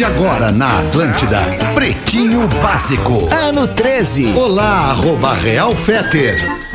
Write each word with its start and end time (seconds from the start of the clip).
de 0.00 0.04
agora 0.04 0.50
na 0.50 0.78
Atlântida. 0.78 1.42
Pretinho 1.74 2.48
Básico. 2.62 3.28
Ano 3.34 3.68
13. 3.68 4.32
Olá, 4.32 4.92
arroba 4.92 5.34
Real 5.34 5.76
Feter. 5.76 6.69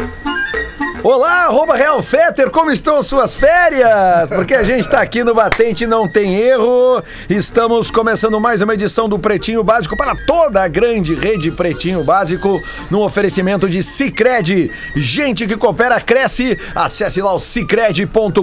Olá, 1.07 1.43
arroba 1.45 1.75
Real 1.75 2.01
Fetter, 2.01 2.49
como 2.49 2.71
estão 2.71 3.03
suas 3.03 3.35
férias? 3.35 4.27
Porque 4.27 4.55
a 4.55 4.63
gente 4.63 4.89
tá 4.89 5.01
aqui 5.01 5.23
no 5.23 5.35
Batente 5.35 5.85
Não 5.85 6.07
Tem 6.07 6.33
Erro. 6.33 7.03
Estamos 7.29 7.91
começando 7.91 8.41
mais 8.41 8.59
uma 8.59 8.73
edição 8.73 9.07
do 9.07 9.19
Pretinho 9.19 9.63
Básico 9.63 9.95
para 9.95 10.15
toda 10.25 10.63
a 10.63 10.67
grande 10.67 11.13
rede 11.13 11.51
Pretinho 11.51 12.03
Básico, 12.03 12.59
no 12.89 13.03
oferecimento 13.03 13.69
de 13.69 13.83
Cicred. 13.83 14.71
Gente 14.95 15.45
que 15.45 15.55
coopera, 15.55 16.01
cresce. 16.01 16.57
Acesse 16.73 17.21
lá 17.21 17.35
o 17.35 17.39
cicred.com.br. 17.39 18.41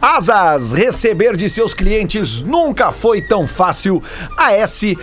Asas, 0.00 0.72
receber 0.72 1.36
de 1.36 1.48
seus 1.48 1.72
clientes 1.72 2.40
nunca 2.40 2.90
foi 2.90 3.22
tão 3.22 3.46
fácil. 3.46 4.02
ASAAS.com 4.36 4.98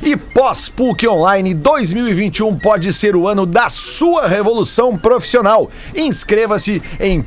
e 0.00 0.16
pós-PUC 0.16 1.06
Online 1.06 1.52
2021 1.52 2.58
pode 2.58 2.94
ser 2.94 3.14
o 3.14 3.28
ano 3.28 3.44
da 3.44 3.68
sua 3.68 4.05
sua 4.06 4.28
revolução 4.28 4.96
profissional. 4.96 5.68
Inscreva-se 5.92 6.80
em 7.00 7.20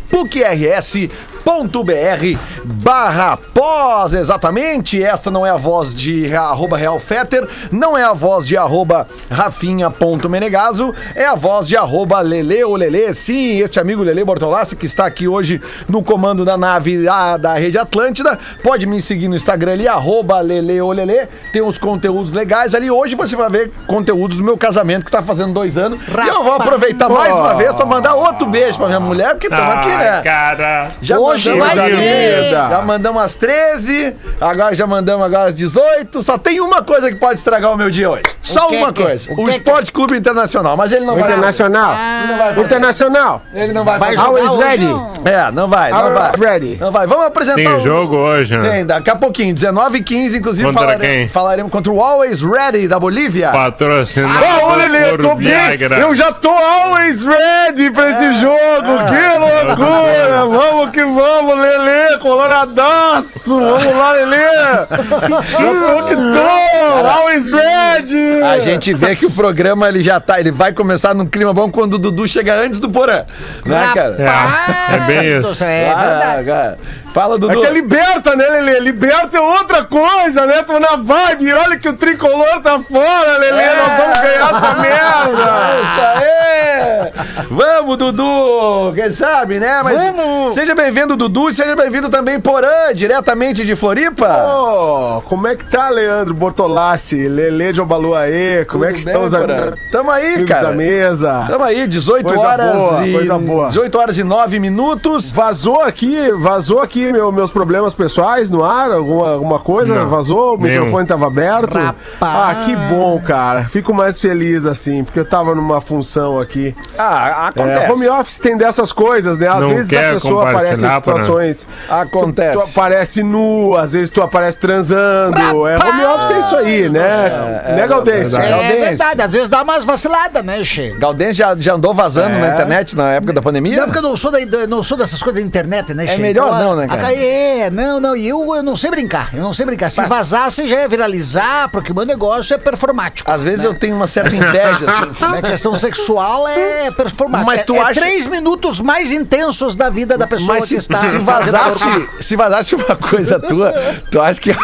pucrs.br 1.43 2.38
barra 2.63 3.38
pós, 3.53 4.13
exatamente. 4.13 5.03
Esta 5.03 5.29
não 5.29 5.45
é 5.45 5.49
a 5.49 5.57
voz 5.57 5.93
de 5.93 6.34
arroba 6.35 6.77
realfetter, 6.77 7.48
não 7.71 7.98
é 7.98 8.03
a 8.03 8.13
voz 8.13 8.45
de 8.45 8.57
arroba 8.57 9.07
rafinha.menegaso, 9.29 10.93
é 11.15 11.25
a 11.25 11.35
voz 11.35 11.67
de 11.67 11.75
arroba 11.75 12.21
lele 12.21 12.63
ou 12.63 12.75
lele. 12.75 13.13
Sim, 13.13 13.59
este 13.59 13.79
amigo 13.79 14.03
Lele 14.03 14.23
Bortolassi 14.23 14.75
que 14.75 14.85
está 14.85 15.05
aqui 15.05 15.27
hoje 15.27 15.62
no 15.88 16.03
comando 16.03 16.45
da 16.45 16.57
nave 16.57 17.03
da, 17.03 17.38
da 17.38 17.53
Rede 17.55 17.77
Atlântida. 17.77 18.37
Pode 18.63 18.85
me 18.85 19.01
seguir 19.01 19.27
no 19.27 19.35
Instagram 19.35 19.74
ali, 19.74 19.87
arroba 19.87 20.40
lele 20.41 20.79
ou 20.81 20.91
lele. 20.91 21.27
Tem 21.51 21.62
uns 21.62 21.77
conteúdos 21.77 22.31
legais 22.31 22.74
ali. 22.76 22.90
Hoje 22.90 23.15
você 23.15 23.35
vai 23.35 23.49
ver 23.49 23.71
conteúdos 23.87 24.37
do 24.37 24.43
meu 24.43 24.57
casamento 24.57 25.03
que 25.03 25.09
está 25.09 25.21
fazendo 25.21 25.53
dois 25.53 25.77
anos. 25.77 25.99
E 26.07 26.27
eu 26.27 26.43
vou 26.43 26.53
aproveitar 26.53 27.09
mais 27.09 27.34
uma 27.34 27.55
vez 27.55 27.74
para 27.74 27.85
mandar 27.85 28.15
outro 28.15 28.48
beijo 28.48 28.77
para 28.77 28.87
minha 28.87 28.99
mulher, 28.99 29.31
porque 29.31 29.48
estamos 29.48 29.74
aqui, 29.76 29.90
né? 29.90 30.21
cara. 30.21 30.91
Já 31.01 31.18
Hoje 31.30 31.54
vai 31.58 31.70
as- 31.91 31.99
ter. 31.99 32.49
Já 32.52 32.82
mandamos 32.82 33.22
às 33.24 33.35
13, 33.35 34.16
agora 34.40 34.74
já 34.76 34.85
mandamos 34.88 35.26
agora 35.26 35.49
às 35.49 35.54
18. 35.54 36.21
Só 36.24 36.38
tem 36.38 36.60
uma 36.60 36.82
coisa 36.84 37.10
que 37.10 37.16
pode 37.16 37.36
estragar 37.40 37.71
o 37.71 37.77
meu 37.77 37.90
dia 37.90 38.10
hoje. 38.10 38.24
Só 38.41 38.68
que 38.68 38.76
uma 38.77 38.91
que- 38.94 39.04
coisa. 39.04 39.30
o 39.32 39.41
O, 39.41 39.46
que 39.46 39.52
Esporte 39.52 39.91
Clube 39.91 40.18
Internacional. 40.18 40.76
Mas 40.77 40.91
ele 40.91 41.05
não 41.05 41.16
vai. 41.16 41.30
Internacional. 41.30 41.96
Não 42.27 42.38
vai. 42.38 42.60
Internacional. 42.60 43.41
Ele 43.54 43.74
não 43.74 43.84
vai, 43.84 43.99
Vai 43.99 44.16
Always 44.16 44.49
hoje, 44.49 44.63
ready. 44.63 44.86
não? 44.86 45.13
É, 45.26 45.52
não 45.52 45.68
vai, 45.68 45.91
não 45.91 46.13
vai. 46.13 46.32
Ready. 46.40 46.77
Não 46.80 46.91
vai. 46.91 47.05
Vamos 47.08 47.26
apresentar 47.26 47.55
Tem 47.55 47.68
o- 47.76 47.80
jogo 47.82 48.16
hoje, 48.18 48.58
né? 48.58 48.70
Tem, 48.70 48.86
daqui 48.86 49.10
a 49.10 49.16
pouquinho, 49.16 49.54
19 49.54 49.98
h 49.98 50.04
15, 50.05 50.38
inclusive 50.38 50.68
Contra 50.68 50.82
falare- 50.88 50.99
quem? 51.08 51.27
falaremos 51.27 51.71
contra 51.71 51.91
o 51.91 52.02
Always 52.02 52.41
Ready 52.41 52.88
da 52.88 52.99
Bolívia. 52.99 53.49
Patrocinado 53.49 54.34
Ah, 54.43 54.66
ô, 54.68 54.76
Lelê, 54.76 55.12
eu 55.12 55.18
tô 55.18 55.36
bem. 55.36 55.48
Viagra. 55.48 55.98
Eu 55.99 56.16
já 56.16 56.32
tô 56.32 56.49
always 56.49 57.24
ready 57.24 57.90
pra 57.91 58.10
esse 58.10 58.34
jogo. 58.36 58.58
Que 58.60 59.38
loucura. 59.40 60.46
Vamos 60.46 60.90
que 60.91 61.02
vamos, 61.04 61.18
Lelê. 61.55 62.17
Coloradaço. 62.20 63.59
Vamos 63.59 63.95
lá, 63.95 64.12
Lelê. 64.12 64.38
Eu 64.38 65.97
tô 65.97 66.03
que 66.06 66.16
tô. 66.16 67.07
Always 67.09 67.51
ready. 67.51 68.41
A 68.44 68.59
gente 68.59 68.94
vê 68.94 69.16
que 69.16 69.25
o 69.25 69.31
programa 69.31 69.88
ele 69.88 70.01
já 70.03 70.19
tá, 70.19 70.40
ele 70.40 70.51
vai 70.51 70.72
começar 70.73 71.13
num 71.13 71.25
clima 71.25 71.53
bom 71.53 71.69
quando 71.72 71.94
o 71.95 71.97
Dudu 72.00 72.28
chega 72.28 72.56
antes 72.56 72.79
do 72.79 72.90
Porã. 72.90 73.23
Né, 73.66 73.91
cara? 73.94 74.16
É, 74.19 74.95
é 74.95 75.00
bem 75.01 75.17
Ah, 75.19 75.40
isso. 75.40 75.63
É 75.63 75.90
Ah, 75.90 76.03
verdade. 76.03 76.45
cara. 76.45 76.78
Fala, 77.13 77.35
É 77.35 77.40
Dudu. 77.40 77.59
que 77.62 77.66
é 77.68 77.72
liberta, 77.72 78.35
né, 78.35 78.46
Lelê? 78.47 78.79
Liberta 78.79 79.38
é 79.38 79.41
outra 79.41 79.84
coisa, 79.84 80.46
né? 80.46 80.62
Tô 80.63 80.79
na 80.79 80.96
vibe. 80.96 81.52
Olha 81.53 81.78
que 81.78 81.90
o 81.90 81.94
tricolor 81.94 82.62
tá 82.62 82.79
fora, 82.79 83.38
Lelê. 83.38 83.66
Nós 83.66 83.97
vamos 83.97 84.18
ganhar 84.20 84.56
essa 84.56 84.74
merda. 84.80 85.42
Isso 85.81 86.02
aí! 86.02 87.46
Vamos, 87.50 87.97
Dudu! 87.97 88.94
Quem 88.96 89.12
sabe, 89.12 89.59
né? 89.59 89.81
Mas 89.84 89.97
Vamos! 89.97 90.53
Seja 90.53 90.75
bem-vindo, 90.75 91.16
Dudu, 91.16 91.50
e 91.50 91.53
seja 91.53 91.75
bem-vindo 91.75 92.09
também, 92.09 92.40
Porã, 92.40 92.94
diretamente 92.94 93.66
de 93.66 93.76
Floripa. 93.76 94.46
Ô, 94.47 95.22
como 95.22 95.47
é 95.47 95.56
que 95.56 95.66
tá, 95.66 95.90
Leandro 95.90 96.34
Bortolassi? 96.34 97.28
Lelê 97.28 97.72
de 97.74 97.81
Obaluaê? 97.81 98.66
Como 98.66 98.86
é 98.86 98.94
que 98.94 99.00
Tudo 99.00 99.08
estão 99.08 99.24
os 99.26 99.31
bem, 99.31 99.41
Porã? 99.41 99.58
amigos 99.62 99.80
Tamo 99.91 100.12
aí, 100.12 100.38
da 100.46 100.46
cara. 100.46 100.72
mesa? 100.72 101.46
Tamo 101.47 101.64
aí, 101.64 101.88
18 101.88 102.26
Coisa 102.28 102.41
horas 102.47 102.76
boa, 102.76 103.08
e 103.08 103.14
coisa 103.14 103.38
boa. 103.40 103.68
18 103.70 103.97
horas 103.97 104.18
e 104.18 104.24
9 104.24 104.59
minutos. 104.59 105.31
Vazou 105.31 105.81
aqui, 105.81 106.31
vazou 106.34 106.80
aqui 106.80 107.09
meu- 107.12 107.31
meus 107.31 107.52
problemas 107.52 107.94
pessoais 107.94 108.50
no 108.50 108.64
ar, 108.64 108.92
alguma, 108.92 109.31
alguma 109.34 109.59
coisa? 109.59 109.94
Não, 109.96 110.09
vazou? 110.09 110.56
O 110.56 110.58
nenhum. 110.58 110.75
microfone 110.86 111.08
tava 111.08 111.28
aberto? 111.28 111.78
Rapaz. 111.78 111.97
Ah, 112.22 112.64
que 112.66 112.75
bom, 112.94 113.20
cara. 113.20 113.66
Fico 113.70 113.94
mais 113.94 114.20
feliz 114.20 114.66
assim, 114.66 115.03
porque 115.03 115.20
eu 115.20 115.25
tava 115.25 115.53
numa 115.56 115.81
função 115.81 116.40
aqui. 116.40 116.75
Ah, 116.97 117.47
acontece. 117.47 117.86
É, 117.86 117.92
home 117.92 118.08
office 118.09 118.38
tem 118.40 118.58
dessas 118.58 118.92
coisas, 118.92 119.38
né? 119.38 119.47
Às 119.47 119.59
Não 119.62 119.70
vezes 119.70 119.92
a 119.94 120.14
pessoa 120.14 120.50
aparece 120.50 120.86
em 120.86 120.90
situações. 120.96 121.68
Acontece. 121.90 122.53
Tu 122.58 122.62
aparece 122.80 123.24
nu, 123.24 123.76
às 123.76 123.94
vezes 123.94 124.09
tu 124.09 124.22
aparece 124.22 124.58
transando. 124.59 125.68
É, 125.68 125.78
home 125.78 126.06
office 126.06 126.31
é 126.36 126.40
isso 126.40 126.56
aí, 126.56 126.90
né? 126.90 127.64
né, 127.76 127.88
Galdêncio? 127.88 128.38
verdade. 128.40 128.64
É 128.64 128.76
verdade, 128.90 129.22
às 129.22 129.31
vezes 129.31 129.50
dá 129.50 129.62
umas 129.64 129.84
vaciladas, 129.84 130.44
né, 130.44 130.64
Che? 130.64 130.91
Galdense 131.00 131.34
já, 131.34 131.56
já 131.58 131.74
andou 131.74 131.94
vazando 131.94 132.36
É. 132.36 132.40
na 132.40 132.53
internet 132.53 132.96
na 132.96 133.12
época 133.12 133.34
da 133.34 133.41
pandemia? 133.41 133.78
Não, 133.78 133.86
porque 133.86 134.00
eu 134.00 134.03
não 134.03 134.16
sou, 134.18 134.31
da, 134.31 134.40
não 134.68 134.84
sou 134.84 134.97
dessas 134.97 135.22
coisas 135.22 135.41
da 135.41 135.47
internet, 135.47 135.94
né, 135.94 136.06
É 136.06 136.08
Che? 136.08 136.22
melhor 136.22 136.47
Então, 136.47 136.59
não, 136.59 136.76
né, 136.76 136.88
cara? 136.98 137.14
É, 137.14 137.70
não, 137.70 138.00
não, 138.00 138.16
e 138.16 138.28
eu, 138.28 138.56
eu 138.56 138.64
não 138.64 138.76
sei 138.76 138.90
brincar, 138.90 139.30
eu 139.34 139.42
não 139.42 139.54
sei 139.54 139.66
brincar. 139.66 139.90
Se 139.90 140.02
vazasse, 140.02 140.68
já 140.68 140.82
ia 140.82 140.88
viralizar, 140.88 141.70
porque 141.70 141.92
o 141.92 141.96
meu 141.96 142.06
negócio 142.06 142.54
é 142.54 142.58
performático. 142.58 143.30
Às 143.30 143.42
vezes 143.42 143.64
eu 143.66 143.74
tenho 143.74 143.96
uma 143.96 144.08
certa 144.08 144.36
inveja, 144.36 144.86
assim. 144.86 145.26
A 145.38 145.42
questão 145.42 145.76
sexual 145.78 146.48
é 146.48 146.92
performática. 146.92 147.46
Mas 147.52 147.64
tu 147.66 147.76
é, 147.76 147.80
é 147.80 147.82
acha- 147.84 148.02
três 148.02 148.28
minutos 148.28 148.80
mais 148.80 149.12
intensos 149.12 149.76
da 149.76 149.90
vida 149.90 150.18
da 150.18 150.28
pessoa 150.28 150.56
Mas 150.60 150.64
que 150.64 150.70
se, 150.70 150.76
está... 150.76 151.02
se 151.02 151.18
vazasse, 151.20 152.10
se 152.22 152.36
vazasse 152.36 152.76
uma 152.76 152.96
coisa 152.96 153.40
tua, 153.40 153.74
tu 154.12 154.22
acha 154.22 154.40
que 154.42 154.56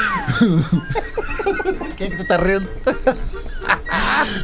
Quem 1.96 2.10
que 2.10 2.18
tu 2.18 2.28
tá 2.28 2.38
rindo? 2.38 2.68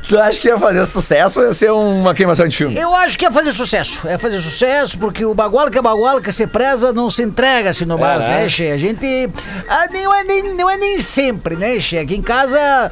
Tu 0.08 0.20
acha 0.20 0.40
que 0.40 0.48
ia 0.48 0.58
fazer 0.58 0.86
sucesso 0.86 1.40
ou 1.40 1.46
ia 1.48 1.54
ser 1.54 1.72
uma 1.72 2.14
queimação 2.14 2.48
de 2.48 2.56
filme? 2.56 2.76
Eu 2.76 2.94
acho 2.96 3.18
que 3.18 3.26
é 3.26 3.32
fazer 3.32 3.52
sucesso. 3.52 4.08
É 4.08 4.18
fazer 4.18 4.42
sucesso, 4.42 4.98
porque 4.98 5.26
o 5.26 5.34
baguala 5.34 5.70
que 5.70 5.78
é 5.78 5.82
baguala, 5.82 6.22
que 6.22 6.32
se 6.32 6.48
preza, 6.48 6.94
não 6.94 7.10
se 7.10 7.22
entrega 7.24 7.70
assim 7.70 7.86
no 7.86 7.98
mais, 7.98 8.24
né? 8.24 8.42
né, 8.44 8.50
Che? 8.50 8.72
A 8.72 8.78
gente. 8.78 9.30
ah, 9.68 9.88
não, 9.92 10.16
é 10.16 10.24
nem, 10.24 10.56
não 10.56 10.70
é 10.70 10.78
nem 10.78 11.02
sempre, 11.02 11.56
né, 11.56 11.80
Che? 11.80 11.98
Aqui 11.98 12.16
em 12.16 12.22
casa. 12.22 12.92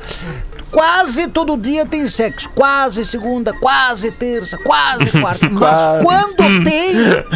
Quase 0.72 1.28
todo 1.28 1.58
dia 1.58 1.86
tem 1.86 2.08
sexo. 2.08 2.50
Quase 2.50 3.04
segunda, 3.04 3.54
quase 3.54 4.12
terça, 4.12 4.58
quase 4.64 5.10
quarta. 5.20 5.50
Mas 5.50 6.04
quando 6.04 6.64
tem, 6.64 6.94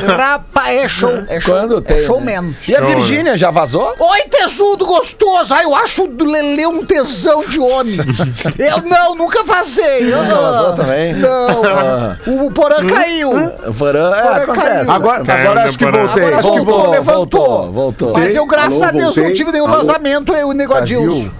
rapa, 0.07 0.69
é 0.71 0.87
show. 0.87 1.23
É 1.27 1.39
show. 1.39 1.55
Quando 1.55 1.81
tem. 1.81 1.97
É 1.97 2.01
né? 2.01 2.05
showman. 2.07 2.55
E 2.67 2.75
a 2.75 2.79
Show, 2.79 2.87
né? 2.89 2.95
Virgínia 2.95 3.37
já 3.37 3.49
vazou? 3.51 3.93
Oi, 3.99 4.21
tesudo 4.29 4.85
gostoso! 4.85 5.53
Ai, 5.53 5.63
eu 5.65 5.75
acho 5.75 6.03
o 6.03 6.23
Lelê 6.23 6.65
um 6.67 6.85
tesão 6.85 7.45
de 7.45 7.59
homem. 7.59 7.97
Eu 8.57 8.81
não, 8.83 9.15
nunca 9.15 9.43
vazei. 9.43 10.11
Vazou 10.11 10.73
também? 10.75 11.13
Não. 11.13 12.17
O, 12.27 12.47
o 12.47 12.51
Porã 12.51 12.85
caiu. 12.87 13.31
O 13.31 13.73
Porã, 13.73 14.13
é, 14.15 14.21
Porã 14.21 14.43
acontece. 14.43 14.67
caiu. 14.75 14.91
Agora, 14.91 15.23
Caiu, 15.25 15.49
agora 15.49 15.63
acho 15.65 15.77
que 15.77 15.85
voltei. 15.85 16.23
Agora 16.23 16.37
acho 16.37 16.51
que 16.51 16.59
voltou, 16.59 16.75
voltou. 16.75 16.91
levantou. 16.91 17.47
voltou, 17.47 17.71
voltou. 17.71 18.13
Mas 18.13 18.35
eu, 18.35 18.45
graças 18.45 18.73
Alô, 18.81 18.83
a 18.85 18.91
Deus, 18.91 19.03
voltei. 19.05 19.23
não 19.23 19.33
tive 19.33 19.51
nenhum 19.51 19.67
Alô? 19.67 19.77
vazamento, 19.77 20.33
eu 20.33 20.39
e 20.39 20.43
o 20.51 20.53
Nego 20.53 20.73
Adilson. 20.73 21.05
Brasil. 21.05 21.31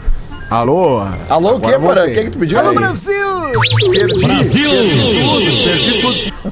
Alô? 0.54 1.02
Alô, 1.30 1.56
o 1.56 1.60
que, 1.60 1.66
Agora 1.66 1.80
Porã? 1.80 1.92
O 1.92 1.96
voltei. 1.96 2.14
que, 2.14 2.24
que 2.26 2.30
tu 2.30 2.38
pediu? 2.38 2.60
Alô, 2.60 2.70
aí? 2.70 2.76
Brasil! 2.76 3.18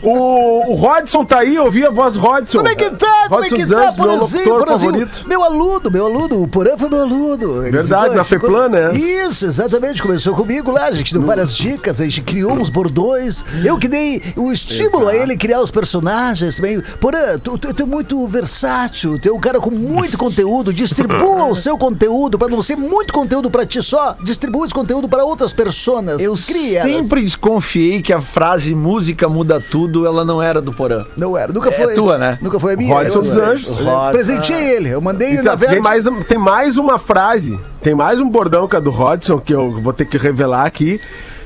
O, 0.02 0.72
o 0.72 0.76
Rodson 0.76 1.24
tá 1.24 1.40
aí, 1.40 1.56
eu 1.56 1.66
ouvi 1.66 1.86
a 1.86 1.92
voz 1.92 2.16
Rodson. 2.16 2.60
Como 2.60 2.70
é 2.70 2.76
que 2.76 2.90
tá? 2.90 3.28
Como 3.28 3.44
é 3.44 3.50
Rodson 3.50 3.56
que 3.56 3.66
dos 3.66 3.76
tá, 3.76 3.92
Porãzinho? 3.92 4.66
favorito. 4.66 5.28
Meu 5.28 5.44
aluno, 5.44 5.92
meu 5.92 6.06
aluno. 6.06 6.42
O 6.42 6.48
Porã 6.48 6.76
foi 6.78 6.90
meu 6.90 7.02
aluno. 7.02 7.62
Ele 7.62 7.72
Verdade, 7.72 8.16
na 8.16 8.24
Feplan, 8.24 8.70
né? 8.70 8.96
Isso, 8.96 9.46
exatamente. 9.46 10.02
Começou 10.02 10.34
comigo 10.34 10.72
lá, 10.72 10.86
a 10.86 10.92
gente 10.92 11.14
deu 11.14 11.22
várias 11.22 11.54
dicas, 11.54 12.02
a 12.02 12.04
gente 12.04 12.22
criou 12.22 12.54
uns 12.54 12.70
bordões. 12.70 13.46
Eu 13.64 13.78
que 13.78 13.88
dei 13.88 14.24
o 14.36 14.52
estímulo 14.52 15.10
a 15.10 15.16
ele 15.16 15.38
criar 15.38 15.62
os 15.62 15.70
personagens 15.70 16.56
também. 16.56 16.82
Porã, 17.00 17.38
tu, 17.38 17.56
tu, 17.56 17.72
tu 17.72 17.84
é 17.84 17.86
muito 17.86 18.26
versátil, 18.26 19.20
tu 19.20 19.30
é 19.30 19.32
um 19.32 19.40
cara 19.40 19.60
com 19.60 19.70
muito 19.70 20.18
conteúdo. 20.18 20.74
Distribua 20.74 21.46
o 21.46 21.56
seu 21.56 21.78
conteúdo 21.78 22.40
pra 22.40 22.48
não 22.48 22.64
ser 22.64 22.76
muito 22.78 23.14
conteúdo 23.14 23.52
pra 23.52 23.64
ti 23.64 23.91
só. 23.92 24.16
Distribua 24.24 24.66
esse 24.66 24.74
conteúdo 24.74 25.08
pra 25.10 25.24
outras 25.26 25.52
pessoas. 25.54 26.22
Eu 26.22 26.34
Cria 26.48 26.80
elas. 26.80 26.92
sempre 26.92 27.22
desconfiei 27.22 28.02
que 28.02 28.14
a 28.14 28.22
frase 28.22 28.74
música 28.74 29.28
muda 29.28 29.60
tudo, 29.60 30.06
ela 30.06 30.24
não 30.24 30.42
era 30.42 30.62
do 30.62 30.72
Porã. 30.72 31.06
Não 31.18 31.38
era, 31.38 31.52
nunca 31.52 31.70
É 31.70 31.72
foi. 31.74 31.94
tua, 31.94 32.18
né? 32.18 32.38
Nunca 32.42 32.60
foi 32.60 32.74
a 32.74 32.78
minha. 32.78 32.94
Rodson 32.94 33.20
dos 33.20 33.36
Anjos. 33.36 33.68
eu 33.80 34.12
Presenteei 34.12 34.70
ele. 34.76 34.90
Eu 34.90 35.02
mandei 35.02 35.34
E 35.34 35.42
na 35.42 35.56
verdade. 35.56 35.74
tem, 35.74 35.82
mais, 35.82 36.06
tem 36.28 36.38
mais 36.38 36.78
uma 36.78 36.98
frase, 36.98 37.60
tem 37.82 37.94
mais 37.94 38.20
um 38.22 38.30
bordão 38.30 38.68
que 38.68 38.76
é 38.76 38.82
do 38.82 38.90
Rodson, 38.92 39.40
que 39.40 39.54
eu 39.54 39.82
vou 39.82 39.92
ter 39.92 40.06
que 40.06 40.18
revelar 40.18 40.66
aqui, 40.66 41.00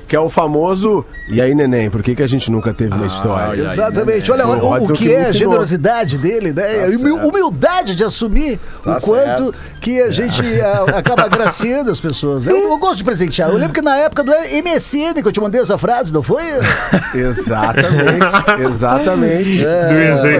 que 0.08 0.16
é 0.16 0.20
o 0.20 0.30
famoso. 0.30 1.06
E 1.28 1.42
aí, 1.42 1.56
neném, 1.56 1.90
por 1.90 2.04
que, 2.04 2.16
que 2.16 2.22
a 2.24 2.28
gente 2.28 2.52
nunca 2.52 2.74
teve 2.74 2.96
na 2.96 3.08
história? 3.08 3.72
Exatamente. 3.72 4.32
Olha, 4.32 4.46
O 4.46 4.52
olha 4.52 4.62
o, 4.64 4.70
Rodson 4.70 4.94
que 4.94 5.12
é 5.12 5.26
a 5.26 5.32
generosidade 5.32 6.18
dele, 6.18 6.54
né? 6.54 6.86
A 6.86 6.90
humil- 6.98 7.18
humildade 7.28 7.96
de 7.96 8.04
assumir 8.04 8.60
Tá 8.84 8.98
o 8.98 9.02
quanto 9.02 9.54
que 9.82 10.02
a 10.02 10.10
gente 10.12 10.42
ah, 10.62 10.86
acaba 10.98 11.24
agraciando 11.26 11.90
as 11.92 12.00
pessoas. 12.00 12.46
né? 12.46 12.52
Eu, 12.52 12.64
eu 12.64 12.78
gosto 12.78 12.98
de 12.98 13.04
presentear. 13.04 13.50
Eu 13.50 13.58
lembro 13.58 13.74
que 13.74 13.82
na 13.82 13.96
época 13.98 14.24
do 14.24 14.32
MSN 14.32 15.22
que 15.22 15.28
eu 15.28 15.32
te 15.32 15.42
mandei 15.42 15.62
essa 15.62 15.78
frase, 15.78 16.14
não 16.14 16.22
foi? 16.24 16.44
Exatamente, 17.14 18.26
exatamente. 18.66 19.66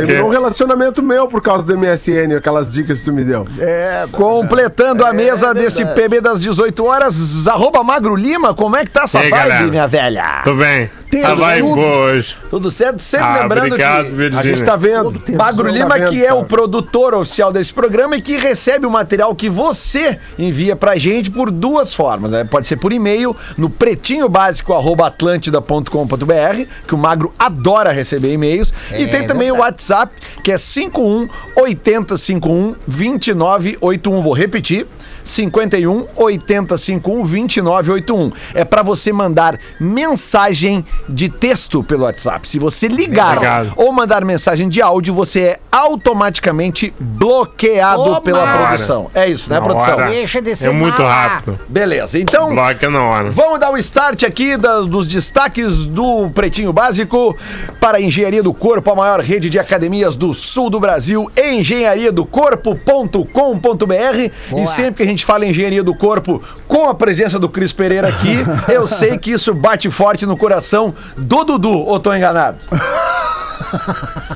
Virou 0.06 0.28
um 0.28 0.32
relacionamento 0.32 1.02
meu 1.02 1.28
por 1.28 1.42
causa 1.42 1.64
do 1.66 1.78
MSN, 1.78 2.36
aquelas 2.38 2.72
dicas 2.72 3.00
que 3.00 3.06
tu 3.06 3.14
me 3.14 3.24
deu. 3.24 3.48
É, 3.60 4.06
Completando 4.12 5.06
a 5.06 5.14
mesa 5.14 5.54
desse 5.54 5.86
PB 5.86 6.22
das 6.22 6.40
18 6.40 6.86
horas, 6.86 7.48
arroba 7.48 7.84
Magro 7.84 8.16
Lima, 8.16 8.54
como 8.54 8.76
é 8.76 8.84
que 8.86 8.92
tá 8.92 9.04
essa 9.04 9.24
E 9.24 9.30
galera? 9.56 9.72
minha 9.72 9.88
velha? 9.88 10.42
Tô 10.44 10.54
bem. 10.56 10.90
Tem 11.10 11.22
Tá 11.22 11.34
vai 11.36 11.60
assunto. 11.60 11.76
boa 11.76 11.98
hoje. 12.12 12.36
Tudo 12.50 12.70
certo? 12.72 13.02
Sempre 13.02 13.28
Ah, 13.28 13.42
lembrando 13.44 13.68
obrigado, 13.68 14.06
que... 14.08 14.12
A 14.12 14.16
Virgínia. 14.16 14.44
gente 14.44 14.64
tá 14.64 14.76
vendo. 14.76 15.22
Magro 15.38 15.70
Lima, 15.70 15.96
vendo, 15.98 16.10
que 16.10 16.22
é 16.22 16.28
cara? 16.28 16.36
o 16.36 16.44
produtor 16.46 17.14
oficial 17.14 17.54
desse 17.54 17.74
programa 17.74 18.18
e 18.18 18.22
que 18.22 18.36
recebe 18.38 18.86
o 18.86 18.90
material 18.90 19.34
que 19.36 19.50
você 19.50 20.20
envia 20.38 20.76
pra 20.76 20.98
gente 20.98 21.32
por 21.32 21.50
duas 21.52 21.94
formas. 21.94 22.32
Né? 22.32 22.44
Pode 22.44 22.68
ser 22.68 22.76
por 22.78 22.92
e-mail 22.92 23.34
no 23.58 23.70
pretinhobásico.atlântida.com.br, 23.70 26.64
que 26.88 26.96
o 26.96 26.98
Magro 26.98 27.32
adora 27.38 27.92
receber 27.92 28.34
e-mails. 28.34 28.74
e 28.98 29.06
tem 29.08 29.28
também 29.28 29.52
o 29.52 29.58
WhatsApp, 29.60 30.12
que 30.44 30.52
é 30.52 30.58
51 30.58 31.30
8051 31.56 32.76
2981. 32.88 34.22
Vou 34.22 34.34
repetir. 34.34 34.88
51 35.26 36.06
8051 36.16 37.24
2981. 37.26 38.32
É 38.54 38.64
pra 38.64 38.84
você 38.84 39.12
mandar 39.12 39.60
mensagem 39.80 40.86
de 41.10 41.28
texto 41.30 41.84
pelo 41.84 42.04
WhatsApp. 42.04 42.48
Se 42.48 42.60
você 42.60 42.88
ligar 42.88 43.38
Obrigado. 43.38 43.74
ou 43.76 43.92
mandar 43.92 44.24
mensagem 44.24 44.70
de 44.70 44.82
áudio, 44.82 45.14
você 45.14 45.40
é 45.42 45.60
automaticamente 45.72 46.94
bloqueado 47.00 48.22
pela 48.22 48.46
produção. 48.48 49.10
É 49.14 49.28
isso, 49.28 49.50
né, 49.50 49.58
Na 49.58 49.62
produção? 49.66 49.94
hora. 49.96 50.10
Deixa 50.10 50.42
de 50.42 50.56
ser 50.56 50.68
É 50.68 50.72
muito 50.72 51.02
mala. 51.02 51.14
rápido. 51.14 51.60
Beleza, 51.68 52.20
então. 52.20 52.54
Bloca 52.54 52.90
na 52.90 53.04
hora. 53.04 53.32
Vamos 53.32 53.60
dar 53.60 53.72
o 53.72 53.78
start 53.78 54.24
aqui 54.24 54.56
da- 54.58 54.82
dos 54.82 55.06
destaques 55.08 55.86
do 55.86 56.30
Pretinho 56.30 56.72
Básico 56.72 57.36
para 57.80 57.98
a 57.98 58.02
Engenharia 58.02 58.44
do 58.44 58.54
Corpo, 58.54 58.92
a 58.92 58.96
maior 58.96 59.20
rede 59.22 59.50
de 59.50 59.58
academias 59.60 60.16
do 60.16 60.34
sul 60.34 60.70
do 60.70 60.80
Brasil, 60.80 61.30
engenhariadocorpo.com.br. 61.42 64.32
E 64.58 64.68
sempre 64.68 64.96
que 64.96 65.04
a 65.04 65.06
gente 65.06 65.15
fala 65.24 65.46
em 65.46 65.52
engenharia 65.52 65.84
do 65.84 65.96
corpo, 65.96 66.44
com 66.68 66.90
a 66.90 66.96
presença 66.96 67.40
do 67.40 67.48
Cris 67.48 67.72
Pereira 67.72 68.08
aqui, 68.08 68.38
eu 68.68 68.88
sei 68.88 69.18
que 69.18 69.32
isso 69.32 69.54
bate 69.54 69.90
forte 69.92 70.26
no 70.26 70.36
coração 70.36 70.94
do 71.16 71.44
Dudu, 71.44 71.72
ou 71.72 72.00
tô 72.00 72.14
enganado? 72.14 72.58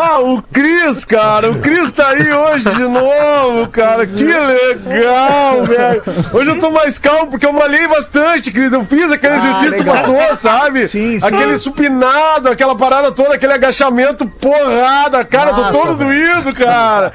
Ah, 0.00 0.20
o 0.20 0.40
Cris, 0.52 1.04
cara, 1.04 1.50
o 1.50 1.60
Cris 1.60 1.90
tá 1.90 2.08
aí 2.10 2.32
hoje 2.32 2.70
de 2.70 2.82
novo, 2.82 3.68
cara. 3.68 4.06
Que 4.06 4.24
legal, 4.24 5.64
velho. 5.64 6.02
Hoje 6.32 6.50
eu 6.50 6.58
tô 6.60 6.70
mais 6.70 6.98
calmo 6.98 7.26
porque 7.28 7.44
eu 7.44 7.52
malhei 7.52 7.88
bastante, 7.88 8.52
Cris. 8.52 8.72
Eu 8.72 8.84
fiz 8.84 9.10
aquele 9.10 9.36
exercício 9.36 9.72
que 9.72 9.78
tu 9.78 9.90
legal. 9.90 9.96
passou, 9.96 10.36
sabe? 10.36 10.86
Sim, 10.86 11.18
sim. 11.18 11.26
Aquele 11.26 11.58
supinado, 11.58 12.48
aquela 12.48 12.76
parada 12.76 13.10
toda, 13.10 13.34
aquele 13.34 13.54
agachamento 13.54 14.24
porrada. 14.26 15.24
Cara, 15.24 15.52
Massa, 15.52 15.72
tô 15.72 15.78
todo 15.78 15.96
velho. 15.96 16.10
doído, 16.10 16.54
cara. 16.54 17.12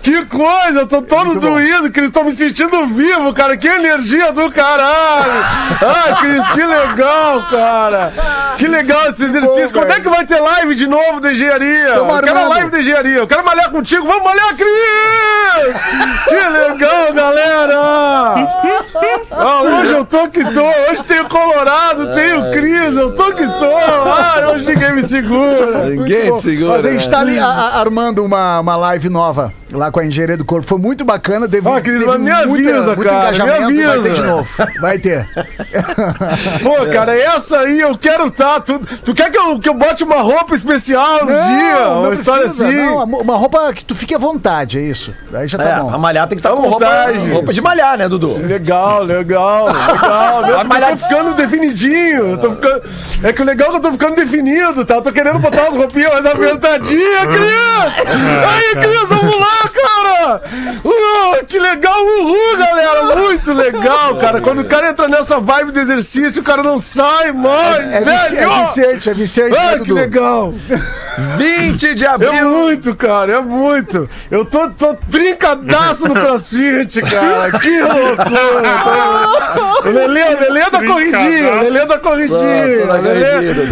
Que 0.00 0.24
coisa, 0.24 0.86
tô 0.86 1.02
todo 1.02 1.38
doído, 1.38 1.90
Cris. 1.90 2.10
Tô 2.10 2.24
me 2.24 2.32
sentindo 2.32 2.86
vivo, 2.86 3.34
cara. 3.34 3.56
Que 3.58 3.68
energia 3.68 4.32
do 4.32 4.50
caralho. 4.50 5.44
Ai, 5.82 6.14
Cris, 6.20 6.48
que 6.48 6.64
legal, 6.64 7.42
cara. 7.50 8.12
Que 8.56 8.68
legal 8.68 9.06
esse 9.08 9.24
exercício. 9.24 9.72
Quando 9.72 9.90
é 9.90 10.00
que 10.00 10.08
vai 10.08 10.24
ter 10.24 10.40
live 10.40 10.74
de 10.74 10.86
novo 10.92 11.20
da 11.20 11.30
engenharia? 11.32 11.94
Tamo 11.94 12.12
eu 12.16 12.22
quero 12.22 12.38
a 12.38 12.48
live 12.48 12.70
da 12.70 12.78
engenharia. 12.80 13.16
Eu 13.16 13.26
quero 13.26 13.44
malhar 13.44 13.70
contigo. 13.70 14.06
Vamos 14.06 14.22
malhar, 14.24 14.54
Cris! 14.54 15.74
Que 16.28 16.34
legal, 16.34 17.12
galera! 17.14 17.78
Ah, 19.30 19.62
hoje 19.62 19.92
eu 19.92 20.04
tô 20.04 20.28
que 20.28 20.44
tô. 20.52 20.62
Hoje 20.90 21.02
tem 21.04 21.20
o 21.20 21.28
Colorado, 21.28 22.12
tem 22.14 22.34
o 22.34 22.52
Cris. 22.52 22.96
Eu 22.96 23.14
tô 23.14 23.32
que 23.32 23.44
tô. 23.46 23.76
Ai, 24.12 24.44
hoje 24.46 24.66
ninguém 24.66 24.92
me 24.94 25.02
segura. 25.02 25.84
Ninguém 25.86 26.34
te 26.34 26.42
segura. 26.42 26.76
Mas 26.76 26.86
a 26.86 26.90
gente 26.90 27.06
né? 27.06 27.10
tá 27.10 27.20
ali 27.20 27.38
a- 27.38 27.46
a- 27.46 27.80
armando 27.80 28.24
uma, 28.24 28.60
uma 28.60 28.76
live 28.76 29.08
nova 29.08 29.52
lá 29.72 29.90
com 29.90 30.00
a 30.00 30.06
Engenharia 30.06 30.36
do 30.36 30.44
Corpo. 30.44 30.66
Foi 30.66 30.78
muito 30.78 31.04
bacana. 31.04 31.48
Teve, 31.48 31.68
Ah, 31.68 31.80
Cris, 31.80 31.98
teve 31.98 32.10
mas 32.10 32.20
me 32.20 32.30
avisa, 32.30 32.96
muito 32.96 33.08
cara, 33.08 33.30
me 33.30 33.36
engajamento. 33.36 33.62
Vai 33.62 33.74
ter 33.74 33.84
avisa. 33.86 34.10
de 34.14 34.22
novo. 34.22 34.48
Vai 34.80 34.98
ter. 34.98 35.26
Pô, 36.62 36.86
cara, 36.92 37.16
essa 37.18 37.58
aí 37.60 37.80
eu 37.80 37.96
quero 37.96 38.30
tá. 38.30 38.60
Tu, 38.60 38.78
tu 39.04 39.14
quer 39.14 39.30
que 39.30 39.38
eu, 39.38 39.58
que 39.58 39.68
eu 39.68 39.74
bote 39.74 40.04
uma 40.04 40.20
roupa 40.20 40.54
especial 40.54 41.20
no 41.20 41.26
dia? 41.32 41.88
Uma 41.88 42.02
não 42.02 42.12
história 42.12 42.42
precisa, 42.44 42.68
assim? 42.68 42.76
não. 42.76 43.04
uma 43.04 43.36
roupa 43.36 43.72
que 43.72 43.84
tu 43.84 43.94
fique 43.94 44.14
à 44.14 44.18
vontade, 44.18 44.78
é 44.78 44.82
isso. 44.82 45.12
Aí 45.32 45.48
já 45.48 45.58
tá 45.58 45.64
É, 45.64 45.80
bom. 45.80 45.90
a 45.94 45.98
malhar 45.98 46.26
tem 46.28 46.38
que 46.38 46.46
estar 46.46 46.50
com 46.56 46.62
roupa, 46.68 46.84
vontade. 46.86 47.30
roupa 47.30 47.52
de 47.52 47.60
malhar, 47.60 47.96
né, 47.98 48.08
Dudu? 48.08 48.38
Legal, 48.38 49.02
legal, 49.02 49.66
legal. 49.66 50.42
Eu 50.62 50.64
malhar 50.64 50.90
tô 50.92 50.96
ficando 50.98 51.34
definidinho. 51.36 52.28
Eu 52.30 52.36
tô 52.38 52.52
ficando... 52.52 52.82
É 53.22 53.32
que 53.32 53.42
o 53.42 53.44
legal 53.44 53.68
é 53.68 53.70
que 53.70 53.76
eu 53.76 53.80
tô 53.80 53.92
ficando 53.92 54.16
definido, 54.16 54.84
tá? 54.84 54.96
Eu 54.96 55.02
tô 55.02 55.12
querendo 55.12 55.38
botar 55.38 55.68
as 55.68 55.74
roupinhas 55.74 56.12
mais 56.12 56.26
apertadinhas, 56.26 57.26
Cris! 57.26 58.06
Aí, 58.06 58.74
Cris, 58.82 59.08
vamos 59.08 59.36
lá, 59.38 59.61
cara! 59.68 60.42
Que 61.48 61.58
legal, 61.58 62.02
uhul, 62.04 62.56
galera! 62.56 63.16
Muito 63.16 63.52
legal, 63.52 64.16
cara. 64.16 64.40
Quando 64.40 64.60
o 64.60 64.64
cara 64.64 64.90
entra 64.90 65.08
nessa 65.08 65.38
vibe 65.40 65.72
de 65.72 65.80
exercício, 65.80 66.40
o 66.40 66.44
cara 66.44 66.62
não 66.62 66.78
sai 66.78 67.32
mais, 67.32 67.92
É, 67.92 68.00
velho! 68.00 68.38
é 68.38 68.62
viciante, 68.64 69.10
é 69.10 69.14
viciante, 69.14 69.56
Ah, 69.56 69.76
né, 69.76 69.84
que 69.84 69.92
legal! 69.92 70.54
20 71.38 71.94
de 71.94 72.04
É 72.04 72.08
abril. 72.08 72.50
muito, 72.50 72.94
cara, 72.94 73.32
é 73.34 73.40
muito. 73.40 74.08
Eu 74.30 74.44
tô, 74.44 74.68
tô 74.70 74.94
trincadaço 75.10 76.08
no 76.08 76.14
crossfit, 76.14 77.00
cara. 77.02 77.52
Que 77.58 77.80
loucura. 77.80 78.62
Lelê, 79.84 80.24
Lelê 80.36 80.60
é 80.60 80.70
da 80.70 80.82
corridinha, 80.84 81.54
Lelê 81.62 81.78
é 81.80 81.86
da 81.86 81.98
corridinha. 81.98 82.86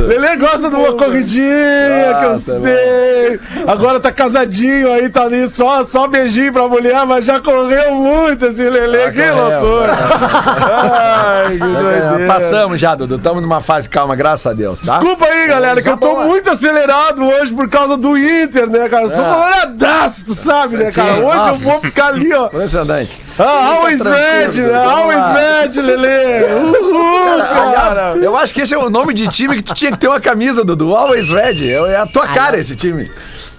Lelê, 0.06 0.36
gosta 0.36 0.68
de 0.70 0.76
uma 0.76 0.92
corridinha, 0.94 2.16
que 2.20 2.26
eu 2.26 2.38
sei. 2.38 3.40
Agora 3.66 4.00
tá 4.00 4.12
casadinho 4.12 4.92
aí, 4.92 5.08
tá 5.08 5.22
ali 5.22 5.48
só, 5.48 5.84
só 5.84 6.06
beijinho 6.06 6.52
pra 6.52 6.66
mulher, 6.68 7.04
mas 7.06 7.24
já 7.24 7.40
correu 7.40 7.94
muito 7.94 8.46
esse 8.46 8.62
Lelê. 8.68 9.10
que 9.12 9.22
correu. 9.22 9.60
loucura. 9.62 9.92
Ai, 9.92 11.56
que 11.56 11.62
É, 11.62 12.08
doideira. 12.10 12.32
passamos 12.32 12.80
já, 12.80 12.94
Dudu. 12.94 13.16
Estamos 13.16 13.42
numa 13.42 13.60
fase 13.60 13.88
calma, 13.88 14.14
graças 14.16 14.46
a 14.46 14.52
Deus, 14.54 14.80
tá? 14.80 14.98
Desculpa 14.98 15.26
aí, 15.26 15.46
galera, 15.46 15.80
que 15.80 15.88
eu 15.88 15.96
tô 15.96 16.14
boa. 16.14 16.24
muito 16.26 16.50
acelerado 16.50 17.22
hoje 17.30 17.54
por 17.54 17.68
causa 17.68 17.96
do 17.96 18.16
Inter, 18.18 18.68
né, 18.68 18.88
cara? 18.88 19.04
Eu 19.04 19.10
sou 19.10 19.24
coloradaço, 19.24 20.24
tu 20.24 20.34
sabe, 20.34 20.76
né, 20.76 20.90
cara? 20.90 21.12
Hoje 21.14 21.22
eu 21.22 21.34
nossa. 21.34 21.64
vou 21.64 21.80
ficar 21.80 22.06
ali, 22.08 22.32
ó. 22.32 22.46
Impressionante. 22.46 23.10
Ah, 23.38 23.74
always 23.76 24.02
red, 24.02 24.60
né? 24.62 24.84
Always 24.84 25.24
red, 25.72 25.80
Lelê. 25.80 26.44
Uhul, 26.52 27.32
Aliás, 27.32 27.74
cara. 27.98 28.16
eu 28.18 28.36
acho 28.36 28.52
que 28.52 28.60
esse 28.60 28.74
é 28.74 28.78
o 28.78 28.90
nome 28.90 29.14
de 29.14 29.28
time 29.28 29.56
que 29.56 29.62
tu 29.62 29.72
tinha 29.74 29.90
que 29.92 29.98
ter 29.98 30.08
uma 30.08 30.20
camisa, 30.20 30.62
Dudu. 30.64 30.94
Always 30.94 31.28
Red. 31.30 31.70
É 31.72 31.96
a 31.96 32.06
tua 32.06 32.26
cara 32.28 32.58
esse 32.58 32.76
time. 32.76 33.10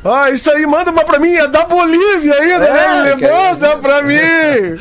Ah, 0.05 0.29
isso 0.29 0.51
aí, 0.51 0.65
manda 0.67 0.91
uma 0.91 1.03
pra 1.03 1.17
mim. 1.19 1.33
É 1.33 1.47
da 1.47 1.63
Bolívia 1.65 2.33
ainda, 2.35 2.65
É, 2.65 2.73
né, 2.73 3.01
Lelê? 3.03 3.17
cara. 3.21 3.33
Manda 3.53 3.77
pra 3.77 4.01
mim. 4.03 4.17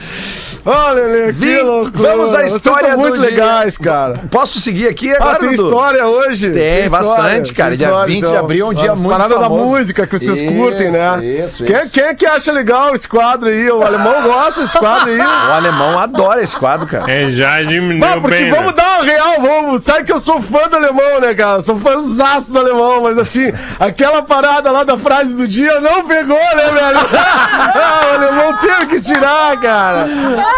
Ó, 0.65 0.91
Lelê, 0.93 1.27
que 1.27 1.33
Vim- 1.33 1.63
loucura. 1.63 2.09
vamos 2.11 2.35
à 2.35 2.39
Vocês 2.39 2.55
história 2.57 2.91
são 2.91 2.99
muito 2.99 3.17
do 3.17 3.21
dia. 3.23 3.31
legais, 3.31 3.79
cara. 3.79 4.15
Posso 4.31 4.61
seguir 4.61 4.89
aqui 4.89 5.11
Ah, 5.13 5.17
agora, 5.17 5.39
tem 5.39 5.51
Dudu? 5.53 5.69
história 5.69 6.07
hoje? 6.07 6.51
Tem, 6.51 6.85
história, 6.85 7.07
bastante, 7.09 7.55
cara. 7.55 7.69
tem 7.71 7.79
Dia 7.79 7.87
história, 7.87 8.07
20 8.15 8.27
de 8.29 8.37
abril 8.37 8.67
é 8.67 8.69
um 8.69 8.75
dia 8.75 8.93
As 8.93 8.99
muito 8.99 9.13
Parada 9.17 9.35
da 9.37 9.41
famoso. 9.43 9.65
música 9.65 10.07
que 10.07 10.19
vocês 10.19 10.39
Isso, 10.41 10.53
curtem, 10.53 10.91
né? 10.91 11.25
isso, 11.25 11.65
quem, 11.65 11.77
isso. 11.77 11.93
quem 11.93 12.05
é 12.05 12.15
que 12.15 12.27
acha 12.27 12.53
legal 12.53 12.95
esse 12.95 13.09
quadro 13.09 13.49
aí? 13.49 13.71
O 13.71 13.83
alemão 13.83 14.21
gosta 14.23 14.61
desse 14.61 14.79
quadro 14.79 15.11
aí? 15.11 15.19
O 15.19 15.53
alemão 15.53 15.99
adora 15.99 16.43
esse 16.43 16.55
quadro, 16.57 16.87
cara. 16.87 17.11
É, 17.11 17.31
já 17.31 17.63
diminuiu 17.63 18.21
porque 18.21 18.37
bem, 18.37 18.51
vamos 18.51 18.67
né? 18.67 18.73
dar 18.77 18.97
uma 19.01 19.05
real, 19.05 19.41
vamos. 19.41 19.83
Sabe 19.85 20.05
que 20.05 20.13
eu 20.13 20.21
sou 20.21 20.41
fã 20.43 20.69
do 20.69 20.77
alemão, 20.77 21.21
né, 21.21 21.35
cara? 21.35 21.61
Sou 21.63 21.79
fãzaço 21.79 22.53
do 22.53 22.59
alemão, 22.59 23.01
mas 23.03 23.17
assim, 23.17 23.51
aquela 23.79 24.23
parada 24.23 24.71
lá 24.71 24.85
da 24.85 24.99
frase 24.99 25.33
do 25.35 25.49
dia 25.49 25.81
não 25.81 26.07
pegou, 26.07 26.37
né, 26.37 26.65
velho? 26.71 26.99
Ah, 27.17 28.01
o 28.13 28.15
alemão 28.15 28.57
teve 28.59 28.87
que 28.87 29.01
tirar, 29.01 29.59
cara. 29.59 30.07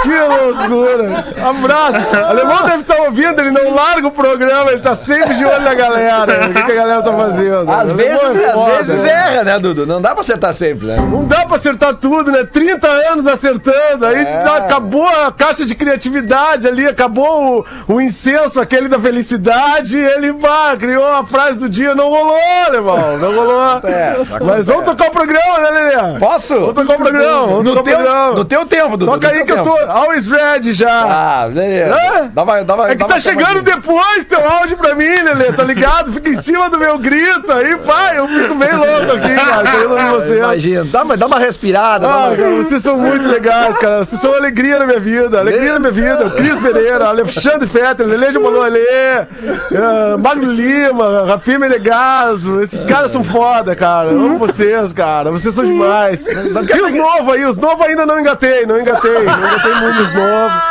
Que 0.03 0.09
loucura. 0.19 1.25
Abraço. 1.49 2.17
O 2.23 2.27
alemão 2.27 2.63
deve 2.65 2.81
estar 2.83 3.01
ouvindo, 3.03 3.41
ele 3.41 3.51
não 3.51 3.75
larga 3.75 4.09
o 4.09 4.11
programa, 4.11 4.71
ele 4.73 4.81
tá 4.81 4.95
sempre 4.95 5.35
de 5.35 5.45
olho 5.45 5.61
na 5.63 5.75
galera. 5.75 6.47
O 6.47 6.53
que, 6.53 6.63
que 6.63 6.73
a 6.73 6.75
galera 6.75 7.03
tá 7.03 7.13
fazendo? 7.13 7.71
Às 7.71 7.93
vezes, 7.93 8.21
alemão 8.23 8.41
é 8.43 8.47
às 8.47 8.53
foda, 8.53 8.77
vezes 8.77 9.03
né? 9.03 9.11
erra, 9.11 9.45
né, 9.45 9.59
Dudu? 9.59 9.87
Não 9.87 10.01
dá 10.01 10.11
pra 10.13 10.21
acertar 10.21 10.53
sempre, 10.55 10.87
né? 10.87 10.97
Não 10.97 11.25
dá 11.25 11.45
pra 11.47 11.57
acertar 11.57 11.95
tudo, 11.95 12.31
né? 12.31 12.45
30 12.45 12.87
anos 12.89 13.27
acertando, 13.27 14.07
aí 14.07 14.23
É. 14.23 14.43
tá- 14.45 14.57
acabou 14.57 15.07
a 15.07 15.31
caixa 15.33 15.65
de 15.65 15.75
criatividade 15.75 16.67
ali, 16.67 16.87
acabou 16.87 17.65
o, 17.89 17.95
o 17.95 18.01
incenso 18.01 18.61
aquele 18.61 18.89
da 18.89 18.99
felicidade, 18.99 19.99
e 19.99 20.05
ele 20.05 20.33
pá, 20.35 20.77
criou 20.79 21.07
a 21.07 21.25
frase 21.25 21.57
do 21.59 21.69
dia, 21.69 21.95
não 21.95 22.09
rolou, 22.09 22.37
irmão, 22.73 23.19
não 23.19 23.35
rolou. 23.35 23.81
É, 23.85 24.17
Mas 24.45 24.67
vamos 24.67 24.85
tocar 24.85 25.09
o 25.09 25.11
programa, 25.11 25.59
né, 25.61 25.71
Lelê? 25.71 26.19
Posso? 26.19 26.55
Vamos 26.59 26.75
tocar 26.75 26.95
o 26.95 26.97
programa, 26.99 27.63
No 27.63 27.73
teu, 27.75 27.83
programa. 27.83 28.31
no 28.33 28.45
teu 28.45 28.67
tempo, 28.67 28.97
Dudu. 28.97 29.13
Toca 29.13 29.29
aí 29.29 29.45
que 29.45 29.53
eu 29.53 29.57
tempo. 29.57 29.71
tô, 29.71 29.77
Al- 29.77 29.82
Always 29.89 30.27
ready 30.27 30.73
já. 30.73 30.91
Ah, 31.05 31.49
beleza. 31.53 31.95
Uma, 32.35 32.65
dá 32.65 32.75
uma, 32.75 32.91
É 32.91 32.97
que 32.97 33.07
tá 33.07 33.19
chegando 33.19 33.47
chamadinha. 33.49 33.77
depois 33.77 34.25
teu 34.25 34.49
áudio 34.49 34.77
pra 34.77 34.95
mim, 34.95 35.05
Lelê, 35.09 35.53
tá 35.53 35.63
ligado? 35.63 36.13
Fica 36.13 36.29
em 36.31 36.35
cima 36.35 36.69
do 36.71 36.79
meu 36.79 36.99
grito 36.99 37.51
aí, 37.53 37.77
pai, 37.79 38.19
eu 38.19 38.27
fico 38.29 38.55
bem 38.55 38.73
louco 38.73 39.13
aqui, 39.13 39.35
cara, 39.35 39.63
querendo 39.71 40.11
você. 40.11 40.39
Imagina, 40.39 40.85
dá, 40.85 41.03
uma- 41.03 41.17
dá 41.17 41.27
uma 41.27 41.39
respirada. 41.39 42.07
Ah, 42.09 42.27
uma- 42.29 42.37
cara, 42.37 42.51
vocês 42.57 42.83
são 42.83 42.97
muito 42.99 43.27
legais, 43.29 43.77
cara. 43.79 44.05
Vocês 44.05 44.21
são 44.21 44.35
alegria 44.35 44.79
na 44.79 44.87
minha 44.87 45.01
vida. 45.01 45.39
Alegria 45.41 45.73
na 45.79 45.79
minha 45.79 45.93
vida. 45.93 46.31
Cris 46.31 46.61
Pereira, 46.61 47.07
Alexandre 47.07 47.69
Fetter, 47.69 48.07
Lele 48.07 48.33
de 48.33 48.39
Bololê, 48.39 48.81
uh, 48.81 50.19
Magno 50.19 50.53
Lima, 50.53 51.27
Rafinha 51.27 51.59
Menegaso. 51.59 52.61
Esses 52.61 52.85
caras 52.85 53.11
são 53.11 53.23
foda, 53.25 53.75
cara. 53.75 54.11
Eu 54.11 54.21
amo 54.21 54.39
vocês, 54.39 54.93
cara. 54.93 55.31
Vocês 55.31 55.55
são 55.55 55.65
demais. 55.65 56.25
E 56.27 56.81
os 56.83 56.93
novos 56.95 57.35
aí? 57.35 57.45
Os 57.45 57.57
novos 57.57 57.87
ainda 57.87 58.07
não 58.07 58.19
engatei, 58.21 58.67
não 58.67 58.79
engatei. 58.81 59.13
Não 59.13 59.23
engatei 59.49 59.72
muito 59.75 60.03
os 60.03 60.15
novos. 60.15 60.63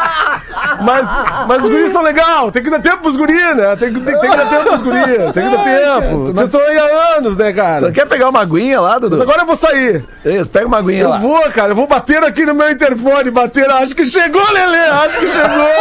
Mas, 0.82 1.08
mas 1.48 1.64
os 1.64 1.70
guris 1.70 1.92
são 1.92 2.02
legal. 2.02 2.52
Tem 2.52 2.64
que 2.64 2.70
dar 2.70 2.80
tempo 2.80 2.98
pros 2.98 3.16
guris, 3.16 3.56
né? 3.56 3.76
Tem 3.76 3.94
que, 3.94 4.00
tem, 4.02 4.20
tem 4.20 4.30
que 4.30 4.38
dar 4.38 4.50
tempo 4.50 4.64
pros 4.64 4.82
guris. 4.82 5.32
Tem 5.34 5.50
que 5.50 5.56
dar 5.56 5.64
tempo. 5.64 6.26
Vocês 6.26 6.44
estão 6.46 6.62
aí 6.62 6.78
há 6.78 7.18
anos, 7.18 7.38
né, 7.38 7.54
cara? 7.54 7.92
Quer 7.92 8.06
pegar 8.08 8.30
uma 8.30 8.42
aguinha 8.42 8.80
lá, 8.82 8.98
Dudu? 8.98 9.22
Agora 9.22 9.42
eu 9.42 9.46
vou 9.46 9.56
sair. 9.56 10.04
Isso, 10.26 10.50
pega 10.50 10.68
uma 10.68 10.78
aguinha 10.80 11.04
Eu 11.04 11.10
lá. 11.10 11.18
vou, 11.18 11.42
cara, 11.52 11.72
eu 11.72 11.76
vou 11.76 11.88
bater 11.88 12.24
aqui 12.24 12.46
no 12.46 12.54
meu 12.54 12.70
interfone, 12.72 13.32
bater, 13.32 13.70
acho 13.70 13.96
que 13.96 14.06
chegou, 14.06 14.42
Lelê, 14.52 14.78
acho 14.78 15.18
que 15.20 15.28
chegou! 15.28 15.72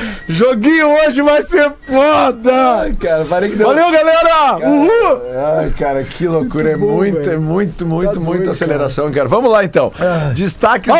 Joguinho 0.28 0.88
hoje 0.88 1.22
vai 1.22 1.42
ser 1.42 1.70
foda! 1.86 2.94
Cara, 3.00 3.24
parei 3.24 3.50
que 3.50 3.56
deu. 3.56 3.66
Valeu, 3.66 3.90
galera! 3.90 4.56
Uhul! 4.68 5.22
Ai, 5.58 5.70
cara, 5.78 6.02
que 6.04 6.26
loucura. 6.26 6.70
é 6.70 6.76
muito, 6.76 7.28
é 7.28 7.36
muito, 7.36 7.86
muito, 7.86 8.14
Tá 8.14 8.20
muita 8.20 8.50
aceleração, 8.50 9.10
cara. 9.10 9.28
Vamos 9.28 9.50
lá, 9.50 9.64
então. 9.64 9.92
Ah, 9.98 10.32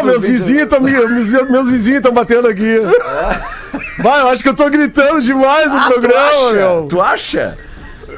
do 0.02 0.09
meus 0.10 0.22
vizinhos 0.24 0.62
estão 0.64 0.80
meus, 0.80 1.30
meus 1.50 1.70
vizinhos 1.70 1.98
estão 1.98 2.12
batendo 2.12 2.48
aqui. 2.48 2.78
Vai, 3.98 4.20
eu 4.20 4.28
acho 4.28 4.42
que 4.42 4.48
eu 4.48 4.54
tô 4.54 4.68
gritando 4.68 5.20
demais 5.20 5.70
no 5.70 5.76
Ah, 5.78 5.84
tu 5.84 5.92
programa, 5.92 6.20
acha? 6.20 6.52
meu. 6.52 6.86
Tu 6.88 7.00
acha? 7.00 7.58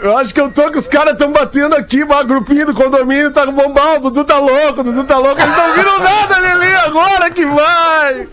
Eu 0.02 0.16
acho 0.18 0.34
que 0.34 0.40
eu 0.40 0.50
tô 0.50 0.68
que 0.70 0.78
os 0.78 0.88
caras 0.88 1.12
estão 1.12 1.30
batendo 1.30 1.76
aqui, 1.76 2.02
o 2.02 2.24
grupinho 2.24 2.66
do 2.66 2.74
condomínio 2.74 3.30
tá 3.30 3.46
bombado, 3.46 4.08
o 4.08 4.10
Dudu 4.10 4.24
tá 4.24 4.38
louco, 4.38 4.80
o 4.80 4.84
Dudu 4.84 5.04
tá 5.04 5.16
louco, 5.16 5.40
eles 5.40 5.56
não 5.56 5.74
viram 5.74 5.98
nada, 6.00 6.38
Lelê, 6.38 6.74
agora 6.74 7.30
que 7.30 7.44
vai! 7.46 8.26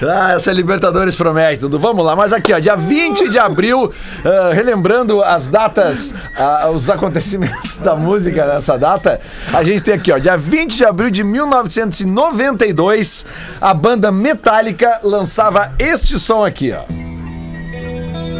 Ah, 0.00 0.34
essa 0.34 0.52
Libertadores 0.52 1.16
promete, 1.16 1.58
Dudu. 1.60 1.76
Vamos 1.78 2.04
lá, 2.04 2.14
mas 2.14 2.32
aqui, 2.32 2.52
ó, 2.52 2.58
dia 2.60 2.76
20 2.76 3.28
de 3.30 3.38
abril, 3.38 3.92
ah, 4.24 4.52
relembrando 4.54 5.20
as 5.22 5.48
datas, 5.48 6.14
ah, 6.36 6.68
os 6.72 6.88
acontecimentos 6.88 7.78
da 7.80 7.96
música 7.96 8.46
nessa 8.46 8.78
data, 8.78 9.20
a 9.52 9.62
gente 9.64 9.82
tem 9.82 9.94
aqui, 9.94 10.12
ó, 10.12 10.18
dia 10.18 10.36
20 10.36 10.76
de 10.76 10.84
abril 10.84 11.10
de 11.10 11.24
1992, 11.24 13.26
a 13.60 13.74
banda 13.74 14.12
Metallica 14.12 15.00
lançava 15.02 15.72
este 15.78 16.16
som 16.18 16.44
aqui, 16.44 16.72
ó. 16.72 16.82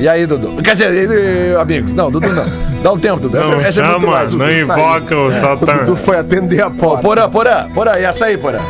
E 0.00 0.08
aí, 0.08 0.26
Dudu? 0.26 0.62
Quer 0.62 0.74
dizer, 0.76 1.56
amigos, 1.58 1.92
não, 1.92 2.08
Dudu 2.08 2.28
não. 2.32 2.44
Dá 2.84 2.92
um 2.92 2.98
tempo, 3.00 3.18
Dudu. 3.18 3.36
Essa, 3.36 3.48
Não 3.50 3.60
essa 3.60 3.80
é 3.80 3.84
muito 3.84 4.00
chama, 4.02 4.12
mais. 4.12 4.32
não 4.32 4.38
Dudu, 4.38 4.50
sai. 4.50 4.60
invoca 4.60 5.16
o 5.16 5.26
O 5.26 5.34
Satã. 5.34 5.76
Dudu 5.78 5.96
foi 5.96 6.18
atender 6.18 6.62
a 6.62 6.70
porta. 6.70 7.02
Porã, 7.02 7.28
porã, 7.28 7.68
porã, 7.74 7.98
e 7.98 8.04
essa 8.04 8.26
aí, 8.26 8.38
porã? 8.38 8.60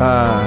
Ah, 0.00 0.40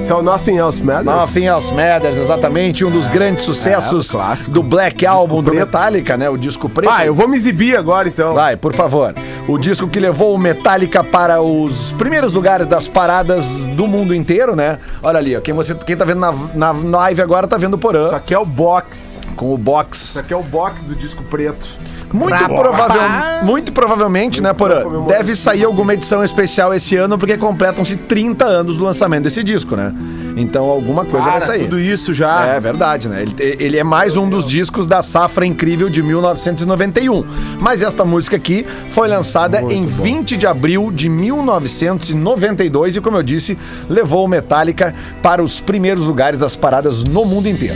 isso 0.00 0.12
é 0.12 0.16
o 0.16 0.22
Nothing 0.22 0.56
Else 0.56 0.82
Matters? 0.82 1.04
Nothing 1.04 1.44
Else 1.44 1.74
Matters, 1.74 2.16
exatamente, 2.16 2.84
um 2.84 2.90
dos 2.90 3.08
grandes 3.08 3.44
sucessos 3.44 4.14
é, 4.14 4.50
do 4.50 4.62
Black 4.62 5.04
Album 5.04 5.42
do. 5.42 5.52
Metallica, 5.52 6.16
né? 6.16 6.30
O 6.30 6.36
disco 6.36 6.68
preto. 6.68 6.90
Ah, 6.90 7.04
eu 7.04 7.14
vou 7.14 7.28
me 7.28 7.36
exibir 7.36 7.76
agora 7.76 8.08
então. 8.08 8.34
Vai, 8.34 8.56
por 8.56 8.72
favor. 8.72 9.14
O 9.46 9.58
disco 9.58 9.88
que 9.88 9.98
levou 9.98 10.34
o 10.34 10.38
Metallica 10.38 11.02
para 11.02 11.42
os 11.42 11.92
primeiros 11.92 12.32
lugares 12.32 12.66
das 12.66 12.86
paradas 12.86 13.66
do 13.66 13.86
mundo 13.86 14.14
inteiro, 14.14 14.54
né? 14.54 14.78
Olha 15.02 15.18
ali, 15.18 15.36
ó. 15.36 15.40
Quem, 15.40 15.54
você, 15.54 15.74
quem 15.74 15.96
tá 15.96 16.04
vendo 16.04 16.20
na, 16.20 16.32
na 16.72 16.98
live 16.98 17.20
agora 17.20 17.46
tá 17.46 17.56
vendo 17.56 17.74
o 17.74 17.76
Isso 17.76 17.82
Porã 17.82 18.10
aqui 18.16 18.34
é 18.34 18.38
o 18.38 18.46
box. 18.46 19.20
com 19.36 19.52
o 19.52 19.58
box. 19.58 20.10
Isso 20.10 20.20
aqui 20.20 20.32
é 20.32 20.36
o 20.36 20.42
box 20.42 20.84
do 20.84 20.94
disco 20.94 21.22
preto. 21.24 21.66
Muito, 22.12 22.44
provável, 22.46 23.44
muito 23.44 23.72
provavelmente, 23.72 24.42
né, 24.42 24.52
Porã? 24.54 24.82
Deve 25.06 25.36
sair 25.36 25.64
alguma 25.64 25.94
edição 25.94 26.24
especial 26.24 26.72
esse 26.74 26.96
ano, 26.96 27.18
porque 27.18 27.36
completam-se 27.36 27.96
30 27.96 28.44
anos 28.44 28.76
do 28.76 28.84
lançamento 28.84 29.24
desse 29.24 29.42
disco, 29.44 29.76
né? 29.76 29.92
Então 30.36 30.66
alguma 30.66 31.04
coisa 31.04 31.26
vai 31.28 31.40
sair. 31.40 31.64
tudo 31.64 31.78
isso 31.80 32.14
já. 32.14 32.46
É 32.46 32.60
verdade, 32.60 33.08
né? 33.08 33.22
Ele, 33.22 33.34
ele 33.58 33.76
é 33.76 33.84
mais 33.84 34.16
um 34.16 34.28
dos 34.28 34.46
discos 34.46 34.86
da 34.86 35.02
safra 35.02 35.44
incrível 35.44 35.88
de 35.88 36.02
1991. 36.02 37.24
Mas 37.60 37.82
esta 37.82 38.04
música 38.04 38.36
aqui 38.36 38.64
foi 38.90 39.08
lançada 39.08 39.60
em 39.72 39.84
20 39.84 40.36
de 40.36 40.46
abril 40.46 40.90
de 40.92 41.08
1992 41.08 42.96
e, 42.96 43.00
como 43.00 43.16
eu 43.16 43.22
disse, 43.22 43.58
levou 43.88 44.24
o 44.24 44.28
Metallica 44.28 44.94
para 45.20 45.42
os 45.42 45.60
primeiros 45.60 46.04
lugares 46.04 46.38
das 46.38 46.54
paradas 46.54 47.02
no 47.04 47.24
mundo 47.24 47.48
inteiro. 47.48 47.74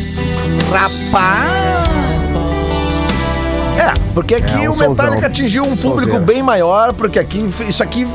É, 3.79 3.93
porque 4.15 4.35
aqui 4.35 4.65
É, 4.65 4.71
um 4.71 4.73
o 4.75 4.77
Metallica 4.79 5.27
atingiu 5.27 5.63
um 5.65 5.77
público 5.77 6.19
bem 6.19 6.43
maior, 6.43 6.93
porque 6.93 7.19
aqui 7.19 7.49
isso 7.69 7.83
aqui 7.83 8.07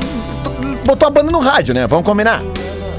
botou 0.84 1.06
a 1.06 1.10
banda 1.10 1.30
no 1.30 1.38
rádio, 1.38 1.74
né? 1.74 1.86
Vamos 1.86 2.04
combinar. 2.04 2.42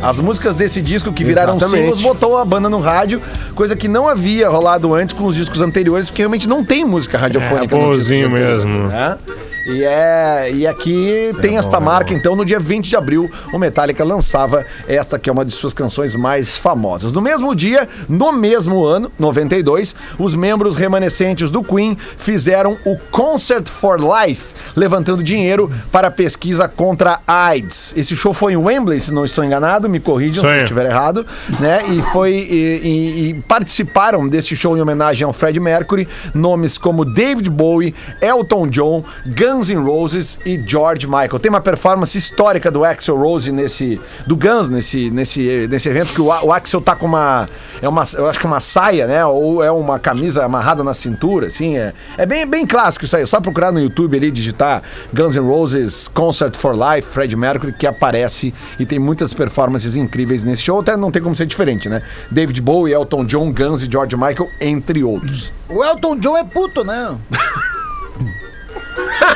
As 0.01 0.18
músicas 0.18 0.56
desse 0.56 0.82
disco 0.82 1.12
que 1.12 1.25
viraram 1.25 1.58
Exatamente. 1.58 1.82
singles 1.96 2.01
botou 2.01 2.38
a 2.38 2.46
banda 2.46 2.70
no 2.70 2.80
rádio, 2.80 3.22
coisa 3.54 3.75
que 3.75 3.88
não 3.88 4.08
havia 4.08 4.48
rolado 4.48 4.94
antes 4.94 5.13
com 5.13 5.25
os 5.25 5.36
discos 5.36 5.62
anteriores, 5.62 6.08
porque 6.10 6.22
realmente 6.22 6.48
não 6.48 6.63
tem 6.63 6.86
música 6.86 7.18
radiofônica 7.18 7.75
É, 7.75 7.80
nos 7.80 7.98
discos 8.08 8.18
anteriores, 8.18 8.63
mesmo. 8.63 8.88
né? 8.88 9.18
E, 9.66 9.84
é, 9.84 10.51
e 10.54 10.66
aqui 10.66 11.32
tem 11.42 11.58
esta 11.58 11.80
marca, 11.80 12.13
então, 12.13 12.36
no 12.36 12.46
dia 12.46 12.60
20 12.60 12.88
de 12.89 12.96
abril, 12.96 13.30
o 13.54 13.58
Metallica 13.60 14.04
lançava 14.04 14.66
essa 14.88 15.20
que 15.20 15.30
é 15.30 15.34
uma 15.34 15.46
de 15.46 15.51
suas 15.51 15.74
canções 15.74 16.16
mais 16.16 16.58
famosas. 16.58 17.12
No 17.12 17.22
mesmo 17.22 17.56
dia, 17.56 17.88
no 18.08 18.32
mesmo 18.32 18.84
ano, 18.84 19.12
92, 19.20 19.94
os 20.18 20.34
membros 20.36 20.75
remanescentes 20.75 21.51
do 21.51 21.63
Queen 21.63 21.98
fizeram 22.18 22.78
o 22.86 22.98
Concert 23.12 23.68
for 23.70 24.00
Life, 24.00 24.54
levantando 24.75 25.22
dinheiro 25.24 25.72
para 25.92 26.08
a 26.08 26.12
pesquisa 26.12 26.68
contra 26.68 27.20
a 27.28 27.48
AIDS. 27.48 27.94
Esse 27.96 28.16
show 28.16 28.34
foi 28.34 28.54
em 28.54 28.58
Wembley, 28.58 29.00
se 29.00 29.13
não 29.13 29.25
estou 29.25 29.44
enganado, 29.44 29.89
me 29.89 30.00
corrijam 30.00 30.44
se 30.44 30.50
eu 30.50 30.63
estiver 30.63 30.86
errado, 30.86 31.25
né? 31.60 31.82
E 31.89 32.01
foi 32.13 32.32
e, 32.34 32.82
e- 32.84 33.30
e 33.30 33.34
participaram 33.44 34.28
desse 34.28 34.56
show 34.56 34.78
em 34.78 34.82
homenagem 34.82 35.25
ao 35.25 35.34
Fred 35.34 35.60
Mercury, 35.60 36.08
nomes 36.34 36.78
como 36.78 37.04
David 37.06 37.50
Bowie, 37.50 37.94
Elton 38.22 38.68
John, 38.68 39.04
Guns 39.25 39.49
N' 39.50 39.84
Roses 39.84 40.38
e 40.46 40.62
George 40.65 41.08
Michael. 41.08 41.39
Tem 41.39 41.50
uma 41.50 41.62
performance 41.62 42.18
histórica 42.18 42.70
do 42.70 42.84
Axel 42.84 43.18
Rose 43.18 43.51
nesse 43.51 44.00
do 44.25 44.36
Guns 44.36 44.70
nesse 44.70 45.10
nesse 45.10 45.68
nesse 45.68 45.89
evento 45.89 46.13
que 46.13 46.22
o, 46.22 46.25
o 46.25 46.53
Axel 46.53 46.82
tá 46.82 46.96
com 46.96 47.06
uma 47.06 47.50
é 47.82 47.88
uma 47.88 48.03
eu 48.13 48.27
acho 48.27 48.39
que 48.39 48.46
é 48.46 48.50
uma 48.50 48.60
saia, 48.60 49.08
né? 49.08 49.25
Ou 49.25 49.63
é 49.63 49.72
uma 49.72 49.98
camisa 49.98 50.46
amarrada 50.46 50.84
na 50.84 50.94
cintura, 50.94 51.48
assim, 51.48 51.77
é, 51.77 51.94
é 52.18 52.25
bem 52.25 52.46
bem 52.46 52.65
clássico 52.65 53.06
isso 53.06 53.15
aí. 53.15 53.24
É 53.24 53.25
só 53.25 53.41
procurar 53.41 53.72
no 53.72 53.79
YouTube 53.79 54.15
ali 54.15 54.32
digitar 54.32 54.84
Guns 55.13 55.36
N' 55.36 55.48
Roses 55.48 56.08
Concert 56.08 56.56
for 56.56 56.75
Life, 56.75 57.08
Fred 57.08 57.36
Mercury 57.36 57.74
que 57.74 57.88
aparece 57.88 58.53
e 58.79 58.86
tem 58.86 59.00
muitas 59.00 59.34
performances 59.34 59.96
incríveis 59.96 60.44
nesse 60.44 60.62
show, 60.62 60.79
até 60.79 60.96
não 60.96 61.12
tem 61.12 61.22
como 61.22 61.36
ser 61.36 61.46
diferente, 61.46 61.89
né? 61.89 62.01
David 62.29 62.62
Bowie, 62.62 62.94
Elton 62.94 63.25
John, 63.25 63.51
Guns 63.51 63.82
e 63.82 63.91
George 63.91 64.15
Michael, 64.15 64.50
entre 64.62 65.03
outros. 65.03 65.51
O 65.68 65.84
Elton 65.84 66.18
John 66.18 66.38
é 66.38 66.44
puto, 66.44 66.84
né? 66.84 67.18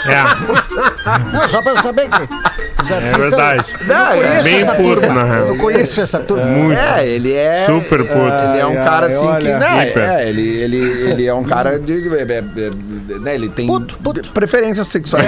É, 0.06 1.32
Não, 1.34 1.50
só 1.50 1.62
pra 1.62 1.82
saber 1.82 2.10
que. 2.10 2.84
os 2.84 2.92
é 2.92 3.00
verdade. 3.18 3.66
Eu 3.82 3.88
não 3.88 4.06
conheço 4.16 4.44
Bem 4.44 4.66
turma. 4.66 5.14
na 5.14 5.22
Eu 5.22 5.28
real. 5.28 5.48
não 5.48 5.58
conheço 5.58 6.02
essa 6.02 6.20
turma. 6.20 6.46
Muito. 6.46 6.78
É, 6.80 7.08
ele 7.08 7.34
é. 7.34 7.66
Super 7.66 8.00
puto. 8.00 8.20
Ele 8.50 8.60
é 8.60 8.66
um 8.66 8.76
cara 8.76 9.08
assim 9.08 9.36
que. 9.40 9.48
Né, 9.48 9.88
Hiper. 9.90 10.04
é, 10.04 10.30
ele, 10.30 10.42
ele, 10.62 10.78
ele 11.10 11.26
é 11.28 11.34
um 11.34 11.44
cara 11.44 11.80
de. 11.80 12.02
de- 12.02 12.10
de- 12.26 12.42
de- 12.42 13.20
né, 13.20 13.36
ele 13.36 13.50
tem 13.50 13.68
Puto, 13.68 13.98
puto. 13.98 14.30
preferências 14.32 14.88
sexuais 14.88 15.26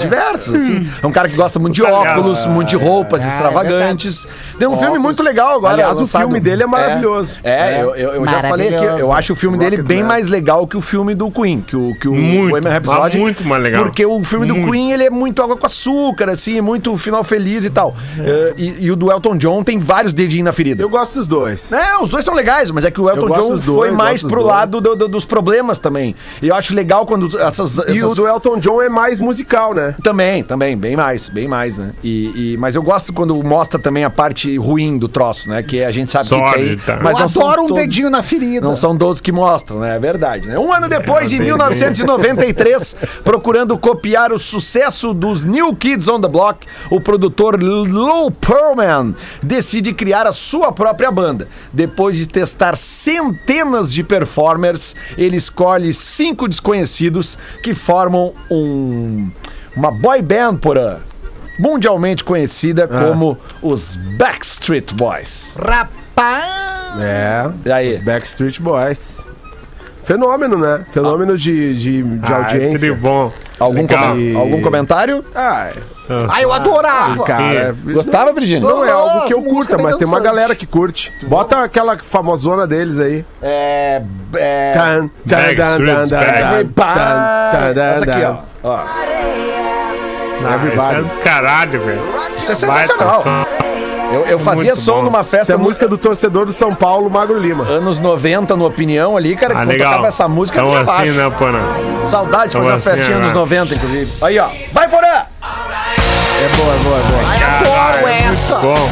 diversas, 0.00 0.54
assim. 0.54 0.86
É 1.02 1.06
um 1.06 1.12
cara 1.12 1.28
que 1.28 1.36
gosta 1.36 1.58
muito 1.58 1.74
de 1.74 1.82
óculos, 1.82 2.44
muito 2.46 2.68
de 2.68 2.76
roupas 2.76 3.24
extravagantes. 3.24 4.26
Tem 4.58 4.68
um 4.68 4.76
filme 4.76 4.98
muito 4.98 5.22
legal 5.22 5.56
agora. 5.56 5.74
Aliás, 5.74 6.00
o 6.00 6.06
filme 6.06 6.40
dele 6.40 6.62
é 6.62 6.66
maravilhoso. 6.66 7.38
É, 7.42 7.78
é, 7.78 7.82
eu, 7.82 7.94
eu- 7.94 8.12
eu 8.14 8.24
já 8.26 8.42
falei 8.42 8.74
aqui, 8.74 8.84
eu 9.00 9.12
acho 9.12 9.32
o 9.32 9.36
filme 9.36 9.56
dele 9.58 9.82
bem 9.82 10.02
mais 10.02 10.28
legal 10.28 10.66
que 10.66 10.76
o 10.76 10.80
filme 10.80 11.14
do 11.14 11.30
Queen, 11.30 11.60
que 11.60 11.76
o, 11.76 11.94
que 11.94 12.08
o 12.08 12.14
Muito, 12.14 12.68
Rhapsody. 12.68 12.98
mas 13.00 13.14
muito 13.16 13.44
mais 13.44 13.62
legal. 13.62 13.84
Porque 13.98 14.06
o 14.06 14.22
filme 14.22 14.46
do 14.46 14.54
Muito. 14.54 14.70
Queen, 14.70 14.92
ele 14.92 15.02
é 15.02 15.10
muito 15.10 15.42
água 15.42 15.56
com 15.56 15.66
açúcar, 15.66 16.30
assim, 16.30 16.60
muito 16.60 16.96
final 16.96 17.24
feliz 17.24 17.64
e 17.64 17.70
tal. 17.70 17.96
É, 18.20 18.54
e, 18.56 18.84
e 18.84 18.92
o 18.92 18.96
do 18.96 19.10
Elton 19.10 19.36
John 19.36 19.64
tem 19.64 19.76
vários 19.80 20.12
dedinhos 20.12 20.44
na 20.44 20.52
ferida. 20.52 20.80
Eu 20.80 20.88
gosto 20.88 21.16
dos 21.16 21.26
dois. 21.26 21.72
É, 21.72 21.98
os 21.98 22.08
dois 22.08 22.24
são 22.24 22.32
legais, 22.32 22.70
mas 22.70 22.84
é 22.84 22.92
que 22.92 23.00
o 23.00 23.10
Elton 23.10 23.26
John 23.28 23.50
dos 23.54 23.64
foi 23.64 23.74
dois, 23.88 23.92
mais 23.94 24.22
pro 24.22 24.36
dos 24.36 24.46
lado 24.46 24.80
do- 24.80 24.94
do- 24.94 25.08
dos 25.08 25.24
problemas 25.24 25.80
também. 25.80 26.14
E 26.40 26.46
eu 26.46 26.54
acho 26.54 26.72
legal 26.76 27.06
quando 27.06 27.40
essas. 27.40 27.76
E 27.76 27.80
o 27.80 27.90
essas- 27.90 28.14
do 28.14 28.28
Elton 28.28 28.58
John 28.60 28.80
é 28.80 28.88
mais 28.88 29.18
musical, 29.18 29.74
né? 29.74 29.96
Também, 30.00 30.44
também, 30.44 30.76
bem 30.76 30.94
mais, 30.96 31.28
bem 31.28 31.48
mais, 31.48 31.76
né? 31.76 31.90
E, 32.04 32.52
e- 32.52 32.56
mas 32.56 32.76
eu 32.76 32.82
gosto 32.84 33.12
quando 33.12 33.34
mostra 33.42 33.80
também 33.80 34.04
a 34.04 34.10
parte 34.10 34.56
ruim 34.58 34.96
do 34.96 35.08
troço, 35.08 35.48
né? 35.48 35.60
Que 35.60 35.82
a 35.82 35.90
gente 35.90 36.12
sabe 36.12 36.28
que 36.28 36.36
tem. 36.52 36.78
Mas 37.02 37.14
eu 37.14 37.18
não 37.18 37.24
adoro 37.24 37.62
um 37.64 37.66
todos- 37.68 37.82
dedinho 37.82 38.10
na 38.10 38.22
ferida. 38.22 38.64
Não 38.64 38.76
são 38.76 38.96
todos 38.96 39.20
que 39.20 39.32
mostram, 39.32 39.80
né? 39.80 39.96
É 39.96 39.98
verdade, 39.98 40.46
né? 40.46 40.56
Um 40.56 40.72
ano 40.72 40.88
depois, 40.88 41.32
em 41.32 41.38
bem, 41.38 41.46
1993, 41.48 42.94
procurando 43.24 43.76
copiar 43.88 44.18
copiar 44.18 44.32
o 44.32 44.38
sucesso 44.38 45.14
dos 45.14 45.44
New 45.44 45.74
Kids 45.76 46.08
on 46.08 46.20
the 46.20 46.28
Block, 46.28 46.66
o 46.90 47.00
produtor 47.00 47.62
Lou 47.62 48.30
Pearlman 48.30 49.14
decide 49.42 49.92
criar 49.92 50.26
a 50.26 50.32
sua 50.32 50.72
própria 50.72 51.10
banda. 51.10 51.46
Depois 51.72 52.16
de 52.16 52.26
testar 52.26 52.76
centenas 52.76 53.92
de 53.92 54.02
performers, 54.02 54.96
ele 55.16 55.36
escolhe 55.36 55.92
cinco 55.94 56.48
desconhecidos 56.48 57.38
que 57.62 57.74
formam 57.74 58.32
um, 58.50 59.30
uma 59.76 59.90
boy 59.90 60.22
band 60.22 60.56
por 60.56 60.78
ano. 60.78 61.04
Mundialmente 61.58 62.24
conhecida 62.24 62.86
como 62.86 63.36
os 63.60 63.96
Backstreet 64.16 64.94
Boys. 64.94 65.54
Rapaz! 65.56 67.00
É. 67.00 67.50
E 67.64 67.72
aí? 67.72 67.94
Os 67.94 68.04
Backstreet 68.04 68.60
Boys. 68.60 69.27
Fenômeno, 70.08 70.56
né? 70.56 70.80
Fenômeno 70.90 71.36
de, 71.36 71.74
de, 71.76 72.02
de 72.02 72.32
Ah, 72.32 72.36
audiência. 72.38 72.86
é 72.88 72.92
bom. 72.94 73.30
Algum, 73.60 73.86
come- 73.86 74.34
algum 74.36 74.62
comentário? 74.62 75.22
Ah, 75.34 75.68
Ah, 76.30 76.40
eu 76.40 76.50
adorava! 76.50 77.22
cara. 77.24 77.76
Gostava, 77.84 78.32
Virgínia? 78.32 78.66
Não 78.66 78.82
é 78.82 78.90
algo 78.90 79.26
que 79.26 79.34
eu 79.34 79.42
curta, 79.42 79.76
mas 79.76 79.96
tem 79.96 80.06
uma 80.06 80.16
dançante. 80.18 80.34
galera 80.36 80.54
que 80.54 80.64
curte. 80.66 81.12
Bota 81.24 81.62
aquela 81.62 81.98
famosona 81.98 82.66
deles 82.66 82.98
aí. 82.98 83.22
É. 83.42 84.00
é... 84.34 84.72
Tan, 84.72 85.10
tan, 85.28 85.36
tan, 85.36 85.54
tan, 85.54 86.08
tan, 86.08 86.08
tan, 86.08 86.68
tan, 86.72 87.74
tan, 87.74 87.82
Essa 87.82 88.04
aqui, 88.10 88.24
ó. 88.24 88.32
tan. 88.32 88.38
ó. 88.64 88.76
Ah, 90.40 90.54
Everybody. 90.54 90.94
Isso 90.94 90.98
é 90.98 91.02
do 91.02 91.14
caralho, 91.22 91.84
velho. 91.84 92.00
Isso 92.36 92.52
é 92.52 92.54
sensacional. 92.54 93.24
Eu, 94.12 94.24
eu 94.26 94.38
fazia 94.38 94.64
Muito 94.72 94.80
som 94.80 94.96
bom. 94.96 95.02
numa 95.04 95.20
Essa 95.20 95.28
festa 95.28 95.52
é 95.52 95.54
a 95.54 95.58
música 95.58 95.86
do 95.86 95.98
torcedor 95.98 96.46
do 96.46 96.52
São 96.52 96.74
Paulo, 96.74 97.10
Magro 97.10 97.38
Lima. 97.38 97.64
anos 97.64 97.98
90, 97.98 98.56
no 98.56 98.66
Opinião 98.66 99.14
ali, 99.16 99.36
cara, 99.36 99.54
que 99.54 99.60
Ah, 99.60 99.64
legal. 99.64 99.90
tocava 99.90 100.08
essa 100.08 100.26
música, 100.26 100.60
Então 100.60 100.74
eu 100.74 100.90
assim, 100.90 101.10
né, 101.10 101.30
Pana? 101.38 101.60
Saudade 102.06 102.52
de 102.52 102.56
fazer 102.56 102.68
uma 102.68 102.74
assim, 102.76 102.90
festinha 102.90 103.18
né? 103.18 103.24
nos 103.26 103.34
90, 103.34 103.74
inclusive. 103.74 104.10
Aí, 104.24 104.38
ó. 104.38 104.48
Vai, 104.72 104.88
Porã! 104.88 105.06
É 105.06 105.26
boa, 106.56 106.74
é 106.74 106.78
boa, 106.78 106.98
é 106.98 107.02
boa. 107.02 107.20
adoro 107.58 107.98
é 108.08 108.20
muito 108.22 108.32
essa. 108.32 108.54
Bom. 108.56 108.88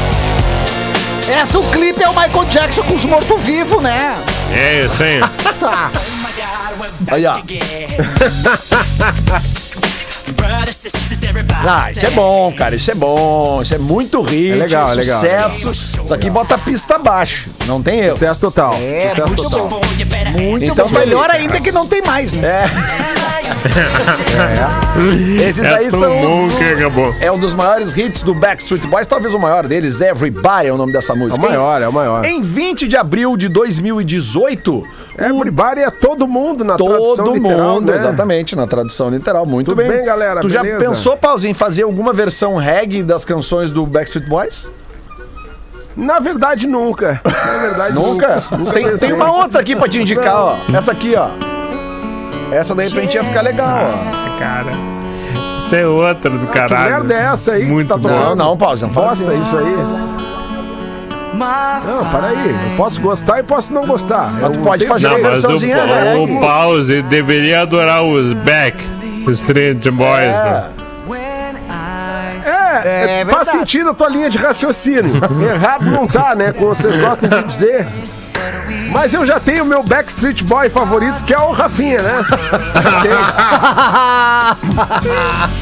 Essa, 1.29 1.59
o 1.59 1.63
clipe 1.71 2.03
é 2.05 2.09
o 2.09 2.15
Michael 2.15 2.45
Jackson 2.51 2.83
com 2.83 2.95
os 2.95 3.05
mortos-vivos, 3.05 3.83
né? 3.83 4.15
É 4.53 4.85
isso 4.85 5.03
aí. 5.03 5.21
Tá. 5.59 5.91
Aí, 7.09 7.25
ó. 7.27 7.39
Ah, 11.69 11.91
isso 11.91 12.07
é 12.07 12.11
bom, 12.11 12.53
cara. 12.53 12.77
Isso 12.77 12.91
é 12.91 12.95
bom. 12.95 13.61
Isso 13.63 13.75
é 13.75 13.79
muito 13.79 14.21
hit. 14.23 14.53
É 14.53 14.57
legal, 14.57 14.93
é 14.93 14.95
legal, 14.95 15.21
Sucesso. 15.21 15.71
Isso 16.05 16.15
aqui 16.15 16.31
bota 16.31 16.55
a 16.55 16.59
pista 16.59 16.95
abaixo. 16.97 17.51
Não 17.67 17.83
tem 17.83 18.01
erro. 18.01 18.15
Sucesso 18.15 18.41
total. 18.41 18.75
É, 18.75 19.11
Sucesso 19.11 19.29
muito 19.29 19.43
total. 19.43 19.69
bom. 19.69 19.81
Muito 20.39 20.65
Então, 20.65 20.89
bom. 20.89 20.99
Melhor 20.99 21.31
ainda 21.31 21.61
que 21.61 21.73
não 21.73 21.87
tem 21.87 22.03
mais, 22.03 22.31
né? 22.33 22.65
Esses 25.47 25.65
É 25.65 25.75
aí 25.77 25.91
são 25.91 26.01
bom 26.21 26.47
os- 26.47 26.55
que 26.55 26.65
acabou. 26.65 27.15
É 27.21 27.31
um 27.31 27.39
dos 27.39 27.53
maiores 27.53 27.97
hits 27.97 28.23
do 28.23 28.35
Backstreet 28.35 28.87
Boys, 28.87 29.07
talvez 29.07 29.35
o 29.35 29.39
maior 29.39 29.67
deles, 29.67 30.01
Everybody 30.01 30.69
é 30.69 30.73
o 30.73 30.77
nome 30.77 30.93
dessa 30.93 31.13
É 31.13 31.17
música. 31.17 31.39
o 31.39 31.43
maior, 31.49 31.83
é 31.83 31.89
o 31.89 31.93
maior. 31.93 32.25
Em 32.25 32.43
20 32.43 32.89
de 32.89 32.97
abril 32.97 33.37
de 33.37 33.49
2018, 33.49 34.83
Everybody 35.19 35.81
é 35.81 35.91
todo 35.91 36.27
mundo 36.29 36.63
na 36.65 36.77
tradução 36.77 37.25
todo 37.25 37.35
literal, 37.35 37.75
mundo, 37.75 37.91
né? 37.91 37.97
exatamente, 37.97 38.55
na 38.55 38.67
tradução 38.67 39.09
literal. 39.09 39.47
Muito 39.47 39.69
Tudo 39.71 39.79
bem. 39.79 39.89
bem, 39.89 40.05
galera? 40.05 40.41
Tu 40.43 40.51
já 40.51 40.63
Beleza? 40.63 40.85
pensou, 40.91 41.17
Pauzinho, 41.17 41.53
em 41.53 41.55
fazer 41.55 41.85
alguma 41.85 42.13
versão 42.13 42.57
reggae 42.57 43.03
das 43.03 43.25
canções 43.25 43.71
do 43.71 43.87
Backstreet 43.87 44.29
Boys? 44.29 44.71
Na 45.97 46.19
verdade, 46.19 46.67
nunca. 46.67 47.21
Na 47.25 47.59
verdade, 47.59 47.95
Nunca? 47.97 48.43
nunca. 48.51 48.57
Nunca 48.59 48.73
tem, 48.73 48.97
tem 48.97 49.13
uma 49.15 49.33
outra 49.35 49.63
aqui 49.63 49.75
pra 49.75 49.89
te 49.89 49.99
indicar, 49.99 50.37
ó. 50.37 50.57
Essa 50.77 50.93
aqui, 50.93 51.15
ó. 51.17 51.31
Essa 52.53 52.75
de 52.75 52.83
repente 52.87 53.15
ia 53.15 53.25
ficar 53.25 53.41
legal, 53.41 53.79
ó. 53.95 54.39
Cara. 54.39 54.71
Isso 55.59 55.75
é 55.75 55.87
outra 55.87 56.31
do 56.31 56.47
Que 56.47 56.53
caralho. 56.53 56.91
merda 56.91 57.15
é 57.15 57.23
essa 57.33 57.53
aí 57.53 57.65
Muito 57.65 57.89
que 57.89 57.93
tá 57.95 57.97
bom. 57.99 58.09
Não, 58.09 58.35
não, 58.37 58.57
Pauzinho, 58.57 58.89
não 58.89 58.95
fala 58.95 59.13
isso 59.15 59.25
aí. 59.57 60.26
Não, 61.35 62.11
para 62.11 62.29
aí. 62.29 62.51
Eu 62.71 62.77
posso 62.77 63.01
gostar 63.01 63.41
e 63.41 63.43
posso 63.43 63.73
não 63.73 63.85
gostar. 63.87 64.31
Mas 64.41 64.53
tu 64.53 64.59
pode 64.61 64.87
fazer 64.87 65.09
Não, 65.09 65.17
uma 65.17 65.29
mas 65.29 65.39
o, 65.39 65.49
versãozinha 65.49 65.85
reggae. 65.85 66.33
o 66.33 66.41
Pause 66.41 67.03
deveria 67.03 67.63
adorar 67.63 68.03
os 68.03 68.33
Back 68.33 68.77
Street 69.29 69.87
Boys, 69.91 70.33
né? 70.33 70.71
É, 72.45 72.89
É 72.89 73.21
é, 73.23 73.25
faz 73.27 73.49
sentido 73.49 73.91
a 73.91 73.95
tua 73.95 74.09
linha 74.09 74.31
de 74.31 74.39
raciocínio. 74.39 75.17
Errado 75.53 75.85
não 75.87 76.07
tá, 76.07 76.35
né? 76.35 76.53
Como 76.53 76.69
vocês 76.75 76.97
gostam 76.97 77.29
de 77.29 77.43
dizer. 77.49 77.87
Mas 78.93 79.13
eu 79.15 79.25
já 79.27 79.41
tenho 79.41 79.65
o 79.65 79.67
meu 79.67 79.83
Backstreet 79.83 80.43
Boy 80.43 80.69
favorito, 80.71 81.25
que 81.25 81.33
é 81.35 81.39
o 81.39 81.53
Rafinha, 81.53 82.01
né? 82.03 82.25
Já 82.31 83.01
tenho. 83.03 83.17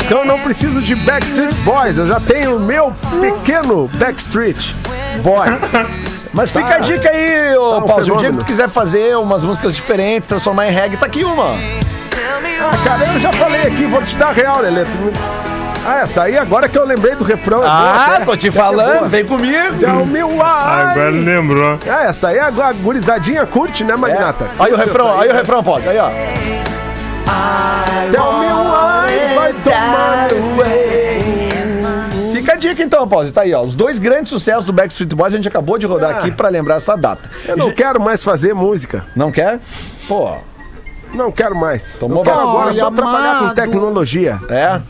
então 0.05 0.19
eu 0.21 0.25
não 0.27 0.39
preciso 0.41 0.81
de 0.83 0.95
Backstreet 0.97 1.53
Boys, 1.65 1.97
eu 1.99 2.07
já 2.07 2.21
tenho 2.21 2.57
o 2.57 2.61
meu 2.61 2.93
pequeno 3.21 3.89
Backstreet 3.95 4.75
Boy. 5.23 5.47
Mas 6.35 6.51
fica 6.51 6.75
a 6.75 6.79
dica 6.79 7.09
aí, 7.11 7.55
ô 7.57 7.71
Tá 7.71 7.77
um 7.79 7.83
Paulo. 7.83 8.15
O 8.15 8.17
dia 8.19 8.31
que 8.33 8.39
tu 8.39 8.45
quiser 8.45 8.69
fazer 8.69 9.17
umas 9.17 9.43
músicas 9.43 9.75
diferentes, 9.75 10.29
transformar 10.29 10.67
em 10.69 10.71
reggae, 10.71 10.97
tá 10.97 11.07
aqui 11.07 11.25
uma. 11.25 11.51
Ah, 11.53 12.73
cara, 12.85 13.05
eu 13.13 13.21
já 13.21 13.33
falei 13.33 13.63
aqui, 13.63 13.85
vou 13.85 14.03
te 14.03 14.17
dar 14.17 14.33
real, 14.33 14.61
Lelê. 14.61 14.85
Tu 14.85 14.99
me- 14.99 15.13
Ah, 15.87 15.99
essa 16.01 16.23
aí 16.23 16.39
agora 16.39 16.67
que 16.69 16.79
eu 16.79 16.85
lembrei 16.87 17.15
do 17.15 17.25
refrão. 17.25 17.59
é 17.59 17.61
boa 17.61 17.71
Ah, 17.71 18.15
até. 18.17 18.25
tô 18.25 18.37
te 18.37 18.49
é 18.49 18.53
falando, 18.53 18.99
boa. 19.01 19.09
vem 19.09 19.25
comigo. 19.25 19.85
É 19.85 19.93
o 19.93 20.07
meu 20.07 20.31
ai. 20.43 20.83
Agora 20.93 21.11
lembrou. 21.11 21.79
Ah, 21.89 22.05
essa 22.05 22.29
aí 22.29 22.39
a 22.39 22.47
a 22.47 22.73
gurizadinha 22.73 23.45
curte, 23.47 23.85
né, 23.85 23.95
Magnata? 23.95 24.47
Aí 24.59 24.73
o 24.73 24.77
Curte 24.77 24.87
refrão, 24.87 25.21
aí 25.21 25.29
o 25.29 25.35
refrão, 25.35 25.63
Paulo. 25.63 25.83
Aí, 25.89 25.99
ó. 25.99 26.09
Até 27.27 28.21
o 28.21 28.39
meu 28.39 28.75
ai 28.75 29.35
vai 29.35 29.53
tomar 29.53 30.29
esse... 30.31 31.24
Então, 32.85 33.09
Paulo. 33.09 33.31
Tá 33.33 33.43
aí, 33.43 33.53
ó. 33.55 33.63
Os 33.63 33.75
dois 33.75 33.99
grandes 33.99 34.29
sucessos 34.29 34.65
do 34.65 34.73
Backstreet 34.73 35.13
Boys 35.15 35.33
a 35.33 35.37
gente 35.37 35.49
acabou 35.49 35.79
de 35.79 35.87
rodar 35.87 36.15
Ah. 36.15 36.19
aqui 36.19 36.31
pra 36.31 36.49
lembrar 36.49 36.77
essa 36.77 36.97
data. 36.97 37.29
Eu 37.47 37.57
não 37.57 37.73
quero 37.73 38.01
mais 38.01 38.23
fazer 38.23 38.55
música. 38.55 39.05
Não 39.17 39.31
quer? 39.33 39.59
Pô, 40.07 40.37
Não 41.15 41.31
quero 41.31 41.55
mais. 41.55 41.97
Tomou 41.99 42.19
eu 42.19 42.25
quero 42.25 42.41
agora 42.41 42.73
só 42.75 42.87
Olha, 42.87 42.97
trabalhar 42.97 43.39
com 43.39 43.45
amado. 43.45 43.55
tecnologia. 43.55 44.39
é? 44.51 44.81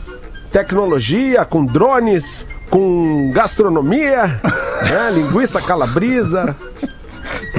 Tecnologia, 0.51 1.43
com 1.45 1.65
drones, 1.65 2.47
com 2.69 3.29
gastronomia, 3.33 4.39
né, 4.89 5.11
linguiça 5.11 5.61
calabrisa, 5.61 6.55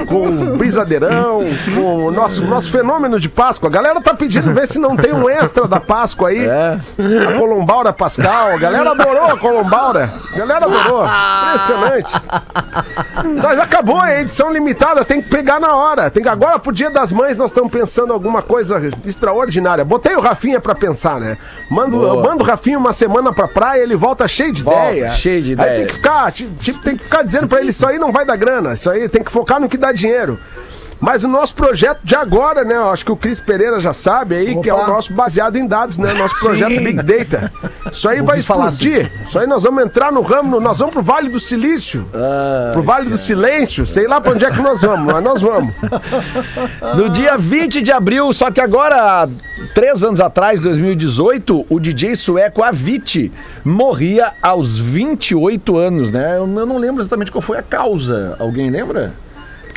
com 0.07 0.57
brisadeirão, 0.57 1.41
com 1.75 2.05
o 2.05 2.11
nosso, 2.11 2.43
nosso 2.45 2.71
fenômeno 2.71 3.19
de 3.19 3.27
Páscoa. 3.29 3.69
A 3.69 3.71
galera 3.71 4.01
tá 4.01 4.13
pedindo 4.13 4.53
ver 4.53 4.67
se 4.67 4.79
não 4.79 4.95
tem 4.95 5.13
um 5.13 5.29
extra 5.29 5.67
da 5.67 5.79
Páscoa 5.79 6.29
aí. 6.29 6.45
É. 6.45 6.79
A 7.27 7.37
Colombaura 7.37 7.91
Pascal. 7.93 8.51
A 8.51 8.57
galera 8.57 8.91
adorou 8.91 9.25
a 9.25 9.37
Colombaura. 9.37 10.09
A 10.33 10.37
galera 10.37 10.65
adorou. 10.65 11.05
Impressionante. 11.05 12.11
Mas 13.41 13.59
acabou 13.59 13.99
a 13.99 14.19
edição 14.21 14.51
limitada, 14.51 15.03
tem 15.03 15.21
que 15.21 15.29
pegar 15.29 15.59
na 15.59 15.75
hora. 15.75 16.09
Tem 16.09 16.23
que, 16.23 16.29
agora, 16.29 16.59
pro 16.59 16.71
Dia 16.71 16.89
das 16.89 17.11
Mães, 17.11 17.37
nós 17.37 17.51
estamos 17.51 17.71
pensando 17.71 18.13
alguma 18.13 18.41
coisa 18.41 18.81
extraordinária. 19.05 19.83
Botei 19.83 20.15
o 20.15 20.21
Rafinha 20.21 20.59
pra 20.59 20.75
pensar, 20.75 21.19
né? 21.19 21.37
Mando, 21.69 22.01
eu 22.05 22.21
mando 22.21 22.43
o 22.43 22.45
Rafinha 22.45 22.77
uma 22.77 22.93
semana 22.93 23.33
pra 23.33 23.47
praia, 23.47 23.81
ele 23.81 23.95
volta 23.95 24.27
cheio 24.27 24.53
de 24.53 24.63
Volta, 24.63 24.91
ideia. 24.91 25.11
cheio 25.11 25.41
de 25.41 25.49
Aí 25.49 25.53
ideia. 25.53 25.77
tem 25.77 25.85
que 25.87 25.93
ficar, 25.93 26.31
ti- 26.31 26.49
tipo, 26.59 26.79
tem 26.81 26.95
que 26.97 27.03
ficar 27.03 27.23
dizendo 27.23 27.47
pra 27.47 27.59
ele, 27.59 27.69
isso 27.71 27.85
aí 27.85 27.97
não 27.97 28.11
vai 28.11 28.25
dar 28.25 28.35
grana, 28.35 28.73
isso 28.73 28.89
aí 28.89 29.07
tem 29.09 29.23
que 29.23 29.31
focar 29.31 29.59
no 29.59 29.67
que 29.69 29.76
dá 29.77 29.91
dinheiro. 29.91 30.39
Mas 30.99 31.23
o 31.23 31.27
nosso 31.27 31.53
projeto 31.53 31.99
de 32.03 32.15
agora, 32.15 32.63
né? 32.63 32.75
Eu 32.75 32.89
acho 32.89 33.05
que 33.05 33.11
o 33.11 33.15
Cris 33.15 33.39
Pereira 33.39 33.79
já 33.79 33.93
sabe 33.93 34.35
aí, 34.35 34.59
que 34.59 34.67
é 34.67 34.73
o 34.73 34.77
Opa. 34.77 34.87
nosso 34.87 35.13
baseado 35.13 35.55
em 35.55 35.67
dados, 35.67 35.99
né? 35.99 36.11
Nosso 36.13 36.39
projeto 36.39 36.71
Sim. 36.71 36.83
Big 36.83 37.03
Data. 37.03 37.51
Isso 37.91 38.09
aí 38.09 38.19
vai 38.19 38.41
falar 38.41 38.69
explodir. 38.69 39.11
Isso 39.21 39.37
aí 39.37 39.45
nós 39.45 39.61
vamos 39.61 39.83
entrar 39.83 40.11
no 40.11 40.21
ramo, 40.21 40.59
nós 40.59 40.79
vamos 40.79 40.93
pro 40.95 41.03
Vale 41.03 41.29
do 41.29 41.39
Silício. 41.39 42.09
pro 42.73 42.81
Vale 42.81 43.09
do 43.11 43.17
Silêncio. 43.17 43.85
Sei 43.85 44.07
lá 44.07 44.19
pra 44.19 44.31
onde 44.31 44.43
é 44.43 44.49
que 44.49 44.59
nós 44.59 44.81
vamos, 44.81 45.13
mas 45.13 45.23
nós 45.23 45.39
vamos. 45.39 45.71
No 46.95 47.09
dia 47.09 47.37
20 47.37 47.81
de 47.83 47.91
abril, 47.91 48.33
só 48.33 48.49
que 48.49 48.59
agora, 48.59 49.29
três 49.75 50.01
anos 50.03 50.19
atrás, 50.19 50.59
2018, 50.61 51.67
o 51.69 51.79
DJ 51.79 52.15
sueco 52.15 52.63
Avicii 52.63 53.31
morria 53.63 54.33
aos 54.41 54.79
28 54.79 55.77
anos, 55.77 56.11
né? 56.11 56.37
Eu 56.37 56.47
não 56.47 56.77
lembro 56.79 57.01
exatamente 57.03 57.31
qual 57.31 57.41
foi 57.41 57.59
a 57.59 57.63
causa. 57.63 58.35
Alguém 58.39 58.71
lembra? 58.71 59.13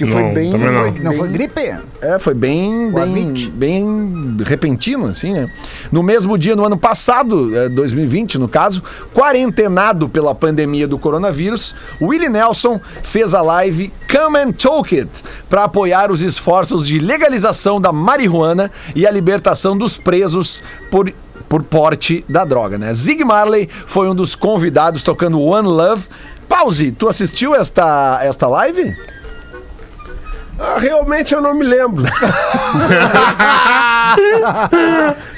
Porque 0.01 0.13
foi 0.13 0.23
Não, 0.23 0.33
bem. 0.35 0.51
também 0.53 0.67
não. 0.73 0.83
foi 0.83 0.91
Não 1.03 1.15
foi 1.15 1.29
bem- 1.29 1.33
gripe? 1.49 1.61
É, 2.01 2.19
foi 2.19 2.33
bem, 2.35 2.91
bem, 2.91 3.35
bem 3.53 4.37
repentino, 4.45 5.07
assim, 5.09 5.33
né? 5.35 5.51
No 5.93 6.03
mesmo 6.03 6.39
dia, 6.39 6.57
no 6.57 6.65
ano 6.65 6.79
passado, 6.79 7.55
eh, 7.55 7.69
2020, 7.69 8.39
no 8.39 8.49
caso, 8.49 8.83
quarentenado 9.15 10.09
pela 10.09 10.35
pandemia 10.35 10.89
do 10.89 10.99
coronavírus, 10.99 11.75
Willie 12.01 12.29
Nelson 12.31 12.81
fez 13.03 13.35
a 13.35 13.43
live 13.43 13.93
Come 14.11 14.39
and 14.39 14.53
Talk 14.53 14.99
It 14.99 15.23
para 15.49 15.65
apoiar 15.65 16.11
os 16.11 16.23
esforços 16.23 16.87
de 16.87 16.99
legalização 16.99 17.79
da 17.81 17.93
marihuana 17.93 18.71
e 18.95 19.07
a 19.07 19.11
libertação 19.11 19.77
dos 19.77 19.97
presos 19.97 20.63
por 20.91 21.13
por 21.49 21.65
porte 21.65 22.25
da 22.29 22.45
droga, 22.45 22.79
né? 22.79 22.95
Zig 22.95 23.25
Marley 23.25 23.69
foi 23.85 24.09
um 24.09 24.15
dos 24.15 24.37
convidados 24.37 25.03
tocando 25.03 25.41
One 25.41 25.67
Love. 25.67 26.05
Pause, 26.49 26.93
tu 26.93 27.09
assistiu 27.09 27.57
esta, 27.57 28.21
esta 28.23 28.47
live? 28.47 28.95
Ah, 30.61 30.79
realmente 30.79 31.33
eu 31.35 31.41
não 31.41 31.55
me 31.55 31.65
lembro. 31.65 32.05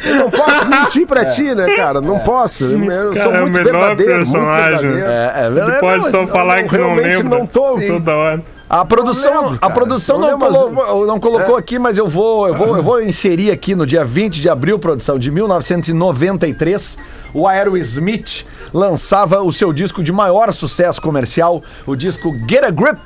eu 0.04 0.14
não 0.16 0.30
posso 0.30 0.68
mentir 0.68 1.06
pra 1.06 1.26
ti, 1.26 1.54
né, 1.54 1.76
cara? 1.76 2.00
Não 2.00 2.18
posso. 2.18 2.64
Eu, 2.64 2.82
eu 2.82 3.12
Cara, 3.12 3.24
sou 3.24 3.34
é 3.34 3.38
o 3.38 3.42
muito 3.42 3.54
melhor 3.54 3.72
verdadeiro, 3.72 4.14
muito 4.26 4.32
personagem. 4.32 4.90
É, 5.00 5.32
é 5.36 5.46
Ele 5.46 5.72
pode 5.80 6.04
Não, 6.04 6.10
só 6.10 6.26
falar 6.26 6.62
que 6.64 6.76
não 6.76 6.94
lembra. 6.96 7.38
não 7.38 7.46
tô- 7.46 7.78
Toda 7.80 8.14
hora. 8.16 8.42
A 8.68 8.84
produção, 8.86 9.34
Não 9.34 9.42
lembro, 9.50 9.58
a 9.60 9.68
produção 9.70 10.18
Não 10.18 10.30
não, 10.30 10.38
colocou, 10.38 11.06
não 11.06 11.20
colocou 11.20 11.56
aqui, 11.58 11.78
mas 11.78 11.98
eu 11.98 12.08
vou, 12.08 12.48
eu, 12.48 12.54
vou, 12.54 12.76
eu 12.78 12.82
vou 12.82 13.02
inserir 13.02 13.50
aqui 13.50 13.74
no 13.74 13.84
dia 13.86 14.02
20 14.02 14.40
de 14.40 14.48
abril, 14.48 14.78
produção, 14.78 15.18
de 15.18 15.30
1993, 15.30 16.96
o 17.34 17.46
Aerosmith 17.46 18.46
lançava 18.72 19.42
o 19.42 19.52
seu 19.52 19.74
disco 19.74 20.02
de 20.02 20.10
maior 20.10 20.54
sucesso 20.54 21.02
comercial, 21.02 21.62
o 21.86 21.94
disco 21.94 22.34
Get 22.48 22.64
a 22.64 22.70
Grip. 22.70 22.98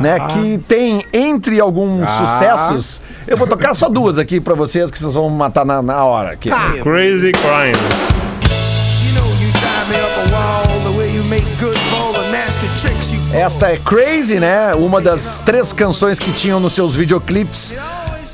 Né, 0.00 0.18
que 0.28 0.58
tem 0.68 1.04
entre 1.12 1.60
alguns 1.60 2.08
sucessos. 2.10 3.00
Eu 3.26 3.36
vou 3.36 3.46
tocar 3.46 3.74
só 3.74 3.88
duas 3.88 4.16
aqui 4.16 4.40
pra 4.40 4.54
vocês 4.54 4.90
que 4.90 4.98
vocês 4.98 5.14
vão 5.14 5.28
matar 5.28 5.64
na, 5.64 5.82
na 5.82 6.04
hora. 6.04 6.32
Aqui. 6.32 6.50
Crazy 6.82 7.32
Crime. 7.32 7.76
Esta 13.32 13.68
é 13.70 13.78
Crazy, 13.78 14.38
né? 14.38 14.74
Uma 14.74 15.00
das 15.00 15.40
três 15.44 15.72
canções 15.72 16.18
que 16.18 16.30
tinham 16.32 16.60
nos 16.60 16.74
seus 16.74 16.94
videoclipes. 16.94 17.74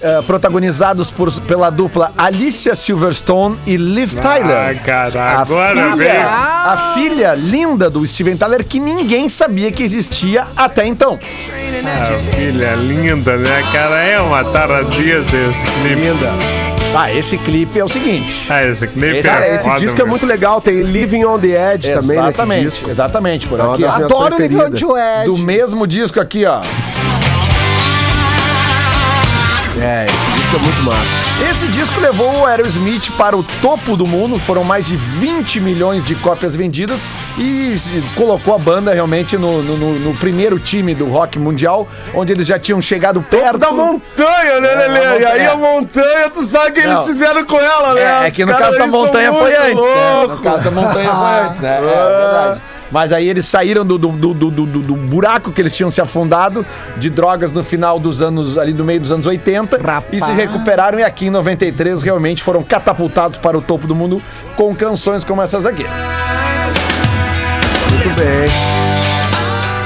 Eh, 0.03 0.23
protagonizados 0.27 1.11
por, 1.11 1.33
pela 1.43 1.71
dupla 1.71 2.13
Alicia 2.17 2.75
Silverstone 2.75 3.59
e 3.67 3.77
Liv 3.77 4.15
Tyler. 4.15 4.71
Ah, 4.71 4.75
cara, 4.85 5.23
a, 5.23 5.41
agora 5.41 5.93
filha, 5.97 6.27
a 6.29 6.93
filha 6.95 7.35
linda 7.35 7.89
do 7.91 8.07
Steven 8.07 8.37
Tyler 8.37 8.65
que 8.65 8.79
ninguém 8.81 9.29
sabia 9.29 9.71
que 9.73 9.83
existia 9.83 10.47
até 10.57 10.87
então. 10.87 11.19
training 11.19 11.87
A 11.89 12.03
at 12.03 12.11
your 12.11 12.21
filha 12.35 12.75
linda, 12.75 13.37
né, 13.37 13.63
cara? 13.73 13.97
É 14.03 14.21
uma 14.21 14.45
taradinha 14.45 15.21
desse 15.23 15.65
clipe. 15.81 15.95
Linda. 15.95 16.31
Ah, 16.97 17.13
esse 17.13 17.37
clipe 17.37 17.79
é 17.79 17.85
o 17.85 17.89
seguinte. 17.89 18.47
Ah, 18.49 18.65
esse 18.65 18.87
clipe 18.87 19.19
Esse- 19.19 19.29
Cara, 19.29 19.47
é 19.47 19.55
esse 19.57 19.71
disco 19.73 19.91
é 19.91 19.95
mesmo. 19.99 20.09
muito 20.09 20.25
legal. 20.25 20.59
Tem 20.61 20.81
Living 20.83 21.23
on 21.25 21.39
the 21.39 21.75
Edge 21.75 21.93
também 21.93 22.17
nesse 22.17 22.29
Exatamente, 22.31 22.69
disco. 22.71 22.91
exatamente, 22.91 23.47
por 23.47 23.61
É 23.61 23.63
uma 23.63 23.75
aqui. 23.75 23.85
Adoro 23.85 24.37
o 24.37 24.41
nível 24.41 24.71
preferidas. 24.71 24.81
de 24.81 24.87
Ed. 25.21 25.25
Do 25.27 25.37
mesmo 25.37 25.87
disco 25.87 26.19
aqui, 26.19 26.47
ó. 26.47 26.63
É, 29.81 30.07
esse 30.07 30.33
disco 30.41 30.57
é 30.57 30.59
muito 30.59 30.83
massa. 30.83 31.51
Esse 31.51 31.69
disco 31.69 32.01
levou 32.01 32.41
o 32.41 32.45
Aerosmith 32.47 33.13
para 33.17 33.37
o 33.37 33.45
topo 33.63 33.97
do 33.97 34.07
mundo, 34.07 34.37
foram 34.41 34.65
mais 34.65 34.85
de 34.85 34.97
20 34.97 35.61
milhões 35.61 36.03
de 36.03 36.17
cópias 36.17 36.57
vendidas 36.57 37.01
e 37.39 37.77
colocou 38.17 38.55
a 38.57 38.59
banda 38.59 38.93
realmente 38.93 39.37
no, 39.39 39.63
no- 39.63 39.77
no- 39.77 39.99
no 40.01 40.15
primeiro 40.15 40.59
time 40.59 40.95
do 40.97 41.07
rock 41.09 41.39
mundial, 41.39 41.87
onde 42.13 42.33
eles 42.33 42.45
já 42.47 42.59
tinham 42.59 42.83
chegado 42.83 43.23
perto. 43.23 43.59
Da 43.59 43.71
montanha, 43.71 44.61
né, 44.61 44.73
É, 44.73 44.77
Lelê? 44.89 45.01
E 45.01 45.07
aí 45.07 45.47
montanha. 45.47 45.53
a 45.53 45.57
montanha, 45.57 46.31
tu 46.31 46.43
sabe 46.45 46.71
o 46.71 46.73
que 46.73 46.83
Não. 46.85 46.93
eles 46.95 47.07
fizeram 47.07 47.45
com 47.45 47.61
ela, 47.61 47.95
né? 47.95 48.25
É, 48.25 48.27
é 48.27 48.31
que 48.33 48.45
no 48.45 48.51
caso 48.53 48.63
caras 48.65 48.79
da 48.79 48.85
aí 48.85 48.91
são 48.91 49.01
montanha 49.01 49.33
foi 49.33 49.55
antes, 49.55 49.75
né? 49.75 50.27
No 50.29 50.39
caso 50.39 50.63
da 50.65 50.71
montanha 50.73 51.11
foi 51.15 51.41
antes, 51.47 51.61
né? 51.61 51.79
É, 51.79 51.81
verdade. 51.81 52.63
Mas 52.91 53.13
aí 53.13 53.29
eles 53.29 53.47
saíram 53.47 53.85
do, 53.85 53.99
do, 53.99 54.09
do, 54.09 54.35
do, 54.35 54.51
do- 54.51 54.67
do 54.83 54.97
buraco 54.97 55.53
que 55.53 55.61
eles 55.61 55.75
tinham 55.77 55.91
se 55.91 56.01
afundado 56.01 56.65
de 56.97 57.11
drogas 57.11 57.53
no 57.53 57.63
final 57.63 57.99
dos 58.01 58.23
anos, 58.23 58.57
ali 58.57 58.73
do 58.73 58.85
meio 58.85 59.01
dos 59.01 59.13
anos 59.13 59.27
80 59.27 59.79
e 60.13 60.21
se 60.21 60.33
recuperaram 60.33 60.99
e 60.99 61.03
aqui 61.03 61.27
em 61.27 61.31
93 61.31 62.03
realmente 62.03 62.43
foram 62.43 62.63
catapultados 62.63 63.37
para 63.39 63.57
o 63.59 63.61
topo 63.63 63.87
do 63.87 63.95
mundo 63.95 64.23
com 64.57 64.75
canções 64.75 65.23
como 65.25 65.43
essas 65.43 65.67
aqui. 65.67 65.85
Muito 67.91 68.15
bem. 68.17 69.18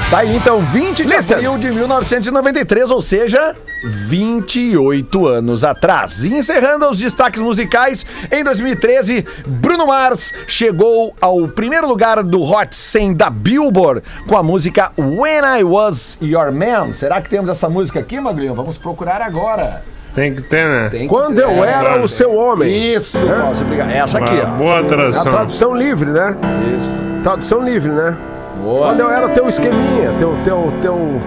Tá 0.09 0.19
aí 0.19 0.35
então, 0.35 0.59
20 0.59 0.97
de 0.97 1.03
Listen. 1.05 1.33
abril 1.37 1.57
de 1.57 1.71
1993, 1.71 2.91
ou 2.91 3.01
seja, 3.01 3.55
28 3.83 5.25
anos 5.27 5.63
atrás. 5.63 6.23
E 6.23 6.35
encerrando 6.35 6.87
os 6.87 6.99
destaques 6.99 7.41
musicais, 7.41 8.05
em 8.31 8.43
2013, 8.43 9.25
Bruno 9.47 9.87
Mars 9.87 10.31
chegou 10.47 11.15
ao 11.19 11.47
primeiro 11.47 11.87
lugar 11.87 12.21
do 12.21 12.43
Hot 12.43 12.75
100 12.75 13.15
da 13.15 13.29
Billboard 13.31 14.03
com 14.27 14.37
a 14.37 14.43
música 14.43 14.91
When 14.99 15.41
I 15.59 15.63
Was 15.63 16.15
Your 16.21 16.51
Man. 16.53 16.93
Será 16.93 17.19
que 17.19 17.27
temos 17.29 17.49
essa 17.49 17.67
música 17.67 17.99
aqui, 17.99 18.19
Magrinho? 18.19 18.53
Vamos 18.53 18.77
procurar 18.77 19.19
agora. 19.19 19.81
Tem 20.13 20.35
que 20.35 20.43
ter, 20.43 20.63
né? 20.63 20.89
Tem 20.91 21.01
que 21.01 21.07
Quando 21.07 21.37
ter. 21.37 21.41
eu 21.41 21.63
era 21.63 21.99
o 21.99 22.07
seu 22.07 22.35
homem. 22.35 22.93
Isso, 22.93 23.17
posso 23.19 23.63
obrigado. 23.63 23.89
Essa 23.89 24.19
aqui, 24.19 24.35
Uma 24.35 24.43
ó. 24.53 24.57
boa 24.57 24.75
É 24.75 24.79
a 24.79 24.83
tradução. 24.83 25.23
tradução 25.31 25.75
livre, 25.75 26.11
né? 26.11 26.37
Isso. 26.77 27.01
Tradução 27.23 27.63
livre, 27.65 27.89
né? 27.91 28.15
Boa. 28.61 28.87
Quando 28.87 28.99
eu 29.01 29.09
era 29.09 29.29
teu 29.29 29.47
esqueminha, 29.49 30.13
teu, 30.17 30.35
teu, 30.43 30.73
teu, 30.81 31.21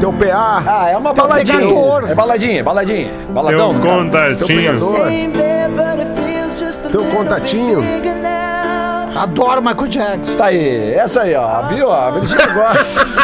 teu 0.00 0.12
PA. 0.12 0.62
Ah, 0.66 0.88
é 0.90 0.96
uma 0.96 1.12
baladinha. 1.12 1.58
É 2.08 2.14
baladinha, 2.14 2.64
baladinha. 2.64 3.10
Baladão. 3.30 3.74
Teu 3.74 3.82
contatinho. 3.82 4.72
Teu 6.90 7.04
contatinho. 7.04 7.82
Adoro 9.16 9.62
Michael 9.62 9.88
Jackson. 9.88 10.36
Tá 10.36 10.46
aí, 10.46 10.94
essa 10.94 11.22
aí, 11.22 11.34
ó. 11.34 11.62
Viu? 11.62 11.88
ó? 11.88 11.94
A 11.94 12.10
Virgínia 12.10 12.46
gosta. 12.48 13.06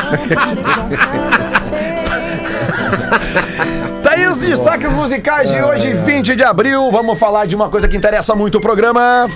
Tá 4.03 4.13
aí 4.13 4.27
os 4.27 4.39
destaques 4.39 4.91
musicais 4.91 5.49
de 5.49 5.63
hoje, 5.63 5.95
20 5.95 6.35
de 6.37 6.43
abril. 6.43 6.91
Vamos 6.91 7.19
falar 7.19 7.47
de 7.47 7.55
uma 7.55 7.69
coisa 7.71 7.89
que 7.89 7.97
interessa 7.97 8.35
muito 8.35 8.59
o 8.59 8.61
programa. 8.61 9.27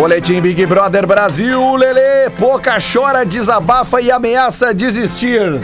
Boletim 0.00 0.40
Big 0.40 0.64
Brother 0.64 1.06
Brasil, 1.06 1.76
Lelê. 1.76 2.30
Pouca 2.30 2.78
chora, 2.80 3.22
desabafa 3.22 4.00
e 4.00 4.10
ameaça 4.10 4.72
desistir. 4.72 5.60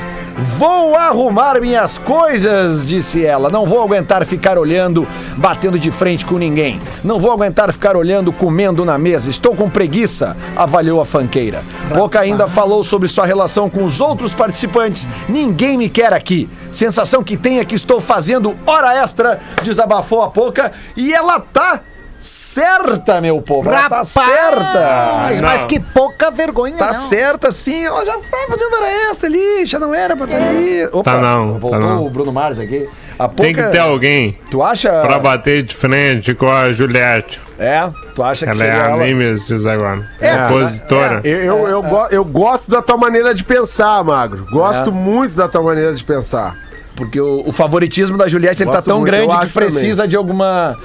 Vou 0.59 0.95
arrumar 0.95 1.59
minhas 1.59 1.97
coisas, 1.97 2.87
disse 2.87 3.25
ela. 3.25 3.49
Não 3.49 3.65
vou 3.65 3.81
aguentar 3.81 4.27
ficar 4.27 4.59
olhando, 4.59 5.09
batendo 5.39 5.79
de 5.79 5.91
frente 5.91 6.27
com 6.27 6.37
ninguém. 6.37 6.79
Não 7.03 7.19
vou 7.19 7.33
aguentar 7.33 7.73
ficar 7.73 7.97
olhando, 7.97 8.31
comendo 8.31 8.85
na 8.85 8.99
mesa. 8.99 9.31
Estou 9.31 9.57
com 9.57 9.71
preguiça, 9.71 10.37
avaliou 10.55 11.01
a 11.01 11.07
fanqueira. 11.07 11.63
Pouca 11.95 12.21
ainda 12.21 12.47
falou 12.47 12.85
sobre 12.85 13.09
sua 13.09 13.25
relação 13.25 13.71
com 13.71 13.85
os 13.85 14.03
outros 14.03 14.35
participantes. 14.35 15.09
Ninguém 15.27 15.79
me 15.79 15.89
quer 15.89 16.13
aqui. 16.13 16.47
Sensação 16.71 17.25
que 17.25 17.39
tem 17.39 17.59
é 17.59 17.65
que 17.65 17.75
estou 17.75 18.03
fazendo 18.03 18.55
hora 18.67 19.03
extra, 19.03 19.41
desabafou 19.63 20.23
a 20.23 20.29
Pouca. 20.29 20.73
E 20.95 21.15
ela 21.15 21.41
tá 21.41 21.81
certa, 22.27 23.21
meu 23.21 23.41
povo. 23.41 23.69
Ela 23.69 23.89
tá 23.89 23.97
Rapaz! 23.99 24.09
certa. 24.09 25.41
Mas 25.43 25.61
Não. 25.63 25.69
que 25.69 25.81
pouca 25.81 26.31
vergonha, 26.31 26.77
Tá 26.77 26.93
não. 26.93 26.95
certa, 27.09 27.51
sim. 27.53 27.85
Ela 27.85 28.05
já 28.05 28.13
tava 28.15 28.47
fazendo 28.49 28.75
hora 28.75 29.11
extra 29.11 29.29
ali, 29.29 29.67
já 29.67 29.79
não 29.79 29.95
era 29.95 30.17
pra 30.17 30.25
estar 30.27 30.37
ali. 30.37 30.85
Opa, 30.93 31.13
Tá 31.13 31.21
não, 31.21 31.59
Voltou 31.59 31.71
tá 31.71 31.79
não. 31.87 32.07
o 32.07 32.11
Bruno 32.11 32.33
Mars 32.33 32.59
aqui. 32.59 32.89
A 33.19 33.29
Tem 33.29 33.55
que 33.55 33.61
pouca- 33.61 33.71
ter 33.73 33.79
alguém 33.79 34.39
Tu 34.51 34.63
acha? 34.63 34.91
pra 35.01 35.19
bater 35.19 35.63
de 35.63 35.75
frente 35.75 36.35
com 36.35 36.51
a 36.53 36.71
Juliette. 36.73 37.41
É, 37.59 37.89
tu 38.15 38.23
acha 38.23 38.45
que 38.45 38.53
Ela 38.53 38.63
é 38.65 38.67
seria 38.71 38.85
a 38.85 38.91
ela? 38.91 39.05
Nemesis 39.05 39.65
agora. 39.65 40.07
É, 40.21 40.37
Compositora. 40.49 41.21
Eu, 41.25 41.39
eu, 41.39 41.69
eu, 41.69 41.83
go- 41.83 42.09
eu 42.11 42.25
gosto 42.25 42.71
da 42.71 42.83
tua 42.83 42.99
maneira 42.99 43.35
de 43.35 43.43
pensar, 43.43 44.05
Magro. 44.05 44.47
Gosto 44.51 44.91
É. 44.91 44.93
muito 44.93 45.35
da 45.35 45.49
tua 45.49 45.63
maneira 45.63 45.95
de 45.95 46.05
pensar. 46.05 46.55
Porque 46.95 47.19
o, 47.19 47.43
o 47.47 47.53
favoritismo 47.53 48.19
da 48.19 48.29
Juliette 48.29 48.63
ele 48.63 48.71
tá 48.71 48.77
Gosto 48.77 48.87
tão 48.89 49.01
muito, 49.01 49.15
eu 49.15 49.19
grande 49.27 49.39
que 49.39 49.45
acho 49.45 49.53
precisa 49.55 50.07
de 50.07 50.15
alguma. 50.17 50.77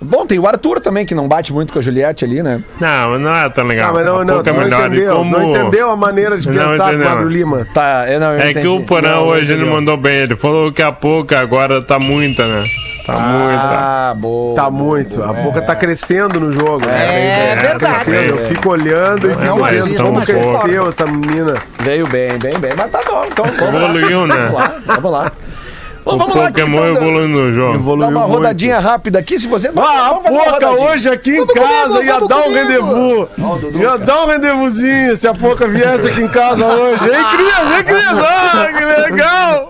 Bom, 0.00 0.24
tem 0.26 0.38
o 0.38 0.46
Arthur 0.46 0.80
também, 0.80 1.04
que 1.04 1.12
não 1.14 1.26
bate 1.26 1.52
muito 1.52 1.72
com 1.72 1.80
a 1.80 1.82
Juliette 1.82 2.24
ali, 2.24 2.40
né? 2.40 2.62
Não, 2.80 3.18
não 3.18 3.34
é 3.34 3.48
tão 3.48 3.64
legal. 3.66 3.90
Ah, 3.90 3.92
mas 3.94 4.06
não, 4.06 4.24
não, 4.24 4.34
pouca 4.36 4.52
tu 4.54 4.56
não. 4.60 4.62
E 4.64 4.86
entendeu. 4.86 5.16
como- 5.16 5.38
Não 5.38 5.50
entendeu 5.50 5.90
a 5.90 5.96
maneira 5.96 6.38
de 6.38 6.46
Não 6.48 6.54
pensar 6.54 6.84
do 6.90 6.94
entendeu. 6.94 7.08
Magro 7.10 7.28
Lima. 7.28 7.66
Tá, 7.74 8.04
eu 8.08 8.20
não, 8.20 8.32
eu 8.32 8.38
É 8.38 8.42
que 8.44 8.50
entendi. 8.50 8.68
o 8.68 8.84
Porã 8.84 9.10
Não, 9.16 9.26
hoje 9.26 9.46
ele 9.50 9.54
entendeu. 9.54 9.74
mandou 9.74 9.96
bem. 9.96 10.16
Ele 10.18 10.36
falou 10.36 10.70
que 10.72 10.82
a 10.82 10.92
pouca 10.92 11.40
agora 11.40 11.82
tá 11.82 11.98
muita, 11.98 12.46
né? 12.46 12.64
Tá 13.04 13.12
muita. 13.18 13.60
Ah, 13.60 14.14
boa. 14.16 14.54
Tá 14.54 14.70
muito. 14.70 15.22
A 15.24 15.32
boca 15.32 15.62
tá 15.62 15.74
crescendo 15.74 16.38
no 16.38 16.52
jogo. 16.52 16.86
né? 16.86 17.50
É 17.52 17.54
bem, 17.56 17.62
verdade. 17.64 18.04
Crescendo. 18.04 18.38
Eu 18.40 18.46
fico 18.48 18.68
olhando 18.70 19.30
e 19.30 19.34
fico 19.34 19.58
mas 19.58 19.84
vendo 19.88 20.02
como 20.04 20.20
cresceu 20.24 20.88
essa 20.88 21.06
menina. 21.06 21.54
Veio 21.80 22.06
bem, 22.06 22.38
bem, 22.38 22.56
bem. 22.58 22.70
Mas 22.76 22.92
tá 22.92 23.00
bom, 23.04 23.24
então 23.26 23.46
vamos 23.46 23.74
lá. 23.74 23.88
Evoluiu, 23.88 24.26
né? 24.28 24.36
Vamos 24.36 24.52
lá, 24.54 24.74
vamos 24.86 25.12
lá. 25.12 25.32
Bom, 26.08 26.14
O 26.14 26.18
vamos 26.18 26.36
lá, 26.36 26.46
Pokémon 26.46 26.88
então, 26.88 26.96
evoluiu 26.96 27.28
no 27.28 27.52
jogo. 27.52 27.96
Dá 27.98 28.08
uma 28.08 28.24
rodadinha 28.24 28.78
rápida 28.78 29.18
aqui, 29.18 29.38
se 29.38 29.46
você... 29.46 29.70
Ah, 29.76 30.06
a 30.06 30.14
Vamos 30.14 30.30
Poca 30.30 30.70
hoje 30.70 31.06
aqui 31.06 31.32
em 31.32 31.36
Vamos 31.36 31.52
casa 31.52 31.88
comigo, 31.88 32.02
ia 32.02 32.12
vamos 32.14 32.28
dar 32.28 32.38
um 32.38 32.52
rendezvous. 32.54 33.28
Ia 33.78 33.98
dar 33.98 34.24
um 34.24 34.26
rendezvousinho 34.28 35.16
se 35.18 35.28
a 35.28 35.34
Poca 35.34 35.68
viesse 35.68 36.08
aqui 36.08 36.22
em 36.22 36.28
casa 36.28 36.64
hoje. 36.64 37.04
Hein, 37.04 37.24
Cris? 37.36 37.58
Hein, 37.76 37.84
Cris? 37.84 38.06
Ah, 38.08 38.68
que 38.72 38.84
legal! 39.02 39.68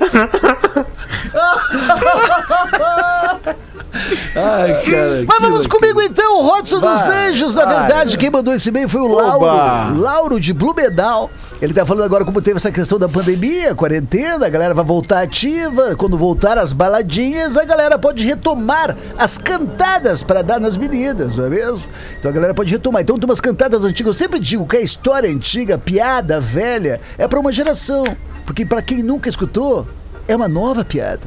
Ai, 4.34 4.82
cara. 4.82 5.24
Mas 5.26 5.40
vamos 5.40 5.66
comigo 5.66 6.00
então, 6.00 6.40
o 6.40 6.48
Rodson 6.48 6.80
dos 6.80 7.00
Vai, 7.00 7.30
Anjos. 7.30 7.54
Na 7.54 7.64
vai. 7.64 7.78
verdade, 7.78 8.16
quem 8.16 8.30
mandou 8.30 8.54
esse 8.54 8.68
e-mail 8.68 8.88
foi 8.88 9.00
o 9.00 9.06
Lauro. 9.06 9.98
Lauro 9.98 10.40
de 10.40 10.52
Blumenau. 10.52 11.30
Ele 11.60 11.74
tá 11.74 11.84
falando 11.84 12.04
agora 12.04 12.24
como 12.24 12.40
teve 12.40 12.58
essa 12.58 12.70
questão 12.70 13.00
da 13.00 13.08
pandemia, 13.08 13.74
quarentena, 13.74 14.46
a 14.46 14.48
galera 14.48 14.72
vai 14.74 14.84
voltar 14.84 15.22
ativa. 15.22 15.96
Quando 15.96 16.16
voltar 16.16 16.56
as 16.56 16.72
baladinhas, 16.72 17.56
a 17.56 17.64
galera 17.64 17.98
pode 17.98 18.24
retomar 18.24 18.96
as 19.18 19.36
cantadas 19.36 20.22
para 20.22 20.42
dar 20.42 20.60
nas 20.60 20.76
meninas, 20.76 21.34
não 21.34 21.46
é 21.46 21.48
mesmo? 21.48 21.82
Então 22.18 22.30
a 22.30 22.34
galera 22.34 22.54
pode 22.54 22.70
retomar. 22.70 23.02
Então 23.02 23.18
tem 23.18 23.28
umas 23.28 23.40
cantadas 23.40 23.84
antigas. 23.84 24.14
Eu 24.14 24.18
sempre 24.18 24.38
digo 24.38 24.66
que 24.66 24.76
a 24.76 24.80
história 24.80 25.28
antiga, 25.28 25.74
a 25.74 25.78
piada 25.78 26.38
velha, 26.38 27.00
é 27.18 27.26
para 27.26 27.40
uma 27.40 27.52
geração. 27.52 28.04
Porque 28.46 28.64
para 28.64 28.80
quem 28.80 29.02
nunca 29.02 29.28
escutou, 29.28 29.86
é 30.28 30.36
uma 30.36 30.46
nova 30.46 30.84
piada. 30.84 31.22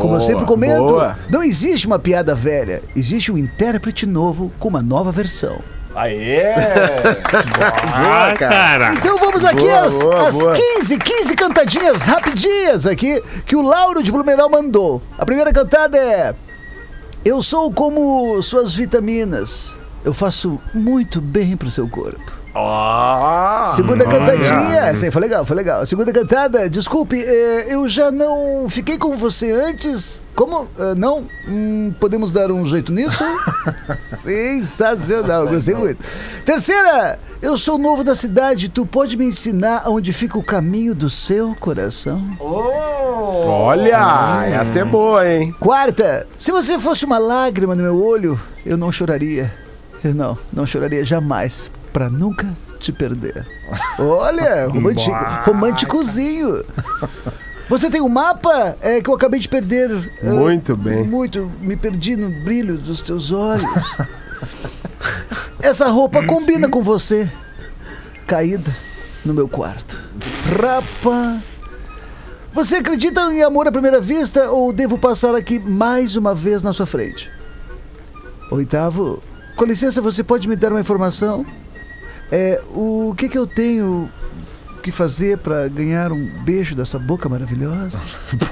Como 0.00 0.16
eu 0.16 0.20
sempre 0.20 0.46
comento, 0.46 0.84
boa. 0.84 1.16
não 1.30 1.42
existe 1.42 1.86
uma 1.86 1.98
piada 1.98 2.34
velha, 2.34 2.82
existe 2.96 3.30
um 3.30 3.36
intérprete 3.38 4.06
novo 4.06 4.50
com 4.58 4.68
uma 4.68 4.82
nova 4.82 5.12
versão. 5.12 5.60
Aê! 5.94 6.52
Ah, 7.94 8.34
cara. 8.38 8.92
Então 8.92 9.16
vamos 9.18 9.42
aqui 9.44 9.64
Boa, 9.64 9.80
às, 9.86 10.02
boa, 10.02 10.28
às 10.28 10.38
boa. 10.38 10.52
15, 10.52 10.98
15 10.98 11.34
cantadinhas 11.34 12.02
rapidinhas 12.02 12.86
aqui 12.86 13.22
que 13.46 13.56
o 13.56 13.62
Lauro 13.62 14.02
de 14.02 14.12
Blumenau 14.12 14.50
mandou. 14.50 15.00
A 15.18 15.24
primeira 15.24 15.52
cantada 15.52 15.96
é 15.96 16.34
Eu 17.24 17.42
sou 17.42 17.72
como 17.72 18.42
suas 18.42 18.74
vitaminas. 18.74 19.74
Eu 20.04 20.12
faço 20.12 20.60
muito 20.74 21.20
bem 21.20 21.56
pro 21.56 21.70
seu 21.70 21.88
corpo. 21.88 22.30
Segunda 23.74 24.04
cantadinha, 24.04 24.80
essa 24.80 25.04
aí 25.04 25.10
foi 25.10 25.20
legal, 25.20 25.44
foi 25.44 25.56
legal. 25.56 25.84
Segunda 25.84 26.12
cantada, 26.12 26.70
desculpe, 26.70 27.20
eh, 27.20 27.66
eu 27.68 27.88
já 27.88 28.10
não 28.10 28.66
fiquei 28.68 28.96
com 28.96 29.16
você 29.16 29.52
antes. 29.52 30.22
Como? 30.34 30.66
Eh, 30.78 30.94
não? 30.94 31.24
Hum, 31.48 31.92
podemos 32.00 32.30
dar 32.30 32.50
um 32.50 32.64
jeito 32.64 32.92
nisso? 32.92 33.22
Sensacional, 34.22 35.46
gostei 35.48 35.74
muito. 35.74 36.02
Terceira, 36.44 37.18
eu 37.42 37.58
sou 37.58 37.76
novo 37.76 38.02
da 38.02 38.14
cidade, 38.14 38.70
tu 38.70 38.86
pode 38.86 39.16
me 39.16 39.26
ensinar 39.26 39.82
onde 39.86 40.12
fica 40.12 40.38
o 40.38 40.42
caminho 40.42 40.94
do 40.94 41.10
seu 41.10 41.54
coração? 41.60 42.22
Olha, 42.40 44.46
essa 44.60 44.78
é 44.78 44.84
boa, 44.84 45.28
hein? 45.28 45.54
Quarta, 45.60 46.26
se 46.38 46.50
você 46.50 46.78
fosse 46.78 47.04
uma 47.04 47.18
lágrima 47.18 47.74
no 47.74 47.82
meu 47.82 48.02
olho, 48.02 48.40
eu 48.64 48.76
não 48.76 48.90
choraria. 48.90 49.52
Eu 50.02 50.14
não, 50.14 50.38
não 50.52 50.66
choraria 50.66 51.04
jamais, 51.04 51.70
pra 51.96 52.10
nunca 52.10 52.46
te 52.78 52.92
perder. 52.92 53.46
Olha, 53.98 54.66
romântico, 54.68 55.16
românticozinho. 55.46 56.62
Você 57.70 57.88
tem 57.88 58.02
um 58.02 58.08
mapa 58.08 58.76
é, 58.82 59.00
que 59.00 59.08
eu 59.08 59.14
acabei 59.14 59.40
de 59.40 59.48
perder. 59.48 60.12
Eu- 60.22 60.36
Muito 60.36 60.76
bem. 60.76 61.02
Muito, 61.04 61.50
me 61.58 61.74
perdi 61.74 62.14
no 62.14 62.28
brilho 62.44 62.76
dos 62.76 63.00
teus 63.00 63.32
olhos. 63.32 63.64
Essa 65.58 65.88
roupa 65.88 66.22
combina 66.26 66.68
com 66.68 66.82
você. 66.82 67.30
Caída 68.26 68.70
no 69.24 69.32
meu 69.32 69.48
quarto. 69.48 69.96
Rapa. 70.60 71.38
Você 72.52 72.76
acredita 72.76 73.22
em 73.32 73.42
amor 73.42 73.68
à 73.68 73.72
primeira 73.72 74.02
vista 74.02 74.50
ou 74.50 74.70
devo 74.70 74.98
passar 74.98 75.34
aqui 75.34 75.58
mais 75.58 76.14
uma 76.14 76.34
vez 76.34 76.62
na 76.62 76.74
sua 76.74 76.84
frente? 76.84 77.30
Oitavo, 78.50 79.18
com 79.56 79.64
licença, 79.64 80.02
você 80.02 80.22
pode 80.22 80.46
me 80.46 80.56
dar 80.56 80.72
uma 80.72 80.80
informação? 80.80 81.46
É, 82.30 82.60
o 82.70 83.14
que 83.16 83.28
que 83.28 83.38
eu 83.38 83.46
tenho 83.46 84.10
que 84.82 84.90
fazer 84.90 85.38
pra 85.38 85.68
ganhar 85.68 86.12
um 86.12 86.28
beijo 86.44 86.74
dessa 86.74 86.98
boca 86.98 87.28
maravilhosa? 87.28 87.98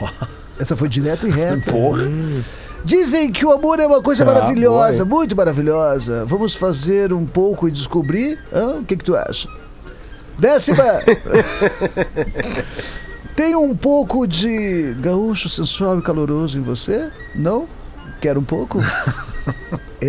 Essa 0.58 0.76
foi 0.76 0.88
direta 0.88 1.26
e 1.26 1.30
reta. 1.30 1.72
Dizem 2.84 3.32
que 3.32 3.46
o 3.46 3.50
amor 3.50 3.80
é 3.80 3.86
uma 3.86 4.02
coisa 4.02 4.24
Ah, 4.24 4.26
maravilhosa, 4.26 5.04
boa, 5.04 5.20
muito 5.20 5.34
maravilhosa. 5.34 6.24
Vamos 6.26 6.54
fazer 6.54 7.12
um 7.14 7.24
pouco 7.24 7.66
e 7.66 7.70
descobrir? 7.70 8.38
Hã? 8.52 8.74
O 8.78 8.84
que 8.84 8.96
que 8.96 9.04
tu 9.04 9.16
acha? 9.16 9.48
Décima. 10.38 10.84
Tem 13.34 13.56
um 13.56 13.74
pouco 13.74 14.26
de 14.26 14.94
gaúcho 15.00 15.48
sensual 15.48 15.98
e 15.98 16.02
caloroso 16.02 16.58
em 16.58 16.62
você? 16.62 17.08
Não? 17.34 17.66
Quer 18.20 18.36
um 18.38 18.44
pouco? 18.44 18.78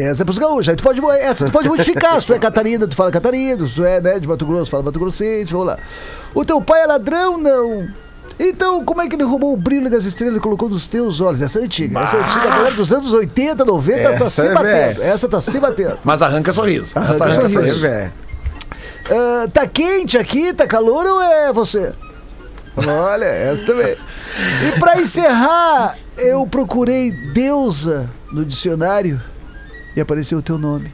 Essa 0.01 0.23
é 0.23 0.25
pros 0.25 0.37
gaúchos. 0.37 0.69
Aí 0.69 0.75
tu 0.75 0.83
pode, 0.83 0.99
essa 1.19 1.45
tu 1.45 1.51
pode 1.51 1.69
modificar. 1.69 2.19
Se 2.19 2.27
tu 2.27 2.33
é 2.33 2.39
Catarina, 2.39 2.87
tu 2.87 2.95
fala 2.95 3.11
Catarina. 3.11 3.67
Se 3.67 3.75
tu 3.75 3.85
é 3.85 4.01
né, 4.01 4.19
de 4.19 4.27
Mato 4.27 4.45
Grosso, 4.45 4.71
fala 4.71 4.83
Mato 4.83 4.99
Grossense. 4.99 5.51
Vamos 5.51 5.67
lá. 5.67 5.77
O 6.33 6.43
teu 6.43 6.61
pai 6.61 6.81
é 6.81 6.85
ladrão? 6.85 7.37
Não. 7.37 7.87
Então, 8.37 8.83
como 8.83 9.01
é 9.01 9.07
que 9.07 9.15
ele 9.15 9.23
roubou 9.23 9.53
o 9.53 9.57
brilho 9.57 9.89
das 9.89 10.03
estrelas 10.03 10.37
e 10.37 10.39
colocou 10.41 10.67
nos 10.67 10.87
teus 10.87 11.21
olhos? 11.21 11.41
Essa 11.41 11.59
é 11.59 11.63
antiga. 11.63 11.99
Essa 11.99 12.17
é 12.17 12.19
antiga. 12.19 12.41
A 12.41 12.57
galera 12.57 12.75
dos 12.75 12.91
anos 12.91 13.13
80, 13.13 13.63
90 13.63 14.01
tá 14.03 14.09
Essa 14.09 14.29
se 14.29 14.41
é 14.41 14.53
batendo. 14.53 14.63
velha. 14.63 15.03
Essa 15.03 15.29
tá 15.29 15.41
se 15.41 15.59
batendo. 15.59 15.97
Mas 16.03 16.21
arranca 16.21 16.51
sorriso. 16.51 16.91
Arranca 16.95 17.25
Essa 17.29 17.49
sorriso. 17.49 17.79
Velho. 17.79 18.11
Ah, 19.09 19.47
tá 19.53 19.67
quente 19.67 20.17
aqui? 20.17 20.53
Tá 20.53 20.67
calor 20.67 21.05
ou 21.05 21.21
é 21.21 21.53
você? 21.53 21.93
Olha, 22.75 23.25
essa 23.25 23.65
também. 23.65 23.95
E 24.67 24.79
pra 24.79 24.99
encerrar, 24.99 25.95
eu 26.17 26.45
procurei 26.45 27.11
deusa 27.33 28.09
no 28.31 28.43
dicionário 28.43 29.21
e 29.95 30.01
apareceu 30.01 30.39
o 30.39 30.41
teu 30.41 30.57
nome. 30.57 30.91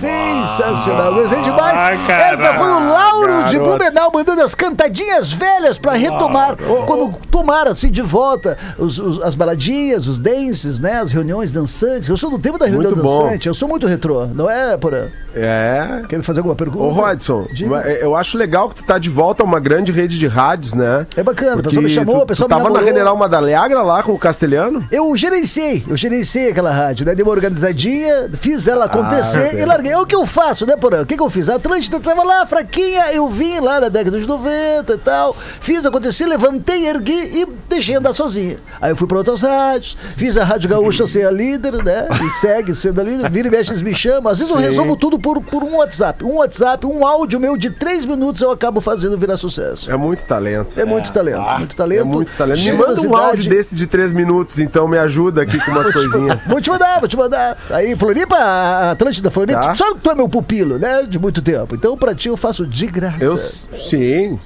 Sensacional, 0.00 1.14
gostei 1.14 1.40
demais. 1.42 1.76
Ai, 1.78 1.98
cara. 2.06 2.32
Essa 2.32 2.54
foi 2.54 2.68
o 2.68 2.80
Lauro 2.80 3.44
de 3.44 3.56
garoto. 3.58 3.78
Blumenau 3.78 4.10
mandando 4.12 4.42
as 4.42 4.54
cantadinhas 4.54 5.32
velhas 5.32 5.78
pra 5.78 5.92
retomar. 5.92 6.56
Quando 6.86 7.14
tomar 7.30 7.66
assim 7.68 7.90
de 7.90 8.02
volta 8.02 8.58
os- 8.78 8.98
os- 8.98 9.22
as 9.22 9.34
baladinhas, 9.34 10.06
os 10.06 10.18
dances, 10.18 10.78
né? 10.78 11.00
As 11.00 11.10
reuniões 11.12 11.50
dançantes. 11.50 12.08
Eu 12.08 12.16
sou 12.16 12.30
do 12.30 12.38
tempo 12.38 12.58
da 12.58 12.66
reunião 12.66 12.90
Muito 12.90 13.02
bom. 13.02 13.24
dançante. 13.24 13.48
Eu 13.48 13.54
sou 13.54 13.68
muito 13.68 13.86
retrô, 13.86 14.26
não 14.26 14.50
é, 14.50 14.76
Porã? 14.76 15.06
É. 15.34 16.02
Quer 16.08 16.18
me 16.18 16.22
fazer 16.22 16.40
alguma 16.40 16.54
pergunta? 16.54 16.84
Ô, 16.84 16.90
Rodson, 16.90 17.46
Diga. 17.54 17.70
mas 17.70 18.00
eu 18.02 18.14
acho 18.14 18.36
legal 18.36 18.68
que 18.68 18.74
tu 18.76 18.84
tá 18.84 18.98
de 18.98 19.08
volta 19.08 19.42
a 19.42 19.46
uma 19.46 19.58
grande 19.60 19.90
rede 19.90 20.18
de 20.18 20.26
rádios, 20.26 20.74
né? 20.74 21.06
É 21.16 21.22
bacana, 21.22 21.56
o 21.56 21.62
pessoal 21.62 21.82
me 21.82 21.88
Porque 21.88 21.94
chamou, 21.94 22.16
tu, 22.18 22.22
o 22.22 22.26
pessoal 22.26 22.48
tu 22.48 22.52
me 22.52 22.58
tava 22.58 22.68
na 22.68 22.74
namorou. 22.74 22.86
General 22.94 23.16
Madaleagra 23.16 23.82
lá 23.82 24.02
com 24.02 24.12
o 24.12 24.18
Castelhano? 24.18 24.84
Eu 24.92 25.16
gerenciei, 25.16 25.82
eu 25.88 25.96
gerenciei 25.96 26.50
aquela 26.50 26.70
rádio, 26.70 27.06
né? 27.06 27.14
Dei 27.14 27.22
uma 27.22 27.32
organizadinha, 27.32 28.28
fiz 28.38 28.66
ela 28.68 28.84
acontecer 28.84 29.50
Ah, 29.54 29.61
e 29.62 29.66
larguei. 29.66 29.92
É 29.92 29.98
o 29.98 30.06
que 30.06 30.14
eu 30.14 30.26
faço, 30.26 30.66
né, 30.66 30.76
Porã? 30.76 31.02
O 31.02 31.06
que, 31.06 31.16
que 31.16 31.22
eu 31.22 31.30
fiz? 31.30 31.48
A 31.48 31.56
Atlântida 31.56 32.00
tava 32.00 32.22
lá, 32.22 32.44
fraquinha, 32.46 33.12
eu 33.12 33.28
vim 33.28 33.60
lá 33.60 33.80
na 33.80 33.88
década 33.88 34.18
de 34.20 34.26
90 34.26 34.92
e 34.92 34.98
tal, 34.98 35.34
fiz 35.34 35.84
acontecer, 35.86 36.26
levantei, 36.26 36.86
ergui 36.86 37.12
e 37.12 37.46
deixei 37.68 37.94
andar 37.94 38.12
sozinha. 38.12 38.56
Aí 38.80 38.90
eu 38.92 38.96
fui 38.96 39.06
pra 39.06 39.18
outras 39.18 39.42
rádios, 39.42 39.96
fiz 40.16 40.36
a 40.36 40.44
Rádio 40.44 40.68
Gaúcha 40.70 41.06
ser 41.06 41.26
a 41.26 41.30
líder, 41.30 41.82
né? 41.82 42.08
E 42.24 42.30
segue 42.40 42.74
sendo 42.74 43.00
a 43.00 43.04
líder, 43.04 43.30
vira 43.30 43.48
e 43.48 43.50
mexe, 43.50 43.70
eles 43.70 43.82
me 43.82 43.94
chamam. 43.94 44.30
Às 44.32 44.38
vezes 44.38 44.52
eu 44.52 44.60
Sim. 44.60 44.64
resolvo 44.64 44.96
tudo 44.96 45.18
por, 45.18 45.40
por 45.42 45.62
um 45.62 45.76
WhatsApp. 45.76 46.24
Um 46.24 46.36
WhatsApp, 46.36 46.86
um 46.86 47.06
áudio 47.06 47.38
meu 47.40 47.56
de 47.56 47.70
três 47.70 48.04
minutos 48.04 48.42
eu 48.42 48.50
acabo 48.50 48.80
fazendo 48.80 49.16
virar 49.16 49.36
sucesso. 49.36 49.90
É 49.90 49.96
muito 49.96 50.24
talento. 50.24 50.78
É 50.78 50.84
muito 50.84 51.12
talento, 51.12 51.40
muito 51.40 51.76
talento. 51.76 52.00
É 52.00 52.04
muito 52.04 52.34
talento. 52.34 52.62
Me 52.62 52.72
manda 52.72 53.00
um 53.00 53.16
áudio 53.16 53.48
desse 53.48 53.74
de 53.74 53.86
três 53.86 54.12
minutos, 54.12 54.58
então 54.58 54.86
me 54.88 54.98
ajuda 54.98 55.42
aqui 55.42 55.58
com 55.58 55.70
umas 55.72 55.90
coisinhas. 55.92 56.38
Vou 56.46 56.60
te 56.60 56.70
mandar, 56.70 56.98
vou 56.98 57.08
te 57.08 57.16
mandar. 57.16 57.56
Aí, 57.70 57.96
Floripa, 57.96 58.36
a 58.36 58.90
Atlântida 58.92 59.30
Floripa, 59.30 59.51
Tá. 59.52 59.72
tu 59.72 59.78
sabe 59.78 59.94
que 59.94 60.00
tu 60.00 60.10
é 60.10 60.14
meu 60.14 60.28
pupilo, 60.28 60.78
né? 60.78 61.02
De 61.08 61.18
muito 61.18 61.40
tempo. 61.42 61.74
Então, 61.74 61.96
pra 61.96 62.14
ti, 62.14 62.28
eu 62.28 62.36
faço 62.36 62.66
de 62.66 62.86
graça. 62.86 63.22
Eu, 63.22 63.36
sim, 63.36 64.38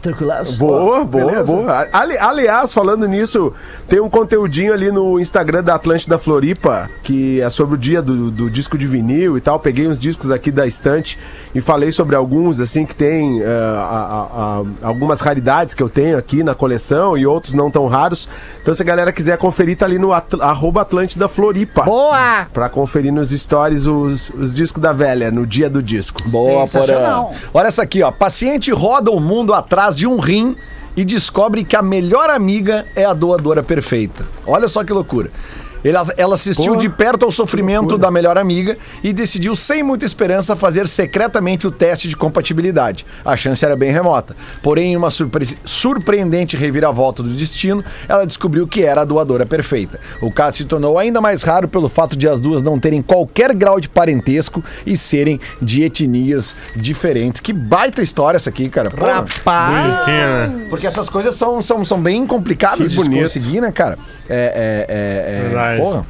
Tranquilaço? 0.00 0.56
boa, 0.58 1.04
boa, 1.04 1.26
beleza? 1.26 1.44
boa. 1.44 1.88
Ali- 1.92 2.16
aliás, 2.18 2.72
falando 2.72 3.06
nisso, 3.08 3.52
tem 3.88 3.98
um 3.98 4.08
conteúdinho 4.08 4.72
ali 4.72 4.92
no 4.92 5.18
Instagram 5.18 5.64
da 5.64 5.74
Atlântida 5.74 6.16
Floripa, 6.18 6.88
que 7.02 7.40
é 7.40 7.50
sobre 7.50 7.74
o 7.74 7.78
dia 7.78 8.00
do, 8.00 8.30
do 8.30 8.48
disco 8.48 8.78
de 8.78 8.86
vinil 8.86 9.36
e 9.36 9.40
tal. 9.40 9.58
Peguei 9.58 9.88
uns 9.88 9.98
discos 9.98 10.30
aqui 10.30 10.52
da 10.52 10.68
estante 10.68 11.18
e 11.54 11.60
falei 11.60 11.90
sobre 11.90 12.14
alguns, 12.14 12.60
assim, 12.60 12.84
que 12.84 12.94
tem 12.94 13.40
eh, 13.42 13.46
a- 13.46 13.48
a- 13.50 14.60
a- 14.84 14.88
algumas 14.88 15.20
raridades 15.20 15.74
que 15.74 15.82
eu 15.82 15.88
tenho 15.88 16.18
aqui 16.18 16.42
na 16.42 16.54
coleção 16.54 17.16
e 17.16 17.26
outros 17.26 17.54
não 17.54 17.70
tão 17.70 17.86
raros. 17.86 18.28
Então, 18.62 18.74
se 18.74 18.82
a 18.82 18.84
galera 18.84 19.12
quiser 19.12 19.38
conferir, 19.38 19.76
tá 19.76 19.86
ali 19.86 19.98
no 19.98 20.12
atl 20.12 20.42
arroba 20.42 20.82
Atlântida 20.82 21.26
Floripa. 21.28 21.82
Boa! 21.84 22.46
Pra 22.52 22.68
conferir 22.68 23.12
nos 23.12 23.30
stories 23.30 23.86
os, 23.86 24.30
os 24.30 24.54
discos 24.54 24.82
da 24.82 24.92
velha, 24.92 25.30
no 25.30 25.46
dia 25.46 25.70
do 25.70 25.82
disco. 25.82 26.20
Boa. 26.28 26.66
Porã. 26.66 27.26
Olha 27.54 27.68
essa 27.68 27.82
aqui, 27.82 28.02
ó. 28.02 28.10
Paciente 28.10 28.70
roda 28.70 29.10
o 29.10 29.18
mundo 29.20 29.54
atrás 29.54 29.96
de 29.96 30.06
um 30.06 30.18
rim 30.18 30.56
e 30.96 31.04
descobre 31.04 31.64
que 31.64 31.76
a 31.76 31.82
melhor 31.82 32.28
amiga 32.28 32.84
é 32.94 33.04
a 33.04 33.12
doadora 33.12 33.62
perfeita. 33.62 34.26
Olha 34.46 34.68
só 34.68 34.82
que 34.84 34.92
loucura. 34.92 35.30
Ela, 35.84 36.06
ela 36.16 36.34
assistiu 36.34 36.74
Pô, 36.74 36.78
de 36.78 36.88
perto 36.88 37.24
ao 37.24 37.30
sofrimento 37.30 37.96
da 37.96 38.10
melhor 38.10 38.36
amiga 38.36 38.76
e 39.02 39.12
decidiu, 39.12 39.54
sem 39.54 39.82
muita 39.82 40.04
esperança, 40.04 40.56
fazer 40.56 40.86
secretamente 40.88 41.66
o 41.66 41.70
teste 41.70 42.08
de 42.08 42.16
compatibilidade. 42.16 43.06
A 43.24 43.36
chance 43.36 43.64
era 43.64 43.76
bem 43.76 43.90
remota. 43.92 44.36
Porém, 44.62 44.92
em 44.92 44.96
uma 44.96 45.10
surpre- 45.10 45.56
surpreendente 45.64 46.56
reviravolta 46.56 47.22
do 47.22 47.30
destino, 47.30 47.84
ela 48.08 48.26
descobriu 48.26 48.66
que 48.66 48.82
era 48.82 49.02
a 49.02 49.04
doadora 49.04 49.46
perfeita. 49.46 50.00
O 50.20 50.30
caso 50.30 50.58
se 50.58 50.64
tornou 50.64 50.98
ainda 50.98 51.20
mais 51.20 51.42
raro 51.42 51.68
pelo 51.68 51.88
fato 51.88 52.16
de 52.16 52.28
as 52.28 52.40
duas 52.40 52.60
não 52.62 52.78
terem 52.78 53.00
qualquer 53.00 53.54
grau 53.54 53.80
de 53.80 53.88
parentesco 53.88 54.62
e 54.86 54.96
serem 54.96 55.40
de 55.62 55.82
etnias 55.82 56.54
diferentes. 56.74 57.40
Que 57.40 57.52
baita 57.52 58.02
história 58.02 58.36
essa 58.36 58.50
aqui, 58.50 58.68
cara. 58.68 58.90
Pô, 58.90 59.06
Bonitinha, 59.72 60.46
né? 60.48 60.66
porque 60.68 60.86
essas 60.86 61.08
coisas 61.08 61.34
são, 61.34 61.62
são, 61.62 61.84
são 61.84 62.00
bem 62.00 62.26
complicadas 62.26 62.88
Que 62.88 62.88
de 62.88 62.96
bonito. 62.96 63.22
conseguir, 63.22 63.60
né, 63.60 63.70
cara? 63.72 63.98
É, 64.28 64.86
é, 64.88 64.94
é, 64.94 65.46
é, 65.46 65.52
Porra. 65.76 66.06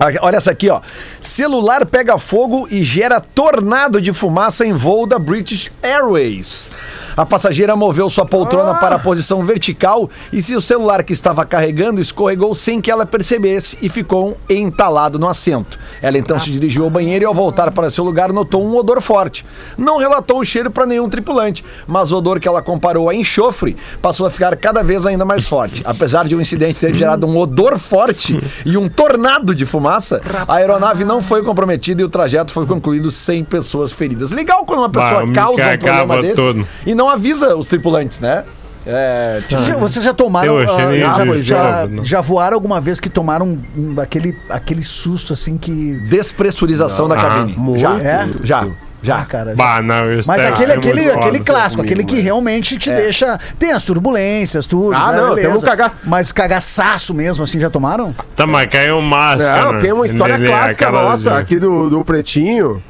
Ah, 0.00 0.06
Olha 0.22 0.36
essa 0.36 0.50
aqui, 0.50 0.70
ó. 0.70 0.80
Celular 1.20 1.84
pega 1.84 2.18
fogo 2.18 2.66
e 2.70 2.82
gera 2.82 3.20
tornado 3.20 4.00
de 4.00 4.12
fumaça 4.12 4.64
em 4.66 4.72
voo 4.72 5.06
da 5.06 5.18
British 5.18 5.70
Airways. 5.82 6.72
A 7.16 7.26
passageira 7.26 7.76
moveu 7.76 8.08
sua 8.08 8.24
poltrona 8.24 8.74
para 8.74 8.96
a 8.96 8.98
posição 8.98 9.44
vertical 9.44 10.08
e 10.32 10.40
seu 10.42 10.60
celular 10.60 11.02
que 11.02 11.12
estava 11.12 11.44
carregando 11.44 12.00
escorregou 12.00 12.54
sem 12.54 12.80
que 12.80 12.90
ela 12.90 13.04
percebesse 13.04 13.76
e 13.82 13.88
ficou 13.88 14.36
entalado 14.48 15.18
no 15.18 15.28
assento. 15.28 15.78
Ela 16.00 16.18
então 16.18 16.38
se 16.38 16.50
dirigiu 16.50 16.84
ao 16.84 16.90
banheiro 16.90 17.24
e 17.24 17.26
ao 17.26 17.34
voltar 17.34 17.70
para 17.70 17.90
seu 17.90 18.04
lugar 18.04 18.32
notou 18.32 18.64
um 18.66 18.74
odor 18.76 19.00
forte. 19.00 19.44
Não 19.76 19.98
relatou 19.98 20.38
o 20.40 20.44
cheiro 20.44 20.70
para 20.70 20.86
nenhum 20.86 21.08
tripulante, 21.08 21.64
mas 21.86 22.10
o 22.12 22.16
odor 22.16 22.40
que 22.40 22.48
ela 22.48 22.62
comparou 22.62 23.08
a 23.08 23.14
enxofre 23.14 23.76
passou 24.00 24.26
a 24.26 24.30
ficar 24.30 24.56
cada 24.56 24.82
vez 24.82 25.04
ainda 25.06 25.24
mais 25.24 25.46
forte. 25.46 25.82
Apesar 25.84 26.26
de 26.26 26.34
o 26.34 26.40
incidente 26.40 26.80
ter 26.80 26.94
gerado 26.94 27.26
um 27.26 27.36
odor 27.38 27.78
forte 27.78 28.38
e 28.64 28.76
um 28.76 28.88
tornado 28.88 29.54
de 29.54 29.66
fumaça, 29.66 30.20
a 30.48 30.54
aeronave 30.54 31.04
não 31.04 31.20
foi 31.20 31.42
comprometida 31.42 32.00
e 32.02 32.04
o 32.04 32.08
trajeto 32.08 32.52
foi 32.52 32.66
concluído 32.66 33.10
sem 33.10 33.44
pessoas 33.44 33.92
feridas. 33.92 34.30
Legal 34.30 34.64
quando 34.64 34.80
uma 34.80 34.90
pessoa 34.90 35.26
Bah, 35.26 35.32
causa 35.32 35.62
um 35.74 35.78
problema 35.78 36.22
desse 36.22 36.34
todo. 36.36 36.66
e 36.86 36.94
não 36.94 37.01
avisa 37.08 37.56
os 37.56 37.66
tripulantes, 37.66 38.20
né? 38.20 38.44
É, 38.84 39.40
tipo, 39.46 39.54
Vocês 39.62 39.68
já, 39.68 39.76
vocês 39.76 40.04
já 40.04 40.12
tomaram. 40.12 40.58
Eu 40.60 40.74
achei 40.74 41.02
ah, 41.04 41.14
já, 41.14 41.24
de 41.24 41.42
já, 41.42 41.80
jogo, 41.82 41.94
não. 41.96 42.02
já 42.04 42.20
voaram 42.20 42.54
alguma 42.56 42.80
vez 42.80 42.98
que 42.98 43.08
tomaram 43.08 43.58
um- 43.76 44.00
aquele, 44.00 44.36
aquele 44.50 44.82
susto 44.82 45.32
assim 45.32 45.56
que. 45.56 46.00
despressurização 46.08 47.06
da 47.08 47.14
cabine. 47.16 47.54
muito. 47.56 47.78
já, 47.80 47.96
É? 48.00 48.28
já, 48.42 48.66
já. 49.00 49.18
Ah, 49.20 49.24
cara. 49.24 49.54
Bah, 49.54 49.80
não, 49.80 49.94
Mas 50.26 50.42
aquele, 50.42 50.72
aquele, 50.72 51.10
aquele 51.10 51.38
clássico, 51.38 51.82
comigo, 51.82 51.92
aquele 51.94 52.04
que 52.04 52.14
mano. 52.14 52.24
realmente 52.24 52.76
te 52.76 52.90
deixa. 52.90 53.38
Tem 53.56 53.70
as 53.70 53.84
turbulências, 53.84 54.66
tudo. 54.66 54.96
Ah, 54.96 55.12
né, 55.12 55.20
não, 55.20 55.28
beleza. 55.34 55.48
tem 55.48 55.58
um 55.58 55.60
cagaço. 55.60 55.96
Mas 56.04 56.32
cagaçaço 56.32 57.14
mesmo, 57.14 57.44
assim, 57.44 57.60
já 57.60 57.70
tomaram? 57.70 58.12
Tá, 58.34 58.48
mas 58.48 58.66
caiu 58.68 59.00
máscara. 59.00 59.72
Não, 59.74 59.80
tem 59.80 59.92
uma 59.92 60.06
história 60.06 60.36
Lelê, 60.36 60.48
clássica 60.50 60.90
nossa 60.90 61.30
de- 61.30 61.36
aqui 61.36 61.58
do, 61.60 61.88
do 61.88 62.04
Pretinho. 62.04 62.82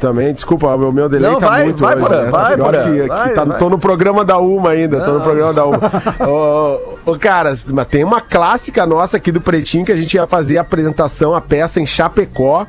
Também, 0.00 0.32
desculpa, 0.32 0.74
o 0.74 0.92
meu 0.92 1.08
delay 1.08 1.30
Não, 1.30 1.40
tá 1.40 1.48
vai, 1.48 1.64
muito 1.64 1.78
vai, 1.78 1.94
hoje, 1.94 2.04
Porã, 2.04 2.22
né? 2.24 2.30
vai, 2.30 2.56
Porã, 2.56 2.84
que, 2.84 3.00
que 3.02 3.06
vai, 3.08 3.34
tá- 3.34 3.44
vai. 3.44 3.58
Tô 3.58 3.68
no 3.68 3.78
programa 3.78 4.24
da 4.24 4.38
Uma 4.38 4.70
ainda, 4.70 5.00
tô 5.00 5.12
no 5.12 5.20
programa 5.20 5.52
da 5.52 5.64
Uma. 5.64 5.78
ô, 6.26 7.12
ô, 7.12 7.18
cara, 7.18 7.52
mas 7.68 7.86
tem 7.86 8.04
uma 8.04 8.20
clássica 8.20 8.86
nossa 8.86 9.16
aqui 9.16 9.32
do 9.32 9.40
Pretinho 9.40 9.84
que 9.84 9.92
a 9.92 9.96
gente 9.96 10.14
ia 10.14 10.26
fazer 10.26 10.58
a 10.58 10.60
apresentação, 10.60 11.34
a 11.34 11.40
peça 11.40 11.80
em 11.80 11.86
Chapecó. 11.86 12.66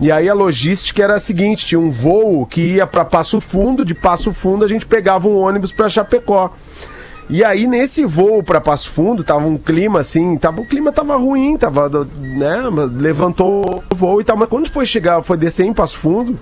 E 0.00 0.10
aí 0.10 0.28
a 0.28 0.34
logística 0.34 1.02
era 1.02 1.14
a 1.14 1.20
seguinte: 1.20 1.66
tinha 1.66 1.80
um 1.80 1.90
voo 1.90 2.44
que 2.46 2.60
ia 2.60 2.86
pra 2.86 3.04
Passo 3.04 3.40
Fundo, 3.40 3.84
de 3.84 3.94
Passo 3.94 4.32
Fundo 4.32 4.64
a 4.64 4.68
gente 4.68 4.84
pegava 4.86 5.28
um 5.28 5.38
ônibus 5.38 5.72
pra 5.72 5.88
Chapecó. 5.88 6.50
E 7.30 7.42
aí, 7.42 7.66
nesse 7.66 8.04
voo 8.04 8.42
para 8.42 8.60
Passo 8.60 8.90
Fundo, 8.90 9.24
tava 9.24 9.46
um 9.46 9.56
clima 9.56 10.00
assim, 10.00 10.36
tava, 10.36 10.60
o 10.60 10.66
clima 10.66 10.92
tava 10.92 11.16
ruim, 11.16 11.56
tava, 11.56 11.88
né, 12.18 12.62
levantou 12.92 13.82
o 13.90 13.94
voo 13.94 14.20
e 14.20 14.24
tal, 14.24 14.36
mas 14.36 14.48
quando 14.48 14.68
foi 14.68 14.84
chegar, 14.84 15.22
foi 15.22 15.36
descer 15.38 15.64
em 15.64 15.72
Passo 15.72 15.96
Fundo, 15.96 16.38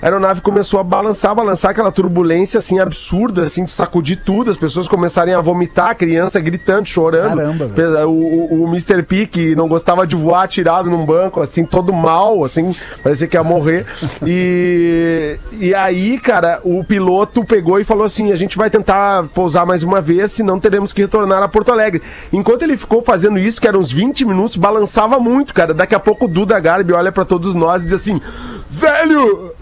a 0.00 0.06
aeronave 0.06 0.40
começou 0.40 0.80
a 0.80 0.84
balançar, 0.84 1.34
balançar 1.34 1.70
aquela 1.70 1.90
turbulência 1.90 2.58
assim 2.58 2.78
absurda, 2.78 3.42
assim, 3.42 3.64
de 3.64 3.70
sacudir 3.70 4.20
tudo, 4.24 4.50
as 4.50 4.56
pessoas 4.56 4.86
começarem 4.86 5.34
a 5.34 5.40
vomitar, 5.40 5.90
a 5.90 5.94
criança 5.94 6.40
gritando, 6.40 6.86
chorando. 6.86 7.36
Caramba, 7.36 7.66
velho. 7.66 8.08
O, 8.08 8.62
o, 8.62 8.64
o 8.64 8.68
Mr. 8.68 9.02
P, 9.02 9.26
que 9.26 9.56
não 9.56 9.68
gostava 9.68 10.06
de 10.06 10.16
voar 10.16 10.46
tirado 10.48 10.90
num 10.90 11.04
banco, 11.04 11.40
assim, 11.40 11.64
todo 11.64 11.92
mal, 11.92 12.44
assim, 12.44 12.74
parecia 13.02 13.26
que 13.26 13.36
ia 13.36 13.44
morrer. 13.44 13.86
E, 14.26 15.38
e 15.52 15.74
aí, 15.74 16.18
cara, 16.18 16.60
o 16.64 16.84
piloto 16.84 17.44
pegou 17.44 17.80
e 17.80 17.84
falou 17.84 18.04
assim: 18.04 18.32
a 18.32 18.36
gente 18.36 18.56
vai 18.56 18.70
tentar 18.70 19.24
pousar 19.34 19.66
mais 19.66 19.82
uma 19.82 20.00
vez, 20.00 20.32
senão 20.32 20.58
teremos 20.58 20.92
que 20.92 21.02
retornar 21.02 21.42
a 21.42 21.48
Porto 21.48 21.72
Alegre. 21.72 22.02
Enquanto 22.32 22.62
ele 22.62 22.76
ficou 22.76 23.02
fazendo 23.02 23.38
isso, 23.38 23.60
que 23.60 23.68
eram 23.68 23.80
uns 23.80 23.92
20 23.92 24.24
minutos, 24.24 24.56
balançava 24.56 25.18
muito, 25.18 25.54
cara. 25.54 25.72
Daqui 25.72 25.94
a 25.94 26.00
pouco 26.00 26.26
o 26.26 26.28
Duda 26.28 26.58
Garbi 26.60 26.92
olha 26.92 27.12
pra 27.12 27.24
todos 27.24 27.54
nós 27.54 27.82
e 27.82 27.86
diz 27.86 27.94
assim: 27.94 28.20
velho! 28.68 29.53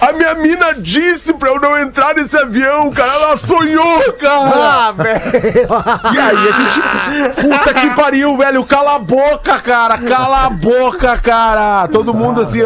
A 0.00 0.12
minha 0.12 0.34
mina 0.34 0.74
disse 0.74 1.32
pra 1.34 1.48
eu 1.50 1.60
não 1.60 1.78
entrar 1.78 2.14
nesse 2.14 2.36
avião, 2.36 2.90
cara. 2.90 3.12
Ela 3.12 3.36
sonhou, 3.36 4.12
cara. 4.12 4.50
Ah, 4.54 4.92
velho! 4.92 5.68
E 6.14 6.18
aí 6.18 6.48
a 6.48 6.52
gente. 6.52 7.40
Puta 7.40 7.74
que 7.74 7.90
pariu, 7.94 8.36
velho. 8.36 8.64
Cala 8.64 8.96
a 8.96 8.98
boca, 8.98 9.58
cara. 9.60 9.96
Cala 9.98 10.46
a 10.46 10.50
boca, 10.50 11.16
cara. 11.18 11.88
Todo 11.88 12.12
mundo 12.12 12.42
assim. 12.42 12.60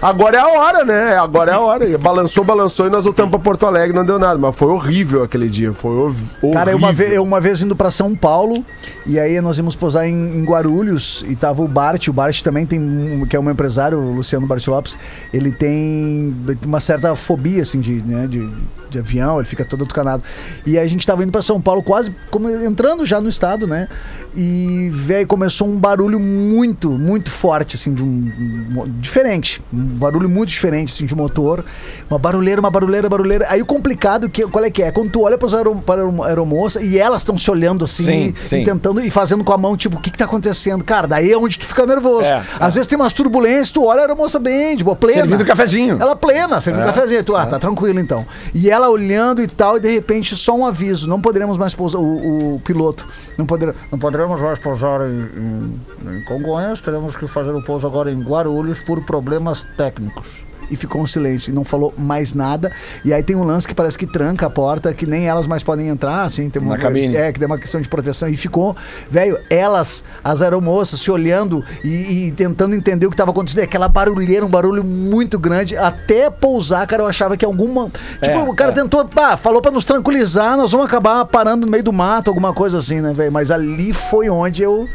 Agora 0.00 0.36
é 0.36 0.40
a 0.40 0.46
hora, 0.48 0.84
né? 0.84 1.18
Agora 1.18 1.50
é 1.50 1.54
a 1.54 1.60
hora. 1.60 1.84
E 1.84 1.96
Balançou, 1.98 2.44
balançou 2.44 2.86
e 2.86 2.90
nós 2.90 3.04
voltamos 3.04 3.30
pra 3.30 3.40
Porto 3.40 3.66
Alegre. 3.66 3.96
Não 3.96 4.04
deu 4.04 4.18
nada. 4.18 4.38
Mas 4.38 4.54
foi 4.54 4.68
horrível 4.68 5.22
aquele 5.24 5.48
dia. 5.48 5.72
Foi 5.72 5.90
hor- 5.90 6.14
horrível. 6.42 6.50
Cara, 6.52 6.70
eu 6.70 6.76
uma, 6.78 6.92
vez, 6.92 7.12
eu 7.12 7.22
uma 7.22 7.40
vez 7.40 7.60
indo 7.60 7.74
pra 7.74 7.90
São 7.90 8.14
Paulo, 8.14 8.64
e 9.04 9.18
aí 9.18 9.40
nós 9.40 9.58
íamos 9.58 9.74
posar 9.74 10.06
em, 10.06 10.12
em 10.38 10.44
Guarulhos, 10.44 11.24
e 11.28 11.34
tava 11.34 11.60
o 11.62 11.68
Bart, 11.68 12.06
o 12.08 12.12
Bart 12.12 12.40
também 12.42 12.64
tem, 12.66 13.26
que 13.28 13.34
é 13.36 13.40
um 13.40 13.50
empresário, 13.50 13.98
o 13.98 14.12
Luciano 14.12 14.46
Bart 14.46 14.66
Lopes, 14.66 14.98
ele 15.32 15.50
tem 15.50 16.34
uma 16.68 16.80
certa 16.80 17.14
fobia, 17.16 17.62
assim, 17.62 17.80
de, 17.80 17.94
né, 18.02 18.26
de, 18.26 18.48
de 18.90 18.98
avião, 18.98 19.38
ele 19.38 19.48
fica 19.48 19.64
todo 19.64 19.84
atucanado. 19.84 20.22
E 20.66 20.78
a 20.78 20.86
gente 20.86 21.06
tava 21.06 21.22
indo 21.22 21.32
pra 21.32 21.42
São 21.42 21.60
Paulo, 21.60 21.82
quase 21.82 22.14
como 22.30 22.48
entrando 22.50 23.04
já 23.06 23.20
no 23.20 23.28
estado, 23.28 23.66
né, 23.66 23.88
e, 24.36 24.90
velho, 24.92 25.26
começou 25.26 25.66
um 25.66 25.76
barulho 25.76 26.20
muito, 26.20 26.90
muito 26.90 27.30
forte, 27.30 27.76
assim, 27.76 27.92
de 27.94 28.02
um, 28.02 28.06
um- 28.06 28.88
diferente, 29.00 29.60
um 29.72 29.78
barulho 29.84 30.28
muito 30.28 30.50
diferente, 30.50 30.92
assim, 30.92 31.06
de 31.06 31.14
motor, 31.14 31.64
uma 32.10 32.18
barulheira, 32.18 32.60
uma 32.60 32.70
barulheira, 32.70 33.08
barulheira. 33.08 33.46
Aí 33.48 33.60
o 33.62 33.66
complicado, 33.66 34.28
que, 34.28 34.46
qual 34.46 34.64
é 34.64 34.70
que 34.70 34.82
é? 34.82 34.90
Quando 34.92 35.10
tu 35.10 35.22
olha 35.22 35.38
aero, 35.54 35.76
para 35.76 36.02
a 36.02 36.26
aeromoça 36.26 36.82
e 36.82 36.98
elas 36.98 37.22
estão 37.22 37.36
se 37.38 37.50
olhando 37.50 37.84
assim, 37.84 38.04
Sim, 38.04 38.34
e, 38.44 38.48
sim. 38.48 38.62
e 38.62 38.64
tentando 38.64 39.00
e 39.00 39.10
fazendo 39.10 39.42
com 39.42 39.52
a 39.52 39.58
mão, 39.58 39.76
tipo, 39.76 39.96
o 39.96 40.00
que 40.00 40.10
que 40.10 40.18
tá 40.18 40.26
acontecendo? 40.26 40.84
Cara, 40.84 41.06
daí 41.08 41.32
é 41.32 41.36
onde 41.38 41.58
tu 41.58 41.66
fica 41.66 41.86
nervoso. 41.86 42.24
É, 42.30 42.42
Às 42.60 42.74
vezes 42.74 42.86
tem 42.86 42.96
umas 42.98 43.12
turbulências, 43.12 43.70
tu 43.70 43.84
olha 43.86 44.00
a 44.00 44.02
aeromoça 44.02 44.38
bem, 44.38 44.76
de 44.76 44.84
boa, 44.84 44.94
plena. 44.94 45.22
Servindo 45.22 45.44
cafezinho. 45.44 45.96
Ela 46.00 46.14
plena, 46.14 46.57
servindo 46.60 46.82
É, 46.82 46.86
cafezinho. 46.86 47.24
Tu, 47.24 47.36
ah, 47.36 47.46
tá 47.46 47.58
tranquilo 47.58 47.98
então. 48.00 48.26
E 48.54 48.70
ela 48.70 48.88
olhando 48.88 49.42
e 49.42 49.46
tal, 49.46 49.76
e 49.76 49.80
de 49.80 49.90
repente 49.90 50.36
só 50.36 50.54
um 50.56 50.66
aviso, 50.66 51.08
não 51.08 51.20
poderemos 51.20 51.58
mais 51.58 51.74
pousar, 51.74 51.98
o, 51.98 52.56
o 52.56 52.60
piloto, 52.60 53.06
não, 53.36 53.46
poder, 53.46 53.74
não 53.90 53.98
poderemos 53.98 54.40
mais 54.42 54.58
pousar 54.58 55.00
em, 55.02 55.20
em, 55.20 55.80
em 56.18 56.24
Congonhas, 56.24 56.80
teremos 56.80 57.16
que 57.16 57.26
fazer 57.28 57.50
o 57.50 57.62
pouso 57.62 57.86
agora 57.86 58.10
em 58.10 58.20
Guarulhos 58.20 58.80
por 58.80 59.04
problemas 59.04 59.64
técnicos. 59.76 60.47
E 60.70 60.76
ficou 60.76 61.00
um 61.02 61.06
silêncio 61.06 61.50
e 61.50 61.54
não 61.54 61.64
falou 61.64 61.92
mais 61.96 62.34
nada. 62.34 62.72
E 63.04 63.12
aí 63.12 63.22
tem 63.22 63.36
um 63.36 63.44
lance 63.44 63.66
que 63.66 63.74
parece 63.74 63.96
que 63.96 64.06
tranca 64.06 64.46
a 64.46 64.50
porta, 64.50 64.92
que 64.92 65.06
nem 65.06 65.26
elas 65.26 65.46
mais 65.46 65.62
podem 65.62 65.88
entrar, 65.88 66.22
assim. 66.22 66.48
Tem 66.50 66.60
uma, 66.60 66.76
Na 66.76 66.82
cabine. 66.82 67.16
É, 67.16 67.32
que 67.32 67.38
tem 67.38 67.46
uma 67.46 67.58
questão 67.58 67.80
de 67.80 67.88
proteção. 67.88 68.28
E 68.28 68.36
ficou, 68.36 68.76
velho, 69.10 69.38
elas, 69.48 70.04
as 70.22 70.42
aeromoças, 70.42 71.00
se 71.00 71.10
olhando 71.10 71.64
e, 71.82 72.26
e 72.26 72.32
tentando 72.32 72.74
entender 72.74 73.06
o 73.06 73.10
que 73.10 73.14
estava 73.14 73.30
acontecendo. 73.30 73.64
Aquela 73.64 73.88
barulheira, 73.88 74.44
um 74.44 74.48
barulho 74.48 74.84
muito 74.84 75.38
grande. 75.38 75.76
Até 75.76 76.30
pousar, 76.30 76.86
cara, 76.86 77.02
eu 77.02 77.06
achava 77.06 77.36
que 77.36 77.44
alguma. 77.44 77.90
Tipo, 78.22 78.38
É, 78.38 78.42
o 78.42 78.54
cara 78.54 78.72
é. 78.72 78.74
tentou, 78.74 79.04
pá, 79.04 79.36
falou 79.36 79.60
pra 79.62 79.70
nos 79.70 79.84
tranquilizar, 79.84 80.56
nós 80.56 80.72
vamos 80.72 80.86
acabar 80.86 81.24
parando 81.24 81.66
no 81.66 81.70
meio 81.70 81.82
do 81.84 81.92
mato, 81.92 82.28
alguma 82.28 82.52
coisa 82.52 82.78
assim, 82.78 83.00
né, 83.00 83.12
velho? 83.12 83.32
Mas 83.32 83.50
ali 83.50 83.92
foi 83.92 84.28
onde 84.28 84.62
eu, 84.62 84.86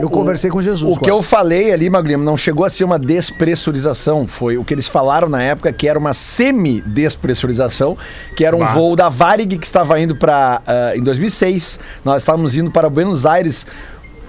eu 0.00 0.08
conversei 0.10 0.50
com 0.50 0.62
Jesus. 0.62 0.90
O 0.90 0.94
que 0.94 1.00
quase. 1.00 1.10
eu 1.10 1.22
falei 1.22 1.72
ali, 1.72 1.88
Magrinho, 1.90 2.18
não 2.18 2.36
chegou 2.36 2.64
a 2.64 2.70
ser 2.70 2.84
uma 2.84 2.98
despressurização. 2.98 4.26
Foi 4.26 4.56
o 4.56 4.64
que 4.64 4.74
eles 4.74 4.88
falaram 5.10 5.28
na 5.28 5.42
época, 5.42 5.72
que 5.72 5.88
era 5.88 5.98
uma 5.98 6.14
semi-despressurização, 6.14 7.98
que 8.36 8.44
era 8.44 8.54
um 8.54 8.60
Bah. 8.60 8.72
voo 8.74 8.94
da 8.94 9.08
Varig 9.08 9.58
que 9.58 9.66
estava 9.66 9.98
indo 10.00 10.14
para. 10.14 10.62
em 10.94 11.02
2006, 11.02 11.80
nós 12.04 12.22
estávamos 12.22 12.54
indo 12.56 12.70
para 12.70 12.88
Buenos 12.88 13.26
Aires. 13.26 13.66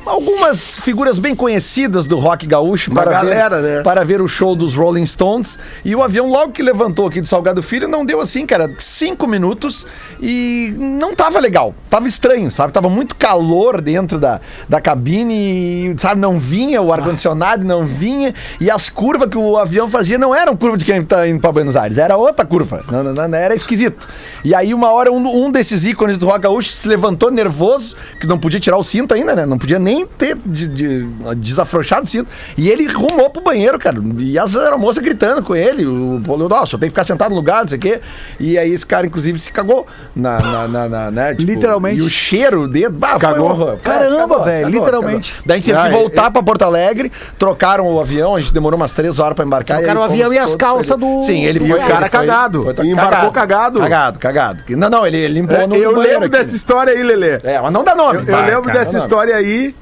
Algumas 0.06 0.80
figuras 0.80 1.20
bem 1.20 1.36
conhecidas 1.36 2.06
do 2.06 2.18
rock 2.18 2.48
gaúcho 2.48 2.92
para, 2.92 3.12
galera, 3.12 3.62
ver, 3.62 3.78
né? 3.78 3.82
para 3.84 4.04
ver 4.04 4.20
o 4.20 4.28
show 4.28 4.56
dos 4.56 4.74
Rolling 4.74 5.06
Stones. 5.06 5.60
E 5.86 5.96
o 5.96 6.02
avião, 6.02 6.28
logo 6.28 6.52
que 6.52 6.64
levantou 6.64 7.08
aqui 7.08 7.22
do 7.22 7.28
Salgado 7.28 7.62
Filho, 7.62 7.88
não 7.88 8.04
deu 8.04 8.20
assim, 8.20 8.46
cara, 8.46 8.70
cinco 8.80 9.28
minutos 9.28 9.86
e 10.20 10.74
não 10.78 11.16
tava 11.16 11.40
legal. 11.40 11.76
Tava 11.90 12.08
estranho, 12.08 12.50
sabe? 12.50 12.74
Tava 12.74 12.90
muito 12.90 13.16
calor 13.16 13.80
dentro 13.80 14.20
da, 14.20 14.42
da 14.68 14.82
cabine 14.82 15.94
e, 15.94 15.96
sabe, 16.00 16.20
não 16.20 16.40
vinha 16.40 16.82
o 16.82 16.92
ar-condicionado, 16.92 17.64
não 17.64 17.86
vinha. 17.86 18.34
E 18.60 18.72
as 18.72 18.90
curvas 18.90 19.30
que 19.30 19.38
o 19.38 19.56
avião 19.56 19.88
fazia 19.88 20.18
não 20.18 20.34
eram 20.36 20.56
curva 20.58 20.78
de 20.78 20.86
quem 20.86 21.04
tá 21.04 21.28
indo 21.28 21.40
para 21.40 21.52
Buenos 21.52 21.76
Aires, 21.76 22.00
era 22.00 22.18
outra 22.18 22.44
curva. 22.44 22.84
Não, 22.90 23.04
não, 23.04 23.28
não, 23.28 23.38
era 23.38 23.54
esquisito. 23.54 24.08
E 24.44 24.56
aí, 24.56 24.74
uma 24.74 24.92
hora, 24.92 25.12
um, 25.12 25.46
um 25.46 25.52
desses 25.52 25.86
ícones 25.86 26.18
do 26.18 26.26
rock 26.26 26.40
gaúcho 26.40 26.70
se 26.70 26.88
levantou 26.88 27.30
nervoso, 27.30 27.96
que 28.20 28.26
não 28.26 28.40
podia 28.40 28.60
tirar 28.60 28.78
o 28.78 28.84
cinto 28.84 29.14
ainda, 29.14 29.36
né? 29.36 29.46
Não 29.46 29.58
podia 29.58 29.78
nem 29.78 29.91
ter 30.18 30.38
de, 30.46 30.68
de- 30.68 31.06
desafrouxado 31.36 32.04
o 32.04 32.08
cinto. 32.08 32.28
E 32.58 32.70
ele 32.70 32.88
rumou 32.88 33.30
pro 33.30 33.42
banheiro, 33.42 33.78
cara. 33.78 33.98
E 34.20 34.38
as 34.38 34.56
aeromoças 34.56 35.04
gritando 35.04 35.42
com 35.44 35.56
ele. 35.56 35.86
O 35.86 36.22
Paulo, 36.26 36.48
nossa, 36.50 36.76
eu 36.76 36.80
tenho 36.80 36.92
que 36.92 36.98
ficar 37.00 37.06
sentado 37.06 37.30
no 37.32 37.36
lugar, 37.36 37.62
não 37.62 37.68
sei 37.68 37.78
o 37.78 37.82
quê. 37.82 38.02
E 38.40 38.58
aí 38.58 38.72
esse 38.74 38.86
cara, 38.86 39.06
inclusive, 39.06 39.38
se 39.40 39.52
cagou 39.52 39.86
na. 40.16 40.40
na, 40.40 40.68
na- 40.68 40.90
na- 40.90 41.12
né? 41.12 41.36
Tipo, 41.36 41.52
Literalmente. 41.52 41.98
E 42.00 42.02
o 42.02 42.10
cheiro 42.10 42.68
dentro. 42.68 42.94
Bah, 42.94 43.12
foi 43.12 43.20
Cagou. 43.20 43.50
horror. 43.50 43.78
Caramba, 43.84 44.18
Cagou, 44.28 44.44
velho, 44.44 44.66
cagou, 44.66 44.80
literalmente. 44.80 45.32
cagou. 45.32 45.44
Daí 45.48 45.56
a 45.56 45.58
gente 45.58 45.66
teve 45.66 45.78
Ah, 45.78 45.90
que 45.90 45.96
é- 45.96 45.98
voltar 45.98 46.32
pra 46.32 46.44
Porto 46.44 46.62
Alegre, 46.64 47.12
trocaram 47.38 47.88
o 47.88 48.00
avião, 48.00 48.36
a 48.36 48.40
gente 48.40 48.54
demorou 48.54 48.78
umas 48.78 48.92
três 48.92 49.20
horas 49.20 49.36
pra 49.36 49.46
embarcar. 49.46 49.78
Trocaram 49.78 50.02
o 50.02 50.04
avião 50.04 50.32
e 50.34 50.38
as 50.38 50.56
calças 50.56 50.98
do- 50.98 51.24
Sim, 51.24 51.44
ele 51.46 51.60
foi. 51.60 51.80
o 51.80 51.88
cara 51.88 52.02
foi- 52.02 52.10
cagado. 52.10 52.64
foi- 52.64 52.86
E 52.86 52.92
embarcou 52.92 53.32
cagado. 53.32 53.80
Cagado, 53.80 54.20
cagado. 54.20 54.64
Não, 54.70 54.90
não, 54.90 55.06
ele 55.08 55.28
limpou 55.28 55.68
no 55.68 55.76
É, 55.76 55.80
eu 55.80 55.90
no 55.90 55.96
banheiro 55.98 56.22
lembro 56.22 56.28
aqui. 56.28 56.38
dessa 56.46 56.56
história 56.56 56.94
aí, 56.94 57.04
Lelê. 57.04 57.40
É, 57.44 57.60
mas 57.62 57.72
não 57.72 57.84
dá 57.84 57.96
nome. 57.96 58.20
Eu, 58.20 58.26
eu 58.36 58.46
lembro 58.46 58.64
cara, 58.64 58.80
dessa 58.80 58.98
história 58.98 59.36
aí. 59.36 59.76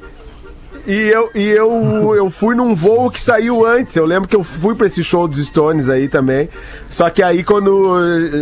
E 0.88 0.94
eu, 1.10 1.30
e 1.36 1.44
eu, 1.48 2.16
eu 2.16 2.30
fui 2.30 2.56
num 2.56 2.74
voo 2.76 3.12
que 3.12 3.20
saiu 3.20 3.66
antes. 3.66 3.96
Eu 3.96 4.06
lembro 4.06 4.28
que 4.28 4.36
eu 4.36 4.44
fui 4.44 4.74
pra 4.76 4.88
esse 4.88 5.04
show 5.04 5.28
dos 5.28 5.38
Stones 5.46 5.88
aí 5.90 6.08
também. 6.08 6.50
Só 6.90 7.10
que 7.10 7.22
aí, 7.22 7.44
quando. 7.44 7.96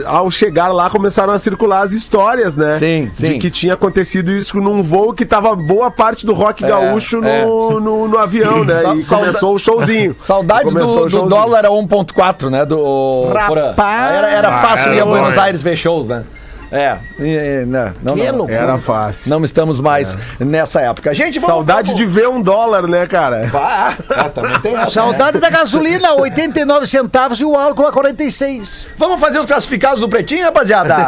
Ao 0.05 0.29
chegar 0.31 0.69
lá, 0.69 0.89
começaram 0.89 1.33
a 1.33 1.39
circular 1.39 1.81
as 1.81 1.91
histórias, 1.91 2.55
né? 2.55 2.77
Sim, 2.77 3.11
sim. 3.13 3.33
De 3.33 3.39
que 3.39 3.49
tinha 3.49 3.73
acontecido 3.73 4.31
isso 4.31 4.57
num 4.57 4.81
voo 4.81 5.13
que 5.13 5.25
tava 5.25 5.55
boa 5.55 5.91
parte 5.91 6.25
do 6.25 6.33
rock 6.33 6.63
gaúcho 6.63 7.19
no, 7.21 7.27
é. 7.27 7.45
no, 7.45 8.07
no 8.07 8.17
avião, 8.17 8.63
né? 8.63 8.81
Sa- 8.81 8.95
E 8.95 9.03
sauda- 9.03 9.25
começou 9.27 9.55
o 9.55 9.59
showzinho. 9.59 10.15
Começou 10.15 10.95
do, 10.95 11.01
o 11.01 11.05
do 11.05 11.09
showzinho. 11.09 11.29
dólar 11.29 11.65
a 11.65 11.69
1.4, 11.69 12.49
né? 12.49 12.65
Do, 12.65 13.27
Rapaz! 13.33 14.13
Era, 14.15 14.29
era 14.29 14.49
Ah, 14.49 14.61
fácil 14.61 14.93
ir 14.93 15.01
a 15.01 15.05
Buenos 15.05 15.35
é. 15.35 15.39
Aires 15.39 15.61
ver 15.61 15.75
shows, 15.75 16.07
né? 16.07 16.23
É, 16.71 16.97
e- 17.19 17.65
não, 17.65 17.93
não, 18.03 18.15
Que 18.15 18.29
não, 18.31 18.37
loucura. 18.39 18.59
Era 18.59 18.77
fácil. 18.77 19.29
não 19.29 19.43
estamos 19.43 19.79
mais 19.79 20.17
nessa 20.39 20.81
época. 20.81 21.13
Gente, 21.13 21.39
vamos, 21.39 21.55
Saudade 21.55 21.93
de 21.93 22.03
vamos... 22.05 22.21
ver 22.21 22.27
um 22.27 22.41
dólar, 22.41 22.87
né, 22.87 23.05
cara? 23.07 23.49
Ah, 23.53 23.93
ah, 24.09 24.29
também 24.29 24.59
tem 24.59 24.73
essa, 24.73 24.85
né? 24.85 24.91
Saudade 24.91 25.39
da 25.39 25.49
gasolina, 25.49 26.13
89 26.13 26.85
centavos 26.87 27.39
e 27.39 27.45
o 27.45 27.55
álcool 27.55 27.87
a 27.87 27.91
46. 27.91 28.85
Vamos 28.97 29.19
fazer 29.19 29.39
os 29.39 29.45
classificados 29.45 30.01
do 30.01 30.09
Pretinho, 30.09 30.43
rapaziada? 30.45 31.07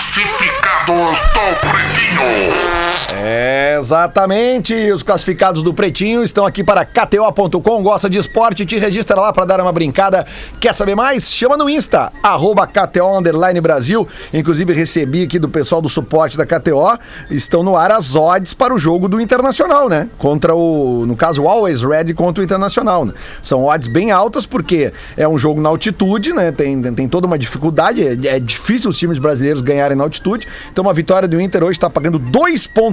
Classificados 0.00 1.18
do 1.34 1.68
Pretinho. 1.68 2.79
É, 3.12 3.76
exatamente. 3.78 4.74
Os 4.92 5.02
classificados 5.02 5.62
do 5.62 5.74
Pretinho 5.74 6.22
estão 6.22 6.46
aqui 6.46 6.62
para 6.62 6.84
KTO.com. 6.84 7.82
Gosta 7.82 8.08
de 8.08 8.18
esporte? 8.18 8.64
Te 8.64 8.78
registra 8.78 9.20
lá 9.20 9.32
para 9.32 9.44
dar 9.44 9.60
uma 9.60 9.72
brincada. 9.72 10.26
Quer 10.58 10.74
saber 10.74 10.94
mais? 10.94 11.30
Chama 11.30 11.56
no 11.56 11.68
Insta, 11.68 12.12
arroba 12.22 12.66
KTO 12.66 13.20
Brasil. 13.62 14.06
Inclusive, 14.32 14.72
recebi 14.72 15.24
aqui 15.24 15.38
do 15.38 15.48
pessoal 15.48 15.82
do 15.82 15.88
suporte 15.88 16.36
da 16.36 16.46
KTO. 16.46 16.98
Estão 17.30 17.62
no 17.62 17.76
ar 17.76 17.92
as 17.92 18.14
odds 18.14 18.54
para 18.54 18.74
o 18.74 18.78
jogo 18.78 19.08
do 19.08 19.20
Internacional, 19.20 19.88
né? 19.88 20.08
Contra 20.18 20.54
o, 20.54 21.04
no 21.06 21.16
caso, 21.16 21.42
o 21.42 21.48
Always 21.48 21.82
Ready 21.82 22.14
contra 22.14 22.40
o 22.40 22.44
Internacional. 22.44 23.04
né? 23.04 23.12
São 23.42 23.64
odds 23.64 23.88
bem 23.88 24.10
altas 24.10 24.46
porque 24.46 24.92
é 25.16 25.28
um 25.28 25.38
jogo 25.38 25.60
na 25.60 25.68
altitude, 25.68 26.32
né? 26.32 26.52
Tem, 26.52 26.80
tem, 26.80 26.94
tem 26.94 27.08
toda 27.08 27.26
uma 27.26 27.38
dificuldade. 27.38 28.06
É, 28.06 28.36
é 28.36 28.40
difícil 28.40 28.90
os 28.90 28.98
times 28.98 29.18
brasileiros 29.18 29.62
ganharem 29.62 29.96
na 29.96 30.04
altitude. 30.04 30.46
Então, 30.72 30.82
uma 30.82 30.94
vitória 30.94 31.28
do 31.28 31.40
Inter 31.40 31.62
hoje 31.62 31.72
está 31.72 31.90
pagando 31.90 32.18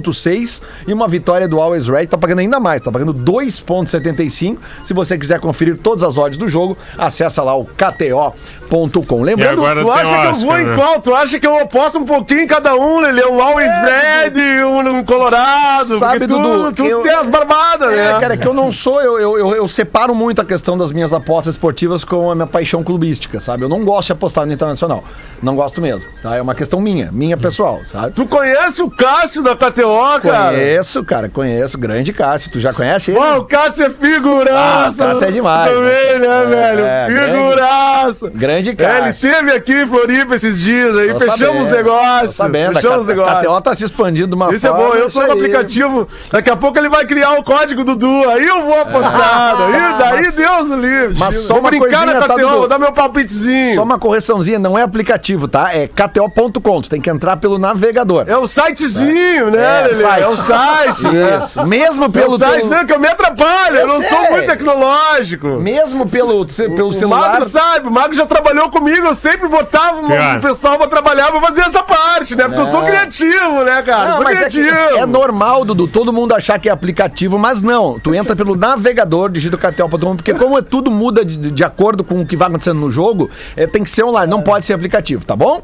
2,6 0.00 0.60
e 0.86 0.92
uma 0.92 1.08
vitória 1.08 1.48
do 1.48 1.60
Always 1.60 1.88
Ready 1.88 2.04
está 2.04 2.18
pagando 2.18 2.40
ainda 2.40 2.58
mais, 2.60 2.80
está 2.80 2.90
pagando 2.90 3.14
2,75. 3.14 4.58
Se 4.84 4.94
você 4.94 5.18
quiser 5.18 5.40
conferir 5.40 5.78
todas 5.78 6.02
as 6.02 6.16
odds 6.16 6.38
do 6.38 6.48
jogo, 6.48 6.76
acessa 6.96 7.42
lá 7.42 7.54
o 7.54 7.64
KTO.com. 7.64 8.57
E 8.70 9.24
Lembrando, 9.24 9.64
agora 9.64 9.82
Tu 9.82 9.90
acha 9.90 10.02
que 10.04 10.26
eu 10.26 10.30
Oscar, 10.32 10.34
vou 10.46 10.58
em 10.60 10.64
né? 10.66 10.76
qual? 10.76 11.00
Tu 11.00 11.14
acha 11.14 11.40
que 11.40 11.46
eu 11.46 11.58
aposto 11.60 11.98
um 11.98 12.04
pouquinho 12.04 12.40
em 12.42 12.46
cada 12.46 12.74
um, 12.76 13.00
Lelê? 13.00 13.24
Um 13.26 13.40
Always 13.42 13.70
Red, 13.70 14.64
um, 14.64 14.78
um 14.98 15.04
Colorado. 15.04 15.98
Sabe, 15.98 16.26
tu, 16.26 16.38
Dudu, 16.38 16.72
tu 16.72 16.84
eu- 16.84 17.02
tem 17.02 17.12
as 17.14 17.26
barbadas, 17.28 17.90
né? 17.90 18.10
É, 18.16 18.20
cara, 18.20 18.34
é 18.34 18.36
que 18.36 18.46
eu 18.46 18.54
não 18.54 18.70
sou, 18.72 19.00
eu, 19.00 19.18
eu, 19.18 19.38
eu, 19.38 19.56
eu 19.56 19.68
separo 19.68 20.14
muito 20.14 20.40
a 20.40 20.44
questão 20.44 20.76
das 20.76 20.92
minhas 20.92 21.12
apostas 21.12 21.54
esportivas 21.54 22.04
com 22.04 22.30
a 22.30 22.34
minha 22.34 22.46
paixão 22.46 22.82
clubística, 22.84 23.40
sabe? 23.40 23.62
Eu 23.64 23.68
não 23.68 23.84
gosto 23.84 24.06
de 24.06 24.12
apostar 24.12 24.46
no 24.46 24.52
internacional. 24.52 25.04
Não 25.42 25.54
gosto 25.56 25.80
mesmo, 25.80 26.08
tá? 26.22 26.36
É 26.36 26.42
uma 26.42 26.54
questão 26.54 26.80
minha, 26.80 27.10
minha 27.12 27.36
pessoal, 27.36 27.80
sabe? 27.90 28.12
Tu 28.14 28.26
conhece 28.26 28.82
o 28.82 28.90
Cássio 28.90 29.42
da 29.42 29.54
KTO, 29.56 30.20
cara? 30.22 30.48
Conheço, 30.52 31.04
cara, 31.04 31.28
conheço. 31.28 31.78
Grande 31.78 32.12
Cássio. 32.12 32.50
Tu 32.50 32.60
já 32.60 32.72
conhece 32.72 33.10
ele? 33.12 33.20
Pô, 33.20 33.36
o 33.38 33.44
Cássio 33.44 33.86
é 33.86 33.90
figuraça. 33.90 35.04
Ah, 35.04 35.06
o 35.08 35.12
Cássio 35.14 35.28
é 35.28 35.30
demais, 35.30 35.70
Também, 35.72 36.18
né, 36.18 36.28
né? 36.28 36.46
velho? 36.46 36.84
É, 36.84 37.32
Figuraça. 37.32 38.30
Grande 38.34 38.57
É, 38.66 38.70
ele 38.70 38.76
Cássio. 38.76 39.10
esteve 39.30 39.52
aqui 39.52 39.72
em 39.72 39.86
Floripa 39.86 40.34
esses 40.36 40.58
dias 40.58 40.96
aí, 40.96 41.12
Tô 41.12 41.20
fechamos 41.20 41.38
sabendo, 41.40 41.60
os 41.62 41.68
negócios. 41.68 42.34
sabendo, 42.36 42.74
Fechamos 42.74 42.98
os 42.98 43.04
a 43.04 43.06
negócios. 43.06 43.38
KTO 43.40 43.60
tá 43.60 43.74
se 43.74 43.84
expandindo 43.84 44.28
de 44.28 44.34
uma 44.34 44.52
Isso 44.54 44.66
é 44.66 44.70
forma. 44.70 44.86
bom, 44.88 44.94
eu 44.94 45.10
sou 45.10 45.22
isso 45.22 45.32
no 45.34 45.38
aplicativo. 45.38 46.08
Daqui 46.30 46.50
a 46.50 46.56
pouco 46.56 46.78
ele 46.78 46.88
vai 46.88 47.06
criar 47.06 47.32
o 47.38 47.42
código 47.42 47.84
Dudu. 47.84 48.28
Aí 48.30 48.46
eu 48.46 48.62
vou 48.62 48.80
apostar. 48.80 49.56
aí, 49.62 49.98
daí 50.22 50.32
Deus 50.32 50.70
o 50.70 50.76
livre. 50.76 51.16
mas 51.18 51.34
só 51.36 51.54
vou 51.54 51.62
uma 51.62 51.70
brincar 51.70 52.06
na 52.06 52.12
coisinha, 52.12 52.20
tá, 52.20 52.26
KTO, 52.34 52.36
Dudu? 52.46 52.58
vou 52.58 52.68
dar 52.68 52.78
meu 52.78 52.92
palpitezinho. 52.92 53.74
Só 53.74 53.82
uma 53.82 53.98
correçãozinha, 53.98 54.58
não 54.58 54.78
é 54.78 54.82
aplicativo, 54.82 55.46
tá? 55.48 55.72
É 55.74 55.86
kto.com. 55.88 56.80
Tu 56.82 56.88
tem 56.90 57.00
que 57.00 57.10
entrar 57.10 57.36
pelo 57.36 57.58
navegador. 57.58 58.24
É 58.26 58.36
o 58.36 58.46
sitezinho, 58.46 59.50
né, 59.50 59.86
É, 59.90 59.94
site. 59.94 60.22
É 60.22 60.28
o 60.28 60.32
site. 60.36 61.02
né? 61.04 61.38
Isso. 61.44 61.66
Mesmo 61.66 62.04
É 62.04 62.08
pelo 62.08 62.34
o 62.34 62.38
site, 62.38 62.60
teu- 62.60 62.70
não, 62.70 62.86
que 62.86 62.92
eu 62.92 62.98
me 62.98 63.08
atrapalho. 63.08 63.76
Eu, 63.76 63.80
Eu 63.82 63.86
não 63.88 64.02
sou 64.02 64.18
sei. 64.20 64.30
muito 64.30 64.46
tecnológico. 64.46 65.48
Mesmo 65.60 66.08
pelo, 66.08 66.44
pelo 66.46 66.88
O 66.88 66.92
celular. 66.92 67.32
Mago 67.32 67.44
sabe, 67.46 67.88
o 67.88 67.90
Mago 67.90 68.14
já 68.14 68.26
trabalhou 68.26 68.47
comigo, 68.70 69.06
eu 69.06 69.14
sempre 69.14 69.48
botava 69.48 70.06
Cara. 70.06 70.40
pessoal 70.40 70.76
pra 70.78 70.86
trabalhar 70.86 71.30
pra 71.30 71.40
fazer 71.40 71.62
essa 71.62 71.82
parte, 71.82 72.36
né? 72.36 72.44
Porque 72.44 72.60
eu 72.60 72.66
sou 72.66 72.82
criativo, 72.82 73.64
né, 73.64 73.82
cara? 73.82 74.08
Não, 74.10 74.14
sou 74.16 74.24
mas 74.24 74.36
é, 74.36 74.48
criativo. 74.48 74.98
é 74.98 75.06
normal, 75.06 75.64
Dudu, 75.64 75.88
todo 75.88 76.12
mundo 76.12 76.34
achar 76.34 76.58
que 76.58 76.68
é 76.68 76.72
aplicativo, 76.72 77.38
mas 77.38 77.62
não. 77.62 77.98
Tu 77.98 78.14
entra 78.14 78.34
pelo 78.34 78.56
navegador, 78.56 79.30
digita 79.30 79.56
o 79.56 79.58
KTO.com, 79.58 80.16
porque 80.16 80.34
como 80.34 80.58
é 80.58 80.62
tudo 80.62 80.90
muda 80.90 81.24
de, 81.24 81.36
de 81.50 81.64
acordo 81.64 82.04
com 82.04 82.20
o 82.20 82.26
que 82.26 82.36
vai 82.36 82.48
acontecendo 82.48 82.80
no 82.80 82.90
jogo, 82.90 83.30
é, 83.56 83.66
tem 83.66 83.82
que 83.82 83.90
ser 83.90 84.04
online, 84.04 84.30
não 84.30 84.42
pode 84.42 84.66
ser 84.66 84.74
aplicativo, 84.74 85.24
tá 85.24 85.36
bom? 85.36 85.62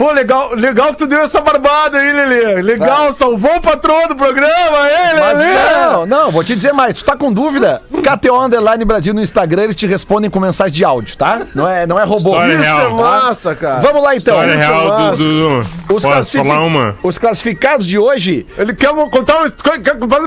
Pô, 0.00 0.12
legal, 0.12 0.54
legal 0.54 0.88
que 0.94 0.96
tu 1.00 1.06
deu 1.06 1.20
essa 1.20 1.42
barbada 1.42 1.98
aí, 1.98 2.10
Lelê. 2.10 2.62
Legal, 2.62 3.12
salvou 3.12 3.56
o 3.56 3.60
patrão 3.60 4.08
do 4.08 4.16
programa, 4.16 4.48
hein, 4.88 5.20
Mas 5.20 5.38
Lelê? 5.38 5.52
não, 5.92 6.06
não, 6.06 6.32
vou 6.32 6.42
te 6.42 6.56
dizer 6.56 6.72
mais. 6.72 6.94
Tu 6.94 7.04
tá 7.04 7.14
com 7.14 7.30
dúvida? 7.30 7.82
KTO 8.02 8.40
Underline 8.40 8.82
Brasil 8.86 9.12
no 9.12 9.20
Instagram, 9.20 9.64
eles 9.64 9.76
te 9.76 9.86
respondem 9.86 10.30
com 10.30 10.40
mensagem 10.40 10.72
de 10.72 10.82
áudio, 10.86 11.18
tá? 11.18 11.42
Não 11.54 11.68
é, 11.68 11.86
não 11.86 12.00
é 12.00 12.04
robô. 12.04 12.30
História 12.30 12.54
Isso 12.54 12.62
real, 12.62 12.80
é 12.80 12.84
tá? 12.84 12.90
massa, 12.94 13.54
cara. 13.54 13.80
Vamos 13.80 14.02
lá 14.02 14.16
então. 14.16 14.34
História 14.36 14.56
real 14.56 14.88
massa. 14.88 15.16
do 15.18 15.22
Dudu. 15.22 15.70
Posso 15.86 16.06
classifi- 16.06 16.38
falar 16.48 16.62
uma? 16.62 16.96
Os 17.02 17.18
classificados 17.18 17.86
de 17.86 17.98
hoje. 17.98 18.46
Ele 18.56 18.72
quer 18.74 18.88
contar 19.10 19.36
uma 19.36 19.46
história. 19.48 19.80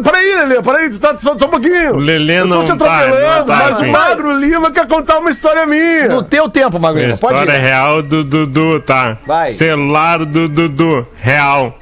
Peraí, 0.03 0.35
Lelê, 0.35 0.61
peraí, 0.61 0.89
tu 0.91 0.99
tá 0.99 1.17
só, 1.17 1.35
só 1.35 1.45
um 1.47 1.49
pouquinho. 1.49 1.95
O 1.95 1.99
Lelê 1.99 2.41
Eu 2.41 2.43
tô 2.43 2.47
não 2.49 2.63
te 2.63 2.67
tá, 2.67 2.73
atropelando, 2.75 3.37
não 3.39 3.45
tá, 3.45 3.63
mas 3.71 3.79
o. 3.79 3.87
Magro 3.87 4.37
Lima 4.37 4.69
quer 4.69 4.87
contar 4.87 5.17
uma 5.17 5.31
história 5.31 5.65
minha. 5.65 6.09
No 6.09 6.21
teu 6.21 6.47
tempo, 6.47 6.79
Magrinho. 6.79 7.17
Pode 7.17 7.33
História 7.39 7.57
ir. 7.57 7.63
real 7.63 8.03
do 8.03 8.23
Dudu, 8.23 8.79
tá? 8.81 9.17
Vai. 9.25 9.51
Celular 9.63 10.25
do 10.25 10.49
Dudu, 10.49 11.07
real. 11.21 11.77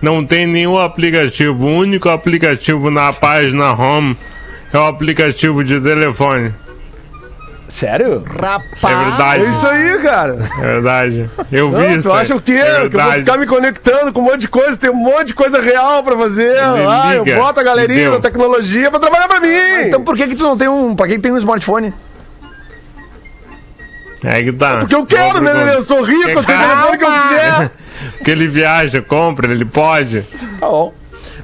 Não 0.00 0.24
tem 0.24 0.46
nenhum 0.46 0.78
aplicativo. 0.78 1.66
O 1.66 1.76
único 1.78 2.08
aplicativo 2.08 2.88
na 2.88 3.12
página 3.12 3.72
home 3.72 4.16
é 4.72 4.78
o 4.78 4.84
aplicativo 4.84 5.64
de 5.64 5.80
telefone. 5.80 6.54
Sério? 7.66 8.22
É 8.28 9.04
verdade. 9.04 9.44
É 9.44 9.50
isso 9.50 9.66
aí, 9.66 9.98
cara. 9.98 10.38
É 10.58 10.60
verdade. 10.60 11.28
Eu 11.50 11.68
vi 11.68 11.76
Não, 11.76 11.90
isso. 11.96 12.08
tu 12.08 12.14
acha 12.14 12.36
o 12.36 12.40
quê? 12.40 12.52
É 12.52 12.88
que 12.88 12.96
eu 12.96 13.02
vou 13.02 13.12
ficar 13.14 13.38
me 13.38 13.46
conectando 13.46 14.12
com 14.12 14.20
um 14.20 14.24
monte 14.24 14.42
de 14.42 14.48
coisa, 14.48 14.76
tem 14.76 14.90
um 14.90 14.94
monte 14.94 15.26
de 15.26 15.34
coisa 15.34 15.60
real 15.60 16.04
pra 16.04 16.16
fazer. 16.16 16.56
Ah, 16.60 17.12
eu 17.12 17.24
boto 17.24 17.58
a 17.58 17.64
galerinha 17.64 18.12
da 18.12 18.20
tecnologia 18.20 18.88
pra 18.88 19.00
trabalhar 19.00 19.26
pra 19.26 19.40
mim. 19.40 19.82
Então 19.84 20.00
por 20.00 20.16
que 20.16 20.28
que 20.28 20.36
tu 20.36 20.44
não 20.44 20.56
tem 20.56 20.68
um... 20.68 20.94
Pra 20.94 21.08
que 21.08 21.14
que 21.14 21.20
tem 21.22 21.32
um 21.32 21.38
smartphone? 21.38 21.92
É 24.24 24.42
que 24.42 24.52
tá. 24.52 24.78
Porque 24.78 24.94
eu 24.94 25.06
quero, 25.06 25.40
né, 25.40 25.52
Lelê? 25.52 25.74
Eu 25.74 25.82
sou 25.82 26.02
rico, 26.02 26.28
eu 26.30 26.44
tenho 26.44 26.58
o 26.58 26.62
telefone 26.62 26.98
que 26.98 27.04
eu 27.04 27.12
quiser. 27.12 27.70
Porque 28.16 28.30
ele 28.30 28.48
viaja, 28.48 29.02
compra, 29.02 29.52
ele 29.52 29.64
pode. 29.64 30.22
Tá 30.58 30.68
bom. 30.68 30.94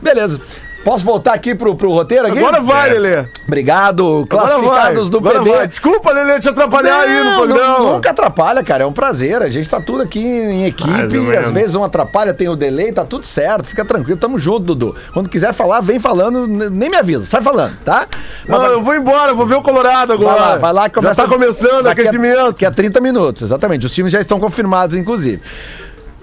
Beleza. 0.00 0.40
Posso 0.84 1.04
voltar 1.04 1.32
aqui 1.34 1.54
pro, 1.54 1.76
pro 1.76 1.92
roteiro 1.92 2.26
aqui? 2.26 2.38
Agora 2.38 2.60
vai, 2.60 2.90
É. 2.90 2.92
Lelê. 2.94 3.24
Obrigado. 3.46 4.26
Classificados 4.28 5.08
do 5.08 5.18
Agora 5.18 5.38
PB. 5.38 5.50
vai. 5.50 5.66
Desculpa, 5.68 6.12
Lelê, 6.12 6.40
te 6.40 6.48
atrapalhar 6.48 7.00
aí 7.02 7.18
no 7.18 7.24
Não, 7.24 7.36
programa. 7.46 7.78
nu- 7.78 7.92
Nunca 7.94 8.10
atrapalha, 8.10 8.64
cara. 8.64 8.82
É 8.82 8.86
um 8.86 8.92
prazer. 8.92 9.42
A 9.42 9.48
gente 9.48 9.70
tá 9.70 9.80
tudo 9.80 10.02
aqui 10.02 10.18
em 10.20 10.66
equipe. 10.66 11.36
Às 11.36 11.50
vezes 11.52 11.74
um 11.76 11.84
atrapalha, 11.84 12.34
tem 12.34 12.48
o 12.48 12.56
delay, 12.56 12.92
tá 12.92 13.04
tudo 13.04 13.24
certo. 13.24 13.66
Fica 13.68 13.84
tranquilo, 13.84 14.18
tamo 14.18 14.38
junto, 14.38 14.60
Dudu. 14.74 14.96
Quando 15.12 15.28
quiser 15.28 15.52
falar, 15.52 15.80
vem 15.80 16.00
falando, 16.00 16.46
nem 16.48 16.90
me 16.90 16.96
avisa. 16.96 17.26
Sai 17.26 17.40
falando, 17.42 17.76
tá? 17.84 18.06
Mas 18.48 18.60
Não, 18.62 18.66
eu 18.72 18.82
vou 18.82 18.94
embora, 18.96 19.32
vou 19.34 19.46
ver 19.46 19.54
o 19.54 19.62
Colorado 19.62 20.12
agora. 20.12 20.32
Vai 20.38 20.48
lá, 20.50 20.56
vai 20.56 20.72
lá 20.72 20.88
que 20.88 20.94
começa. 20.96 21.14
Já 21.14 21.22
tá 21.22 21.28
começando 21.32 21.86
o 21.86 21.90
aquecimento. 21.90 22.46
Daqui 22.48 22.66
a 22.66 22.70
30 22.72 23.00
minutos, 23.00 23.42
exatamente. 23.42 23.86
Os 23.86 23.92
times 23.92 24.12
já 24.12 24.20
estão 24.20 24.40
confirmados, 24.40 24.96
inclusive. 24.96 25.40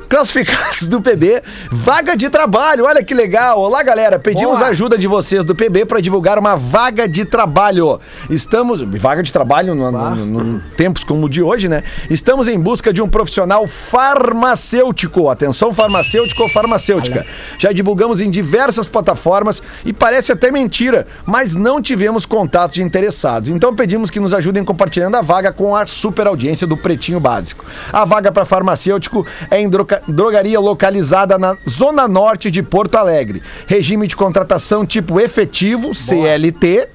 Classificados 0.09 0.87
do 0.89 0.99
PB, 0.99 1.43
vaga 1.71 2.17
de 2.17 2.31
trabalho, 2.31 2.85
olha 2.85 3.03
que 3.03 3.13
legal. 3.13 3.59
Olá, 3.59 3.83
galera. 3.83 4.17
Pedimos 4.17 4.59
a 4.59 4.65
ajuda 4.69 4.97
de 4.97 5.05
vocês 5.07 5.45
do 5.45 5.55
PB 5.55 5.85
para 5.85 6.01
divulgar 6.01 6.39
uma 6.39 6.55
vaga 6.55 7.07
de 7.07 7.23
trabalho. 7.25 7.99
Estamos. 8.27 8.81
Vaga 8.81 9.21
de 9.21 9.31
trabalho 9.31 9.75
no- 9.75 9.91
no- 9.91 10.25
no- 10.25 10.59
tempos 10.75 11.03
como 11.03 11.27
o 11.27 11.29
de 11.29 11.43
hoje, 11.43 11.69
né? 11.69 11.83
Estamos 12.09 12.47
em 12.47 12.59
busca 12.59 12.91
de 12.91 13.03
um 13.03 13.07
profissional 13.07 13.67
farmacêutico. 13.67 15.29
Atenção, 15.29 15.71
farmacêutico 15.75 16.41
ou 16.41 16.49
farmacêutica. 16.49 17.23
Já 17.59 17.71
divulgamos 17.71 18.19
em 18.19 18.31
diversas 18.31 18.87
plataformas 18.89 19.61
e 19.85 19.93
parece 19.93 20.31
até 20.31 20.49
mentira, 20.51 21.05
mas 21.23 21.53
não 21.53 21.79
tivemos 21.79 22.25
contatos 22.25 22.75
de 22.77 22.81
interessados. 22.83 23.47
Então 23.49 23.75
pedimos 23.75 24.09
que 24.09 24.19
nos 24.19 24.33
ajudem 24.33 24.65
compartilhando 24.65 25.17
a 25.17 25.21
vaga 25.21 25.51
com 25.53 25.75
a 25.75 25.85
super 25.85 26.25
audiência 26.25 26.65
do 26.65 26.75
Pretinho 26.75 27.19
Básico. 27.19 27.63
A 27.93 28.05
vaga 28.05 28.31
para 28.31 28.43
farmacêutico 28.43 29.23
é 29.51 29.59
em 29.61 29.69
droga- 29.69 29.98
drogaria 30.07 30.59
localizada 30.59 31.37
na 31.37 31.55
zona 31.67 32.07
norte 32.07 32.49
de 32.51 32.61
Porto 32.63 32.95
Alegre. 32.95 33.41
Regime 33.67 34.07
de 34.07 34.15
contratação 34.15 34.85
tipo 34.85 35.19
efetivo, 35.19 35.93
CLT. 35.93 36.87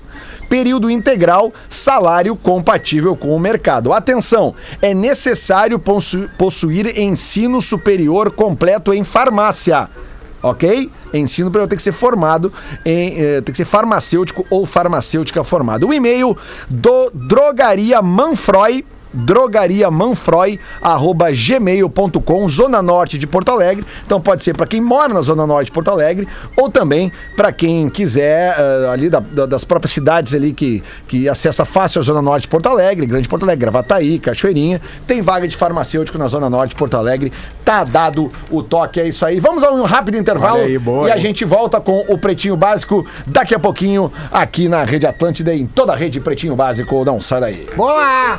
período 0.49 0.91
integral, 0.91 1.53
salário 1.71 2.37
compatível 2.37 3.17
com 3.17 3.35
o 3.35 3.41
mercado. 3.41 3.93
Atenção, 3.93 4.55
é 4.81 4.93
necessário 4.95 5.79
possu- 5.79 6.29
possuir 6.39 6.99
ensino 7.01 7.61
superior 7.63 8.31
completo 8.31 8.93
em 8.93 9.03
farmácia. 9.03 9.89
Ok? 10.43 10.91
Ensino 11.15 11.51
para 11.51 11.63
eu 11.63 11.67
ter 11.67 11.77
que 11.77 11.83
ser 11.83 11.93
formado 11.93 12.53
em. 12.85 13.15
eh, 13.19 13.41
tem 13.41 13.53
que 13.53 13.57
ser 13.57 13.65
farmacêutico 13.65 14.45
ou 14.51 14.67
farmacêutica 14.67 15.43
formado. 15.43 15.89
O 15.89 15.95
e-mail 15.95 16.37
do 16.69 17.11
Drogaria 17.15 18.03
Manfroy 19.15 19.25
drogaria 19.25 19.91
manfroy 19.91 20.59
arroba 20.83 21.31
gmail.com 21.33 22.49
zona 22.49 22.83
norte 22.83 23.19
de 23.19 23.27
Porto 23.27 23.51
Alegre. 23.51 23.85
Então 24.05 24.21
pode 24.21 24.43
ser 24.43 24.57
para 24.57 24.67
quem 24.67 24.81
mora 24.81 25.13
na 25.15 25.23
zona 25.23 25.47
norte 25.47 25.67
de 25.67 25.73
Porto 25.73 25.91
Alegre 25.91 26.27
ou 26.57 26.69
também 26.71 27.13
para 27.37 27.53
quem 27.53 27.89
quiser 27.89 28.55
eh, 28.59 28.89
ali 28.93 29.09
da- 29.09 29.21
da- 29.21 29.47
das 29.47 29.65
próprias 29.65 29.93
cidades 29.93 30.35
ali 30.35 30.53
que, 30.53 30.83
que 31.09 31.29
acessa 31.29 31.65
fácil 31.65 32.01
a 32.01 32.05
zona 32.05 32.21
norte 32.23 32.43
de 32.43 32.49
Porto 32.49 32.69
Alegre 32.69 33.07
Grande 33.07 33.29
Porto 33.29 33.43
Alegre 33.45 33.61
Gravataí 33.63 34.19
Cachoeirinha. 34.19 34.81
Tem 35.07 35.23
vaga 35.23 35.47
de 35.49 35.57
farmacêutico 35.57 36.19
na 36.19 36.29
zona 36.29 36.51
norte 36.51 36.71
de 36.71 36.77
Porto 36.77 36.97
Alegre. 36.97 37.33
Tá 37.65 37.85
dado 37.85 38.33
o 38.51 38.63
toque 38.63 39.01
é 39.01 39.09
isso 39.09 39.25
aí. 39.25 39.41
Vamos 39.41 39.63
a 39.65 39.71
um 39.73 39.83
rápido 39.83 40.17
intervalo 40.19 40.59
aí, 40.63 40.79
boa, 40.79 41.09
e 41.09 41.13
a 41.13 41.17
hein? 41.17 41.21
gente 41.23 41.45
volta 41.45 41.81
com 41.81 42.05
o 42.09 42.19
Pretinho 42.19 42.57
Básico 42.57 43.07
daqui 43.27 43.55
a 43.55 43.59
pouquinho 43.59 44.13
aqui 44.31 44.69
na 44.69 44.85
Rede 44.85 45.07
Atlântida 45.07 45.55
e 45.55 45.61
em 45.63 45.67
toda 45.67 45.93
a 45.93 45.97
rede 45.97 46.21
Pretinho 46.21 46.55
Básico. 46.57 47.05
Não 47.05 47.21
sai 47.21 47.41
daí. 47.41 47.67
Boa! 47.77 48.39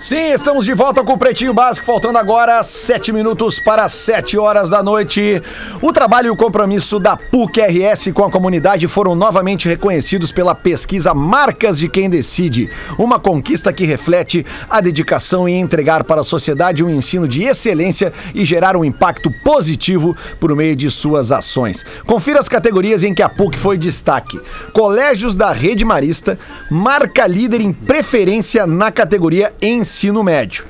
Sim, 0.00 0.32
estamos 0.32 0.64
de 0.64 0.72
volta 0.72 1.04
com 1.04 1.12
o 1.12 1.18
Pretinho 1.18 1.52
Básico, 1.52 1.84
faltando 1.84 2.16
agora 2.16 2.62
sete 2.62 3.12
minutos 3.12 3.60
para 3.60 3.86
sete 3.86 4.38
horas 4.38 4.70
da 4.70 4.82
noite. 4.82 5.42
O 5.82 5.92
trabalho 5.92 6.28
e 6.28 6.30
o 6.30 6.36
compromisso 6.36 6.98
da 6.98 7.18
PUC-RS 7.18 8.10
com 8.14 8.24
a 8.24 8.30
comunidade 8.30 8.88
foram 8.88 9.14
novamente 9.14 9.68
reconhecidos 9.68 10.32
pela 10.32 10.54
pesquisa 10.54 11.12
Marcas 11.12 11.78
de 11.78 11.86
Quem 11.86 12.08
Decide, 12.08 12.70
uma 12.98 13.20
conquista 13.20 13.74
que 13.74 13.84
reflete 13.84 14.44
a 14.70 14.80
dedicação 14.80 15.46
em 15.46 15.60
entregar 15.60 16.02
para 16.04 16.22
a 16.22 16.24
sociedade 16.24 16.82
um 16.82 16.88
ensino 16.88 17.28
de 17.28 17.42
excelência 17.42 18.10
e 18.34 18.42
gerar 18.42 18.78
um 18.78 18.84
impacto 18.86 19.30
positivo 19.44 20.16
por 20.40 20.56
meio 20.56 20.74
de 20.74 20.90
suas 20.90 21.30
ações. 21.30 21.84
Confira 22.06 22.40
as 22.40 22.48
categorias 22.48 23.04
em 23.04 23.12
que 23.12 23.22
a 23.22 23.28
PUC 23.28 23.58
foi 23.58 23.76
destaque. 23.76 24.40
Colégios 24.72 25.34
da 25.34 25.52
Rede 25.52 25.84
Marista, 25.84 26.38
marca 26.70 27.26
líder 27.26 27.60
em 27.60 27.70
preferência 27.70 28.66
na 28.66 28.90
categoria 28.90 29.52
ensino 29.60 29.89
médio. 30.22 30.64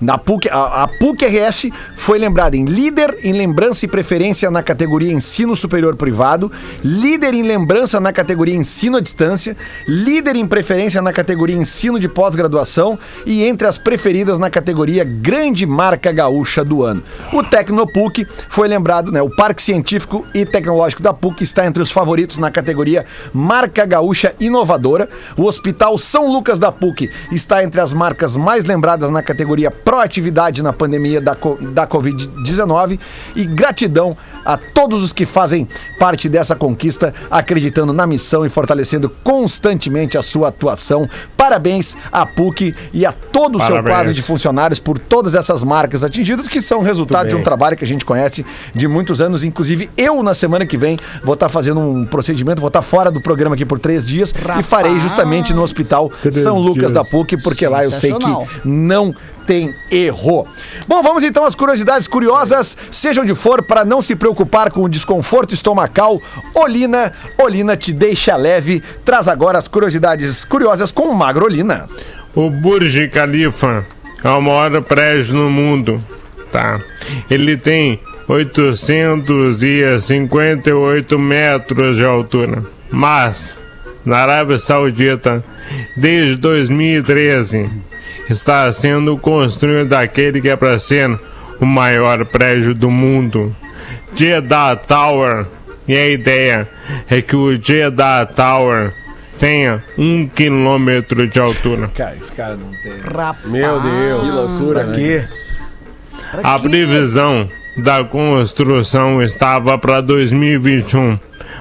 Na 0.00 0.16
PUC, 0.16 0.48
a, 0.48 0.84
a 0.84 0.88
PUC-RS 0.88 1.70
foi 1.96 2.18
lembrada 2.18 2.56
em 2.56 2.64
líder 2.64 3.18
em 3.24 3.32
lembrança 3.32 3.84
e 3.84 3.88
preferência 3.88 4.48
na 4.48 4.62
categoria 4.62 5.12
ensino 5.12 5.56
superior 5.56 5.96
privado, 5.96 6.52
líder 6.84 7.34
em 7.34 7.42
lembrança 7.42 7.98
na 7.98 8.12
categoria 8.12 8.54
ensino 8.54 8.96
à 8.96 9.00
distância, 9.00 9.56
líder 9.88 10.36
em 10.36 10.46
preferência 10.46 11.02
na 11.02 11.12
categoria 11.12 11.56
ensino 11.56 11.98
de 11.98 12.08
pós-graduação 12.08 12.96
e 13.26 13.42
entre 13.44 13.66
as 13.66 13.76
preferidas 13.76 14.38
na 14.38 14.48
categoria 14.48 15.02
grande 15.02 15.66
marca 15.66 16.12
gaúcha 16.12 16.64
do 16.64 16.84
ano. 16.84 17.02
O 17.32 17.42
Tecnopuc 17.42 18.24
foi 18.48 18.68
lembrado, 18.68 19.10
né? 19.10 19.20
O 19.20 19.34
Parque 19.34 19.60
Científico 19.62 20.24
e 20.32 20.46
Tecnológico 20.46 21.02
da 21.02 21.12
PUC 21.12 21.42
está 21.42 21.66
entre 21.66 21.82
os 21.82 21.90
favoritos 21.90 22.38
na 22.38 22.52
categoria 22.52 23.04
marca 23.34 23.84
gaúcha 23.84 24.32
inovadora. 24.38 25.08
O 25.36 25.44
Hospital 25.44 25.98
São 25.98 26.30
Lucas 26.30 26.58
da 26.58 26.70
PUC 26.70 27.10
está 27.32 27.64
entre 27.64 27.80
as 27.80 27.92
marcas 27.92 28.36
mais 28.36 28.64
lembradas 28.64 29.10
na 29.10 29.22
categoria 29.22 29.72
proatividade 29.88 30.62
na 30.62 30.70
pandemia 30.70 31.18
da, 31.18 31.32
da 31.72 31.86
Covid-19 31.86 33.00
e 33.34 33.46
gratidão 33.46 34.14
a 34.44 34.54
todos 34.58 35.02
os 35.02 35.14
que 35.14 35.24
fazem 35.24 35.66
parte 35.98 36.28
dessa 36.28 36.54
conquista, 36.54 37.14
acreditando 37.30 37.94
na 37.94 38.06
missão 38.06 38.44
e 38.44 38.50
fortalecendo 38.50 39.08
constantemente 39.08 40.18
a 40.18 40.22
sua 40.22 40.48
atuação. 40.48 41.08
Parabéns 41.38 41.96
à 42.12 42.26
PUC 42.26 42.74
e 42.92 43.06
a 43.06 43.12
todo 43.12 43.56
o 43.56 43.62
seu 43.62 43.82
quadro 43.82 44.12
de 44.12 44.20
funcionários 44.20 44.78
por 44.78 44.98
todas 44.98 45.34
essas 45.34 45.62
marcas 45.62 46.04
atingidas, 46.04 46.48
que 46.48 46.60
são 46.60 46.82
resultado 46.82 47.28
de 47.28 47.34
um 47.34 47.38
bem. 47.38 47.44
trabalho 47.44 47.74
que 47.74 47.84
a 47.84 47.88
gente 47.88 48.04
conhece 48.04 48.44
de 48.74 48.86
muitos 48.86 49.22
anos. 49.22 49.42
Inclusive, 49.42 49.88
eu, 49.96 50.22
na 50.22 50.34
semana 50.34 50.66
que 50.66 50.76
vem, 50.76 50.98
vou 51.24 51.32
estar 51.32 51.48
fazendo 51.48 51.80
um 51.80 52.04
procedimento, 52.04 52.60
vou 52.60 52.68
estar 52.68 52.82
fora 52.82 53.10
do 53.10 53.22
programa 53.22 53.54
aqui 53.54 53.64
por 53.64 53.78
três 53.78 54.06
dias 54.06 54.34
e 54.58 54.62
farei 54.62 55.00
justamente 55.00 55.54
no 55.54 55.62
Hospital 55.62 56.12
São 56.30 56.58
Lucas 56.58 56.92
dias. 56.92 56.92
da 56.92 57.04
PUC, 57.04 57.42
porque 57.42 57.66
lá 57.66 57.84
eu 57.84 57.90
sei 57.90 58.12
que 58.12 58.30
não 58.66 59.14
tem 59.48 59.74
erro. 59.90 60.46
Bom, 60.86 61.02
vamos 61.02 61.24
então 61.24 61.42
às 61.42 61.54
curiosidades 61.54 62.06
curiosas, 62.06 62.76
sejam 62.90 63.22
onde 63.22 63.34
for, 63.34 63.62
para 63.62 63.82
não 63.82 64.02
se 64.02 64.14
preocupar 64.14 64.70
com 64.70 64.82
o 64.82 64.90
desconforto 64.90 65.54
estomacal. 65.54 66.20
Olina, 66.54 67.14
Olina 67.38 67.74
te 67.74 67.94
deixa 67.94 68.36
leve. 68.36 68.82
Traz 69.06 69.26
agora 69.26 69.56
as 69.56 69.66
curiosidades 69.66 70.44
curiosas 70.44 70.92
com 70.92 71.14
Magrolina. 71.14 71.86
O 72.34 72.50
Burj 72.50 73.08
Khalifa 73.08 73.86
é 74.22 74.28
o 74.28 74.42
maior 74.42 74.82
prédio 74.82 75.34
no 75.34 75.48
mundo, 75.48 76.04
tá? 76.52 76.78
Ele 77.30 77.56
tem 77.56 77.98
858 78.28 81.18
metros 81.18 81.96
de 81.96 82.04
altura, 82.04 82.64
mas 82.90 83.56
na 84.04 84.18
Arábia 84.18 84.58
Saudita, 84.58 85.42
desde 85.96 86.36
2013, 86.36 87.87
está 88.28 88.72
sendo 88.72 89.16
construído 89.16 89.92
aquele 89.94 90.40
que 90.40 90.48
é 90.48 90.56
para 90.56 90.78
ser 90.78 91.18
o 91.60 91.66
maior 91.66 92.24
prédio 92.26 92.74
do 92.74 92.90
mundo, 92.90 93.54
Jeddah 94.14 94.76
Tower. 94.76 95.46
E 95.86 95.96
a 95.96 96.06
ideia 96.06 96.68
é 97.08 97.22
que 97.22 97.34
o 97.34 97.56
Jeddah 97.60 98.26
Tower 98.26 98.92
tenha 99.38 99.82
um 99.96 100.28
quilômetro 100.28 101.26
de 101.26 101.40
altura. 101.40 101.88
Cara, 101.88 102.16
esse 102.20 102.32
cara 102.32 102.56
não 102.56 102.70
tem. 102.82 103.00
Rapaz. 103.00 103.46
Meu 103.46 103.80
Deus. 103.80 104.20
Que 104.22 104.30
loucura, 104.30 104.84
Pra 104.84 104.92
né? 104.92 105.28
A 106.42 106.58
previsão 106.58 107.48
da 107.78 108.04
construção 108.04 109.22
estava 109.22 109.78
para 109.78 110.00
2021, 110.00 111.18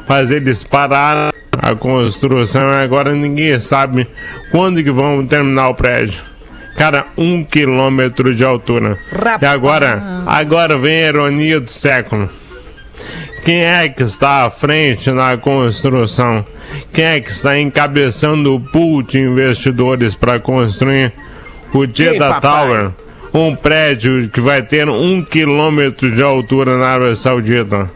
mas 0.10 0.32
eles 0.32 0.64
pararam 0.64 1.32
a 1.62 1.76
construção 1.76 2.72
e 2.72 2.84
agora 2.84 3.14
ninguém 3.14 3.58
sabe 3.60 4.08
quando 4.52 4.84
que 4.84 4.92
vão 4.92 5.26
terminar 5.26 5.70
o 5.70 5.76
prédio. 5.76 6.22
Cara, 6.78 7.08
um 7.18 7.44
quilômetro 7.44 8.36
de 8.36 8.46
altura. 8.46 9.00
E 9.42 9.46
agora, 9.46 10.24
agora 10.28 10.78
vem 10.78 11.04
a 11.04 11.08
ironia 11.08 11.60
do 11.60 11.70
século. 11.70 12.30
Quem 13.44 13.64
é 13.64 13.90
que 13.90 14.04
está 14.04 14.46
à 14.46 14.52
frente 14.52 15.10
na 15.10 15.36
construção? 15.38 16.46
Quem 16.94 17.04
é 17.04 17.20
que 17.20 17.32
está 17.32 17.58
encabeçando 17.58 18.54
o 18.54 18.60
pool 18.60 19.02
de 19.02 19.20
investidores 19.20 20.14
para 20.14 20.40
construir 20.40 21.14
o 21.74 21.86
Jeddah 21.86 22.40
Tower? 22.40 22.92
Um 23.34 23.56
prédio 23.56 24.30
que 24.30 24.40
vai 24.40 24.62
ter 24.62 24.88
um 24.88 25.24
quilômetro 25.24 26.12
de 26.12 26.22
altura 26.22 26.78
na 26.78 26.90
Arábia 26.90 27.16
Saudita. 27.16 27.90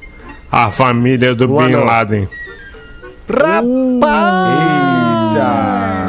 A 0.51 0.71
família 0.71 1.35
do 1.35 1.47
Boa 1.47 1.67
Bin. 1.67 1.75
Laden. 1.75 2.27
A 5.33 6.00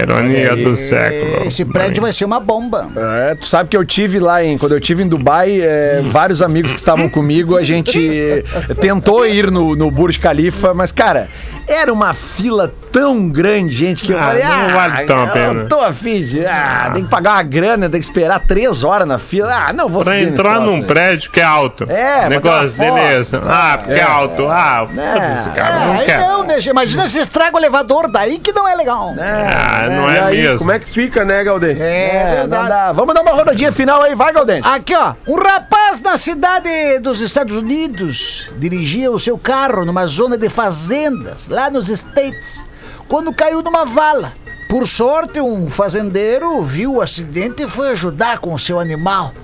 ironia 0.00 0.56
do 0.56 0.76
século. 0.76 1.46
Esse 1.46 1.64
prédio 1.64 2.02
vai 2.02 2.12
ser 2.12 2.24
uma 2.24 2.40
bomba. 2.40 2.88
É, 2.96 3.34
tu 3.34 3.46
sabe 3.46 3.68
que 3.68 3.76
eu 3.76 3.84
tive 3.84 4.18
lá 4.18 4.44
em. 4.44 4.58
Quando 4.58 4.72
eu 4.72 4.80
tive 4.80 5.02
em 5.02 5.08
Dubai, 5.08 5.60
é, 5.60 6.02
vários 6.06 6.42
amigos 6.42 6.72
que 6.72 6.78
estavam 6.78 7.08
comigo, 7.08 7.56
a 7.56 7.62
gente 7.62 8.44
tentou 8.80 9.26
ir 9.26 9.50
no, 9.50 9.76
no 9.76 9.90
Burj 9.90 10.18
Khalifa, 10.18 10.74
mas, 10.74 10.92
cara, 10.92 11.28
era 11.72 11.92
uma 11.92 12.12
fila 12.14 12.72
tão 12.92 13.28
grande, 13.28 13.72
gente, 13.72 14.02
que 14.02 14.12
eu 14.12 14.18
Ah, 14.18 14.22
falei, 14.22 14.42
não 14.42 14.50
ah, 14.50 14.68
vale 14.68 15.06
tão 15.06 15.18
a 15.22 15.26
eu 15.26 15.32
pena." 15.32 15.54
não 15.54 15.68
tô 15.68 15.80
afim 15.80 16.22
de. 16.24 16.44
Ah, 16.44 16.90
tem 16.92 17.04
que 17.04 17.10
pagar 17.10 17.34
uma 17.34 17.42
grana, 17.44 17.88
tem 17.88 18.00
que 18.00 18.06
esperar 18.06 18.40
três 18.40 18.82
horas 18.82 19.06
na 19.06 19.18
fila. 19.18 19.66
Ah, 19.68 19.72
não 19.72 19.88
vou 19.88 20.02
Pra 20.02 20.20
entrar 20.20 20.54
troço 20.54 20.66
num 20.66 20.76
aí. 20.76 20.82
prédio 20.84 21.30
que 21.30 21.40
é 21.40 21.44
alto. 21.44 21.84
É, 21.88 22.28
Negócio 22.28 22.74
uma 22.74 22.84
dele 22.84 22.98
é 23.00 23.20
esse. 23.20 23.36
Ah, 23.36 23.78
porque 23.78 23.92
é, 23.94 24.02
alto. 24.02 24.46
Ah, 24.48 24.86
foda-se, 24.88 25.50
cara. 25.50 25.74
É, 25.74 25.86
não 25.86 25.92
aí 25.98 26.04
quer. 26.06 26.18
não, 26.20 26.44
né? 26.44 26.58
Imagina 26.60 27.08
se 27.08 27.18
estraga 27.20 27.54
o 27.56 27.58
elevador, 27.60 28.10
daí 28.10 28.38
que 28.38 28.52
não 28.52 28.66
é 28.68 28.74
legal. 28.74 29.14
Ah, 29.18 29.88
não 29.88 30.10
E 30.10 30.16
é 30.16 30.20
aí, 30.20 30.42
mesmo. 30.42 30.58
como 30.58 30.72
é 30.72 30.78
que 30.80 30.88
fica, 30.90 31.24
né, 31.24 31.44
Galdês? 31.44 31.80
É, 31.80 32.06
É, 32.16 32.34
verdade. 32.40 32.94
Vamos 32.96 33.14
dar 33.14 33.22
uma 33.22 33.30
rodadinha 33.32 33.70
final 33.72 34.02
aí, 34.02 34.14
vai, 34.14 34.32
Galdente. 34.32 34.66
Aqui, 34.66 34.94
ó, 34.96 35.14
um 35.28 35.36
rapaz 35.36 36.00
na 36.02 36.18
cidade 36.18 36.68
dos 37.00 37.20
Estados 37.20 37.56
Unidos 37.56 38.50
dirigia 38.58 39.10
o 39.12 39.18
seu 39.18 39.38
carro 39.38 39.84
numa 39.84 40.06
zona 40.06 40.36
de 40.36 40.48
fazendas, 40.50 41.46
lá 41.48 41.59
nos 41.68 41.88
States, 41.88 42.64
quando 43.08 43.34
caiu 43.34 43.60
numa 43.60 43.84
vala. 43.84 44.32
Por 44.68 44.86
sorte, 44.86 45.40
um 45.40 45.68
fazendeiro 45.68 46.62
viu 46.62 46.94
o 46.94 47.00
acidente 47.00 47.64
e 47.64 47.68
foi 47.68 47.90
ajudar 47.90 48.38
com 48.38 48.54
o 48.54 48.58
seu 48.58 48.78
animal, 48.78 49.34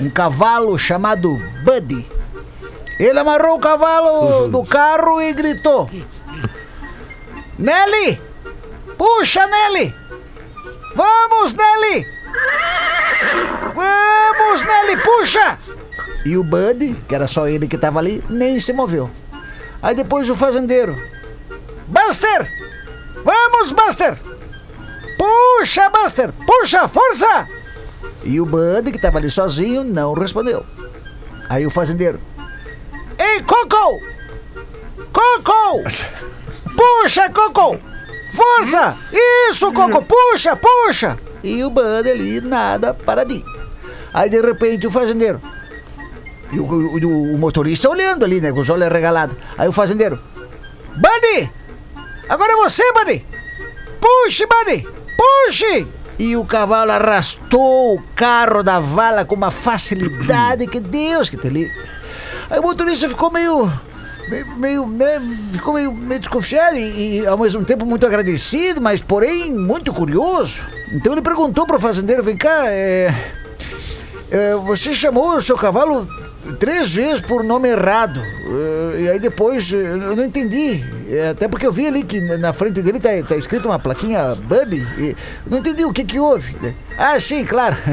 um 0.00 0.10
cavalo 0.10 0.76
chamado 0.76 1.36
Buddy. 1.64 2.10
Ele 2.98 3.18
amarrou 3.18 3.56
o 3.56 3.60
cavalo 3.60 4.48
do 4.48 4.64
carro 4.64 5.22
e 5.22 5.32
gritou: 5.32 5.88
Nelly! 7.56 8.20
Puxa, 8.98 9.46
Nelly! 9.46 9.94
Vamos, 10.96 11.54
Nelly! 11.54 12.06
Vamos, 13.74 14.64
Nelly, 14.64 15.00
puxa! 15.00 15.58
E 16.24 16.36
o 16.36 16.44
Bud, 16.44 16.96
que 17.08 17.14
era 17.14 17.26
só 17.26 17.48
ele 17.48 17.66
que 17.66 17.78
tava 17.78 17.98
ali, 17.98 18.22
nem 18.28 18.60
se 18.60 18.72
moveu. 18.72 19.10
Aí 19.82 19.94
depois 19.94 20.30
o 20.30 20.36
fazendeiro. 20.36 20.94
Buster! 21.92 22.48
Vamos, 23.24 23.70
Buster! 23.72 24.16
Puxa, 25.18 25.90
Buster! 25.90 26.32
Puxa, 26.46 26.88
força! 26.88 27.46
E 28.24 28.40
o 28.40 28.46
Bud, 28.46 28.90
que 28.90 28.98
tava 29.00 29.18
ali 29.18 29.30
sozinho, 29.30 29.84
não 29.84 30.14
respondeu. 30.14 30.64
Aí 31.48 31.66
o 31.66 31.70
fazendeiro. 31.70 32.18
Ei, 33.18 33.42
Coco! 33.42 34.00
Coco! 35.12 35.82
Puxa, 36.74 37.30
Coco! 37.30 37.78
Força! 38.34 38.96
Isso, 39.50 39.72
Coco! 39.72 40.02
Puxa, 40.04 40.56
puxa! 40.56 41.18
E 41.42 41.62
o 41.62 41.70
Bud 41.70 42.08
ali, 42.10 42.40
nada, 42.40 42.94
paradinho. 42.94 43.44
Aí 44.14 44.30
de 44.30 44.40
repente 44.40 44.86
o 44.86 44.90
fazendeiro. 44.90 45.40
E 46.50 46.58
o, 46.58 46.64
o- 46.64 47.34
o 47.34 47.38
motorista 47.38 47.88
olhando 47.88 48.24
ali, 48.24 48.40
né? 48.40 48.52
Com 48.52 48.60
os 48.60 48.68
olhos 48.70 48.86
arregalados. 48.86 49.36
Aí 49.58 49.68
o 49.68 49.72
fazendeiro. 49.72 50.18
Buddy! 50.96 51.50
Agora 52.32 52.50
é 52.50 52.56
você, 52.56 52.82
Buddy! 52.94 53.26
Puxe, 54.00 54.46
Buddy! 54.46 54.86
Puxe! 55.18 55.86
E 56.18 56.34
o 56.34 56.46
cavalo 56.46 56.90
arrastou 56.90 57.96
o 57.96 58.02
carro 58.16 58.62
da 58.62 58.80
vala 58.80 59.22
com 59.22 59.34
uma 59.34 59.50
facilidade 59.50 60.66
que 60.66 60.80
Deus 60.80 61.28
que 61.28 61.36
te 61.36 61.50
livre. 61.50 61.70
Aí 62.48 62.58
o 62.58 62.62
motorista 62.62 63.06
ficou 63.06 63.30
meio. 63.30 63.70
meio, 64.30 64.56
meio, 64.56 64.86
né? 64.86 65.20
Ficou 65.52 65.74
meio, 65.74 65.92
meio 65.92 66.20
desconfiado 66.20 66.74
e, 66.74 67.18
e, 67.20 67.26
ao 67.26 67.36
mesmo 67.36 67.66
tempo 67.66 67.84
muito 67.84 68.06
agradecido, 68.06 68.80
mas 68.80 69.02
porém 69.02 69.52
muito 69.52 69.92
curioso. 69.92 70.62
Então 70.90 71.12
ele 71.12 71.20
perguntou 71.20 71.66
pro 71.66 71.78
fazendeiro: 71.78 72.22
vem 72.22 72.38
cá, 72.38 72.62
é. 72.64 73.14
é, 74.30 74.54
você 74.54 74.94
chamou 74.94 75.36
o 75.36 75.42
seu 75.42 75.58
cavalo 75.58 76.08
três 76.58 76.90
vezes 76.90 77.20
por 77.20 77.44
nome 77.44 77.68
errado. 77.68 78.22
É, 78.22 79.00
e 79.02 79.10
aí 79.10 79.20
depois 79.20 79.70
eu 79.70 80.16
não 80.16 80.24
entendi. 80.24 80.82
É, 81.12 81.28
até 81.28 81.46
porque 81.46 81.66
eu 81.66 81.72
vi 81.72 81.86
ali 81.86 82.02
que 82.02 82.18
na 82.38 82.54
frente 82.54 82.80
dele 82.80 82.98
tá, 82.98 83.10
tá 83.28 83.36
escrito 83.36 83.68
uma 83.68 83.78
plaquinha 83.78 84.34
Buddy. 84.34 84.80
E 84.98 85.16
não 85.46 85.58
entendi 85.58 85.84
o 85.84 85.92
que 85.92 86.04
que 86.04 86.18
houve. 86.18 86.56
né? 86.62 86.74
Ah, 86.96 87.20
sim, 87.20 87.44
claro. 87.44 87.76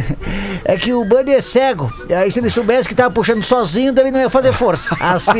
É 0.65 0.77
que 0.77 0.93
o 0.93 1.05
Buddy 1.05 1.31
é 1.31 1.41
cego. 1.41 1.91
E 2.09 2.13
aí 2.13 2.31
se 2.31 2.39
ele 2.39 2.49
soubesse 2.49 2.87
que 2.87 2.93
tava 2.93 3.11
puxando 3.11 3.41
sozinho, 3.43 3.93
ele 3.97 4.11
não 4.11 4.19
ia 4.19 4.29
fazer 4.29 4.53
força. 4.53 4.95
Assim. 4.99 5.39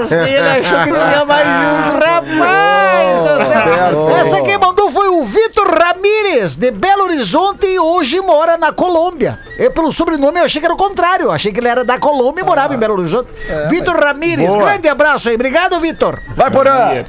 assim 0.00 0.14
ele 0.14 0.48
achou 0.48 0.84
que 0.84 0.90
não 0.90 1.10
ia 1.10 1.24
mais 1.24 1.46
junto. 1.46 2.04
Rapaz! 2.04 2.98
do 3.18 3.46
céu. 3.46 4.10
Essa 4.16 4.42
quem 4.42 4.58
mandou 4.58 4.90
foi 4.90 5.08
o 5.08 5.24
Vitor 5.24 5.68
Ramírez, 5.68 6.56
de 6.56 6.70
Belo 6.70 7.04
Horizonte 7.04 7.66
e 7.66 7.78
hoje 7.78 8.20
mora 8.20 8.56
na 8.56 8.72
Colômbia. 8.72 9.38
Eu, 9.58 9.70
pelo 9.70 9.92
sobrenome, 9.92 10.38
eu 10.38 10.44
achei 10.44 10.60
que 10.60 10.66
era 10.66 10.74
o 10.74 10.78
contrário. 10.78 11.24
Eu 11.24 11.32
achei 11.32 11.52
que 11.52 11.60
ele 11.60 11.68
era 11.68 11.84
da 11.84 11.98
Colômbia 11.98 12.42
e 12.42 12.44
morava 12.44 12.74
em 12.74 12.78
Belo 12.78 12.94
Horizonte. 12.94 13.28
Vitor 13.68 13.96
Ramírez, 13.96 14.48
Boa. 14.48 14.64
grande 14.64 14.88
abraço 14.88 15.28
aí. 15.28 15.34
Obrigado, 15.34 15.78
Vitor. 15.80 16.17
Vai, 16.34 16.50
Porã! 16.50 17.04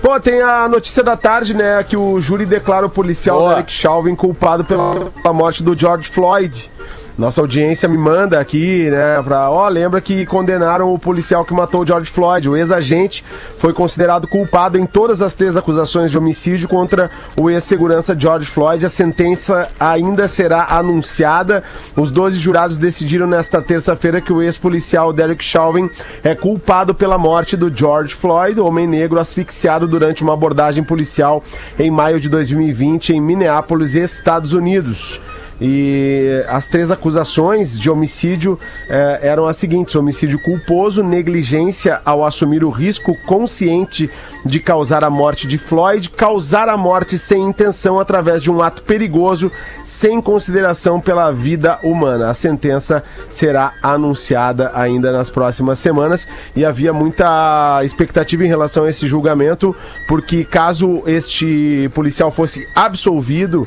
Pô, 0.00 0.20
tem 0.20 0.40
a 0.40 0.68
notícia 0.68 1.02
da 1.02 1.16
tarde, 1.16 1.54
né? 1.54 1.82
Que 1.82 1.96
o 1.96 2.20
júri 2.20 2.46
declara 2.46 2.86
o 2.86 2.90
policial 2.90 3.38
Boa. 3.38 3.54
Derek 3.54 3.72
Chauvin 3.72 4.14
culpado 4.14 4.64
pela, 4.64 5.10
pela 5.10 5.34
morte 5.34 5.62
do 5.62 5.76
George 5.76 6.08
Floyd. 6.08 6.70
Nossa 7.18 7.40
audiência 7.40 7.88
me 7.88 7.96
manda 7.96 8.38
aqui, 8.38 8.90
né, 8.90 9.22
pra... 9.22 9.50
Ó, 9.50 9.66
lembra 9.68 10.02
que 10.02 10.26
condenaram 10.26 10.92
o 10.92 10.98
policial 10.98 11.46
que 11.46 11.54
matou 11.54 11.86
George 11.86 12.10
Floyd. 12.10 12.46
O 12.46 12.54
ex-agente 12.54 13.24
foi 13.56 13.72
considerado 13.72 14.28
culpado 14.28 14.76
em 14.76 14.84
todas 14.84 15.22
as 15.22 15.34
três 15.34 15.56
acusações 15.56 16.10
de 16.10 16.18
homicídio 16.18 16.68
contra 16.68 17.10
o 17.34 17.48
ex-segurança 17.48 18.14
George 18.18 18.44
Floyd. 18.44 18.84
A 18.84 18.90
sentença 18.90 19.70
ainda 19.80 20.28
será 20.28 20.66
anunciada. 20.68 21.64
Os 21.96 22.10
12 22.10 22.36
jurados 22.36 22.76
decidiram 22.76 23.26
nesta 23.26 23.62
terça-feira 23.62 24.20
que 24.20 24.32
o 24.32 24.42
ex-policial 24.42 25.10
Derek 25.10 25.42
Chauvin 25.42 25.88
é 26.22 26.34
culpado 26.34 26.94
pela 26.94 27.16
morte 27.16 27.56
do 27.56 27.74
George 27.74 28.14
Floyd, 28.14 28.60
homem 28.60 28.86
negro 28.86 29.18
asfixiado 29.18 29.88
durante 29.88 30.22
uma 30.22 30.34
abordagem 30.34 30.84
policial 30.84 31.42
em 31.78 31.90
maio 31.90 32.20
de 32.20 32.28
2020 32.28 33.14
em 33.14 33.22
Minneapolis, 33.22 33.94
Estados 33.94 34.52
Unidos. 34.52 35.18
E 35.60 36.44
as 36.48 36.66
três 36.66 36.90
acusações 36.90 37.78
de 37.78 37.88
homicídio 37.88 38.58
eh, 38.88 39.20
eram 39.22 39.46
as 39.46 39.56
seguintes: 39.56 39.94
homicídio 39.94 40.38
culposo, 40.38 41.02
negligência 41.02 42.00
ao 42.04 42.24
assumir 42.26 42.62
o 42.62 42.70
risco 42.70 43.16
consciente 43.26 44.10
de 44.44 44.60
causar 44.60 45.02
a 45.02 45.08
morte 45.08 45.46
de 45.46 45.56
Floyd, 45.56 46.10
causar 46.10 46.68
a 46.68 46.76
morte 46.76 47.18
sem 47.18 47.42
intenção 47.42 47.98
através 47.98 48.42
de 48.42 48.50
um 48.50 48.62
ato 48.62 48.82
perigoso, 48.82 49.50
sem 49.82 50.20
consideração 50.20 51.00
pela 51.00 51.32
vida 51.32 51.78
humana. 51.82 52.28
A 52.30 52.34
sentença 52.34 53.02
será 53.30 53.72
anunciada 53.82 54.70
ainda 54.74 55.10
nas 55.10 55.30
próximas 55.30 55.78
semanas 55.78 56.28
e 56.54 56.64
havia 56.64 56.92
muita 56.92 57.80
expectativa 57.82 58.44
em 58.44 58.48
relação 58.48 58.84
a 58.84 58.90
esse 58.90 59.08
julgamento, 59.08 59.74
porque 60.06 60.44
caso 60.44 61.02
este 61.06 61.90
policial 61.94 62.30
fosse 62.30 62.68
absolvido, 62.74 63.66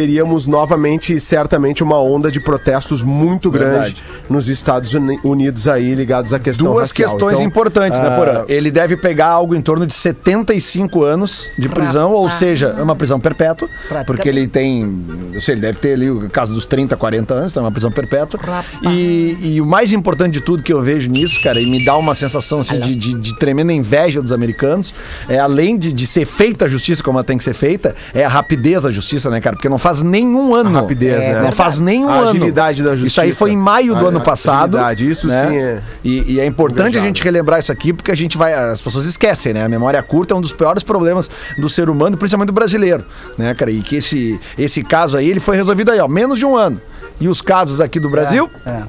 teríamos 0.00 0.44
novamente, 0.46 1.18
certamente, 1.18 1.82
uma 1.82 1.98
onda 1.98 2.30
de 2.30 2.38
protestos 2.38 3.00
muito 3.00 3.50
Verdade. 3.50 3.94
grande 3.94 4.02
nos 4.28 4.46
Estados 4.46 4.92
Uni- 4.92 5.18
Unidos 5.24 5.66
aí 5.66 5.94
ligados 5.94 6.34
à 6.34 6.38
questão 6.38 6.66
Duas 6.66 6.90
racial. 6.90 7.08
questões 7.12 7.36
Então, 7.38 7.46
importantes, 7.46 7.98
né, 7.98 8.08
ah, 8.08 8.14
Porã? 8.14 8.44
Ele 8.46 8.70
deve 8.70 8.94
pegar 8.98 9.28
algo 9.28 9.54
em 9.54 9.60
torno 9.62 9.86
de 9.86 9.94
75 9.94 11.02
anos 11.02 11.48
de 11.58 11.66
prisão, 11.66 12.12
ou 12.12 12.28
seja, 12.28 12.74
é 12.78 12.82
uma 12.82 12.94
prisão 12.94 13.18
perpétua, 13.18 13.68
Praticamente. 13.68 14.06
porque 14.06 14.28
ele 14.28 14.46
tem, 14.46 15.02
eu 15.32 15.40
sei, 15.40 15.54
ele 15.54 15.62
deve 15.62 15.78
ter 15.78 15.94
ali 15.94 16.10
o 16.10 16.28
caso 16.28 16.52
dos 16.52 16.66
30, 16.66 16.94
40 16.94 17.32
anos, 17.32 17.52
então 17.52 17.62
é 17.62 17.64
uma 17.66 17.72
prisão 17.72 17.90
perpétua. 17.90 18.38
Rapaz. 18.38 18.66
E, 18.82 19.38
e 19.40 19.60
o 19.62 19.64
mais 19.64 19.90
importante 19.94 20.34
de 20.34 20.40
tudo 20.42 20.62
que 20.62 20.74
eu 20.74 20.82
vejo 20.82 21.08
nisso, 21.10 21.42
cara, 21.42 21.58
e 21.58 21.64
me 21.64 21.82
dá 21.82 21.96
uma 21.96 22.14
sensação 22.14 22.60
assim, 22.60 22.78
de, 22.78 22.94
de- 22.94 23.14
de 23.18 23.38
tremenda 23.38 23.72
inveja 23.72 24.20
dos 24.20 24.30
americanos, 24.32 24.94
é 25.26 25.38
além 25.38 25.78
de, 25.78 25.90
de 25.90 26.06
ser 26.06 26.26
feita 26.26 26.66
a 26.66 26.68
justiça 26.68 27.02
como 27.02 27.16
ela 27.16 27.24
tem 27.24 27.38
que 27.38 27.44
ser 27.44 27.54
feita, 27.54 27.96
é 28.12 28.26
a 28.26 28.28
rapidez 28.28 28.82
da 28.82 28.90
justiça, 28.90 29.30
né, 29.30 29.40
cara? 29.40 29.56
Porque 29.56 29.70
não 29.70 29.78
faz 29.86 30.02
nenhum 30.02 30.54
ano. 30.54 30.76
A 30.76 30.80
rapidez, 30.80 31.12
É, 31.22 31.34
né? 31.34 31.42
Não 31.42 31.52
faz 31.52 31.78
nenhum 31.78 32.08
A 32.08 32.14
ano. 32.16 32.30
agilidade 32.30 32.82
da 32.82 32.94
Isso 32.94 33.20
aí 33.20 33.28
justiça. 33.28 33.38
foi 33.38 33.50
em 33.52 33.56
maio 33.56 33.94
do 33.94 34.04
A- 34.04 34.08
ano 34.08 34.20
passado. 34.20 34.76
agilidade, 34.76 35.10
isso 35.10 35.28
né? 35.28 35.46
sim 35.48 35.56
é 35.58 35.82
E, 36.04 36.32
e 36.34 36.40
é 36.40 36.46
importante 36.46 36.98
a 36.98 37.00
gente 37.00 37.22
relembrar 37.22 37.60
isso 37.60 37.70
aqui, 37.70 37.92
porque 37.92 38.10
a 38.10 38.16
gente 38.16 38.36
vai. 38.36 38.52
As 38.54 38.80
pessoas 38.80 39.04
esquecem, 39.06 39.52
né? 39.54 39.64
A 39.64 39.68
memória 39.68 40.02
curta 40.02 40.34
é 40.34 40.36
um 40.36 40.40
dos 40.40 40.52
piores 40.52 40.82
problemas 40.82 41.30
do 41.60 41.68
ser 41.68 41.88
humano, 41.88 42.16
principalmente 42.16 42.48
do 42.48 42.52
brasileiro, 42.52 43.04
né, 43.38 43.54
cara? 43.54 43.70
E 43.70 43.80
que 43.80 43.96
esse, 43.96 44.40
esse 44.58 44.82
caso 44.82 45.16
aí, 45.16 45.28
ele 45.28 45.40
foi 45.40 45.56
resolvido 45.56 45.90
aí, 45.90 46.00
ó, 46.00 46.08
menos 46.08 46.38
de 46.38 46.44
um 46.44 46.56
ano. 46.56 46.80
E 47.20 47.28
os 47.28 47.40
casos 47.40 47.80
aqui 47.80 48.00
do 48.00 48.10
Brasil? 48.10 48.50
É, 48.66 48.82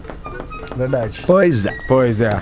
verdade. 0.75 1.21
Pois 1.25 1.65
é. 1.65 1.73
Pois 1.87 2.21
é. 2.21 2.41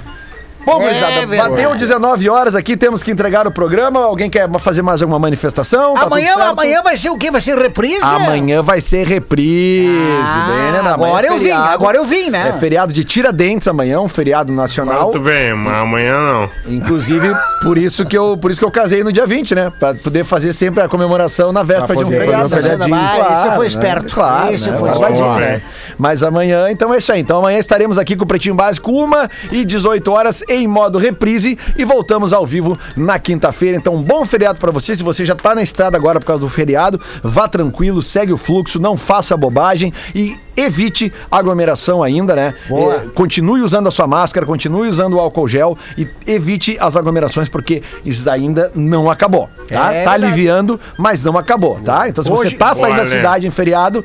Bom, 0.66 0.82
É 0.82 0.86
gurizada, 0.86 1.28
verdade. 1.28 1.50
bateu 1.50 1.76
19 1.76 2.30
horas 2.30 2.56
aqui, 2.56 2.76
temos 2.76 3.04
que 3.04 3.12
entregar 3.12 3.46
o 3.48 3.52
programa. 3.52 4.00
Alguém 4.04 4.30
quer 4.30 4.50
fazer 4.60 4.82
mais 4.82 5.02
alguma 5.02 5.20
manifestação? 5.20 5.94
Tá 5.94 6.04
amanhã, 6.04 6.36
amanhã 6.36 6.82
vai 6.82 6.98
ser 6.98 7.10
o 7.10 7.18
quê? 7.18 7.30
Vai 7.30 7.42
ser 7.42 7.58
reprise? 7.58 8.02
Amanhã 8.04 8.62
vai 8.62 8.82
ser 8.82 9.08
reprise. 9.08 9.88
Ah, 10.24 10.48
bem, 10.50 10.84
né? 10.84 10.90
Agora 10.90 11.28
é 11.28 11.30
eu 11.30 11.38
vim, 11.40 11.52
agora 11.52 11.98
eu 11.98 12.06
vim, 12.06 12.30
né? 12.30 12.50
É 12.50 12.54
feriado 12.54 12.92
de 12.94 13.04
Tiradentes 13.04 13.68
amanhã, 13.68 14.00
um 14.00 14.10
feriado 14.10 14.52
nacional. 14.52 15.04
Muito 15.04 15.20
bem, 15.20 15.54
mas 15.54 15.78
amanhã 15.78 16.18
não. 16.18 16.50
Inclusive, 16.74 17.32
por 17.62 17.78
isso 17.78 18.06
que 18.06 18.18
eu, 18.18 18.38
por 18.38 18.50
isso 18.52 18.60
que 18.60 18.66
eu 18.66 18.72
casei 18.72 19.04
no 19.04 19.12
dia 19.12 19.26
20, 19.28 19.56
né? 19.56 19.72
Pra 19.80 19.94
poder 19.94 20.24
fazer 20.24 20.54
sempre 20.54 20.82
a 20.84 20.88
comemoração 20.88 21.52
na 21.52 21.64
véspera 21.64 21.96
de 22.00 22.06
um 22.06 22.08
feriado. 22.12 22.46
um 22.46 22.50
né? 22.50 22.62
feriadinho. 22.62 22.96
Ah, 22.96 23.34
esse 23.34 23.56
foi 23.56 23.60
né? 23.60 23.68
esperto. 23.68 24.16
Claro, 24.16 24.54
Esse 24.54 24.70
né? 24.70 24.78
foi 24.78 24.90
Mas 24.90 25.00
esperto. 25.00 25.40
né? 25.40 25.62
Mas 25.98 26.24
amanhã, 26.24 26.70
então 26.70 26.94
é 26.94 26.98
isso 26.98 27.12
aí. 27.12 27.22
Então 27.22 27.38
amanhã 27.40 27.60
estaremos 27.60 27.98
aqui 27.98 28.16
com 28.16 28.24
o 28.24 28.28
Pretinho 28.28 28.56
Básico, 28.56 28.92
1 28.92 29.10
e 29.52 29.66
18 29.66 30.12
horas 30.12 30.44
em 30.56 30.68
modo 30.68 30.98
reprise 30.98 31.58
e 31.78 31.84
voltamos 31.86 32.34
ao 32.34 32.46
vivo 32.46 32.78
na 32.96 33.20
quinta-feira. 33.20 33.78
Então, 33.78 33.96
um 33.96 34.02
bom 34.02 34.26
feriado 34.26 34.60
pra 34.60 34.72
você. 34.72 34.96
Se 34.96 35.04
você 35.04 35.26
já 35.26 35.36
tá 35.36 35.54
na 35.56 35.62
estrada 35.62 35.98
agora 35.98 36.20
por 36.20 36.26
causa 36.26 36.42
do 36.42 36.50
feriado, 36.50 37.00
vá 37.24 37.48
tranquilo, 37.48 38.02
segue 38.02 38.32
o 38.34 38.38
fluxo, 38.38 38.80
não 38.80 38.98
faça 38.98 39.36
bobagem 39.36 39.94
e 40.14 40.38
evite 40.58 41.12
aglomeração 41.30 42.02
ainda, 42.02 42.34
né? 42.34 42.54
Boa. 42.70 42.96
Eh, 42.96 43.08
continue 43.14 43.62
usando 43.62 43.88
a 43.88 43.92
sua 43.92 44.08
máscara, 44.08 44.46
continue 44.46 44.88
usando 44.88 45.14
o 45.16 45.20
álcool 45.20 45.48
gel 45.50 45.78
e 45.98 46.08
evite 46.26 46.78
as 46.80 46.96
aglomerações 46.96 47.50
porque 47.50 47.84
isso 48.06 48.30
ainda 48.30 48.72
não 48.74 49.10
acabou, 49.12 49.50
tá? 49.68 49.94
É 49.94 50.04
tá 50.06 50.12
verdade. 50.12 50.26
aliviando, 50.26 50.80
mas 50.98 51.24
não 51.26 51.38
acabou, 51.38 51.80
tá? 51.82 52.08
Então 52.08 52.24
se 52.24 52.32
Hoje- 52.32 52.52
você 52.52 52.56
tá 52.56 52.74
saindo 52.74 52.96
da 52.96 53.02
Olha. 53.02 53.10
cidade 53.10 53.46
em 53.46 53.52
feriado, 53.52 54.04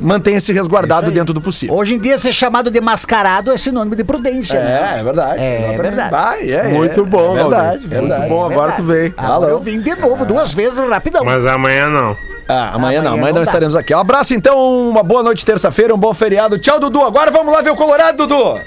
mantenha-se 0.00 0.52
resguardado 0.52 1.10
dentro 1.10 1.32
do 1.34 1.40
possível. 1.40 1.74
Hoje 1.74 1.94
em 1.94 1.98
dia, 1.98 2.18
ser 2.18 2.32
chamado 2.32 2.70
de 2.70 2.80
mascarado 2.80 3.52
é 3.52 3.56
sinônimo 3.58 3.96
de 3.96 4.04
prudência, 4.04 4.60
né? 4.60 4.94
É, 4.96 5.00
é 5.00 5.02
verdade. 5.02 5.40
É 5.40 5.56
Exatamente. 5.56 5.82
verdade. 5.82 6.10
Vai, 6.10 6.50
é, 6.50 6.62
Muito 6.68 7.00
é, 7.00 7.04
bom, 7.04 7.32
é 7.32 7.42
verdade, 7.42 7.62
Galdês. 7.62 7.86
verdade. 7.86 8.20
Muito 8.20 8.34
bom, 8.34 8.44
agora 8.44 8.72
tu 8.72 8.82
veio. 8.82 9.14
Agora 9.16 9.50
eu 9.50 9.60
vim 9.60 9.80
de 9.80 9.94
novo, 9.96 10.24
duas 10.24 10.52
vezes, 10.52 10.78
rapidão. 10.88 11.24
Mas 11.24 11.44
amanhã 11.46 11.88
não. 11.88 12.16
Ah, 12.48 12.70
amanhã, 12.74 13.02
não, 13.02 13.08
Amanhã 13.08 13.10
amanhã 13.10 13.26
não 13.26 13.34
não 13.34 13.42
estaremos 13.42 13.76
aqui. 13.76 13.94
Um 13.94 13.98
abraço 13.98 14.32
então, 14.32 14.88
uma 14.88 15.02
boa 15.02 15.22
noite 15.22 15.44
terça-feira, 15.44 15.94
um 15.94 15.98
bom 15.98 16.14
feriado. 16.14 16.58
Tchau, 16.58 16.80
Dudu. 16.80 17.02
Agora 17.02 17.30
vamos 17.30 17.52
lá 17.52 17.60
ver 17.60 17.70
o 17.70 17.76
Colorado, 17.76 18.26
Dudu. 18.26 18.58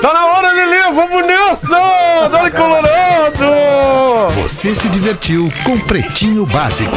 Tá 0.00 0.12
na 0.12 0.26
hora, 0.26 0.52
Lelê! 0.52 0.82
Vamos 0.92 1.26
nessa! 1.26 2.28
Dá 2.30 2.50
Colorado! 2.50 3.44
Você 4.42 4.74
se 4.74 4.88
divertiu 4.88 5.52
com 5.64 5.78
Pretinho 5.78 6.44
Básico. 6.46 6.96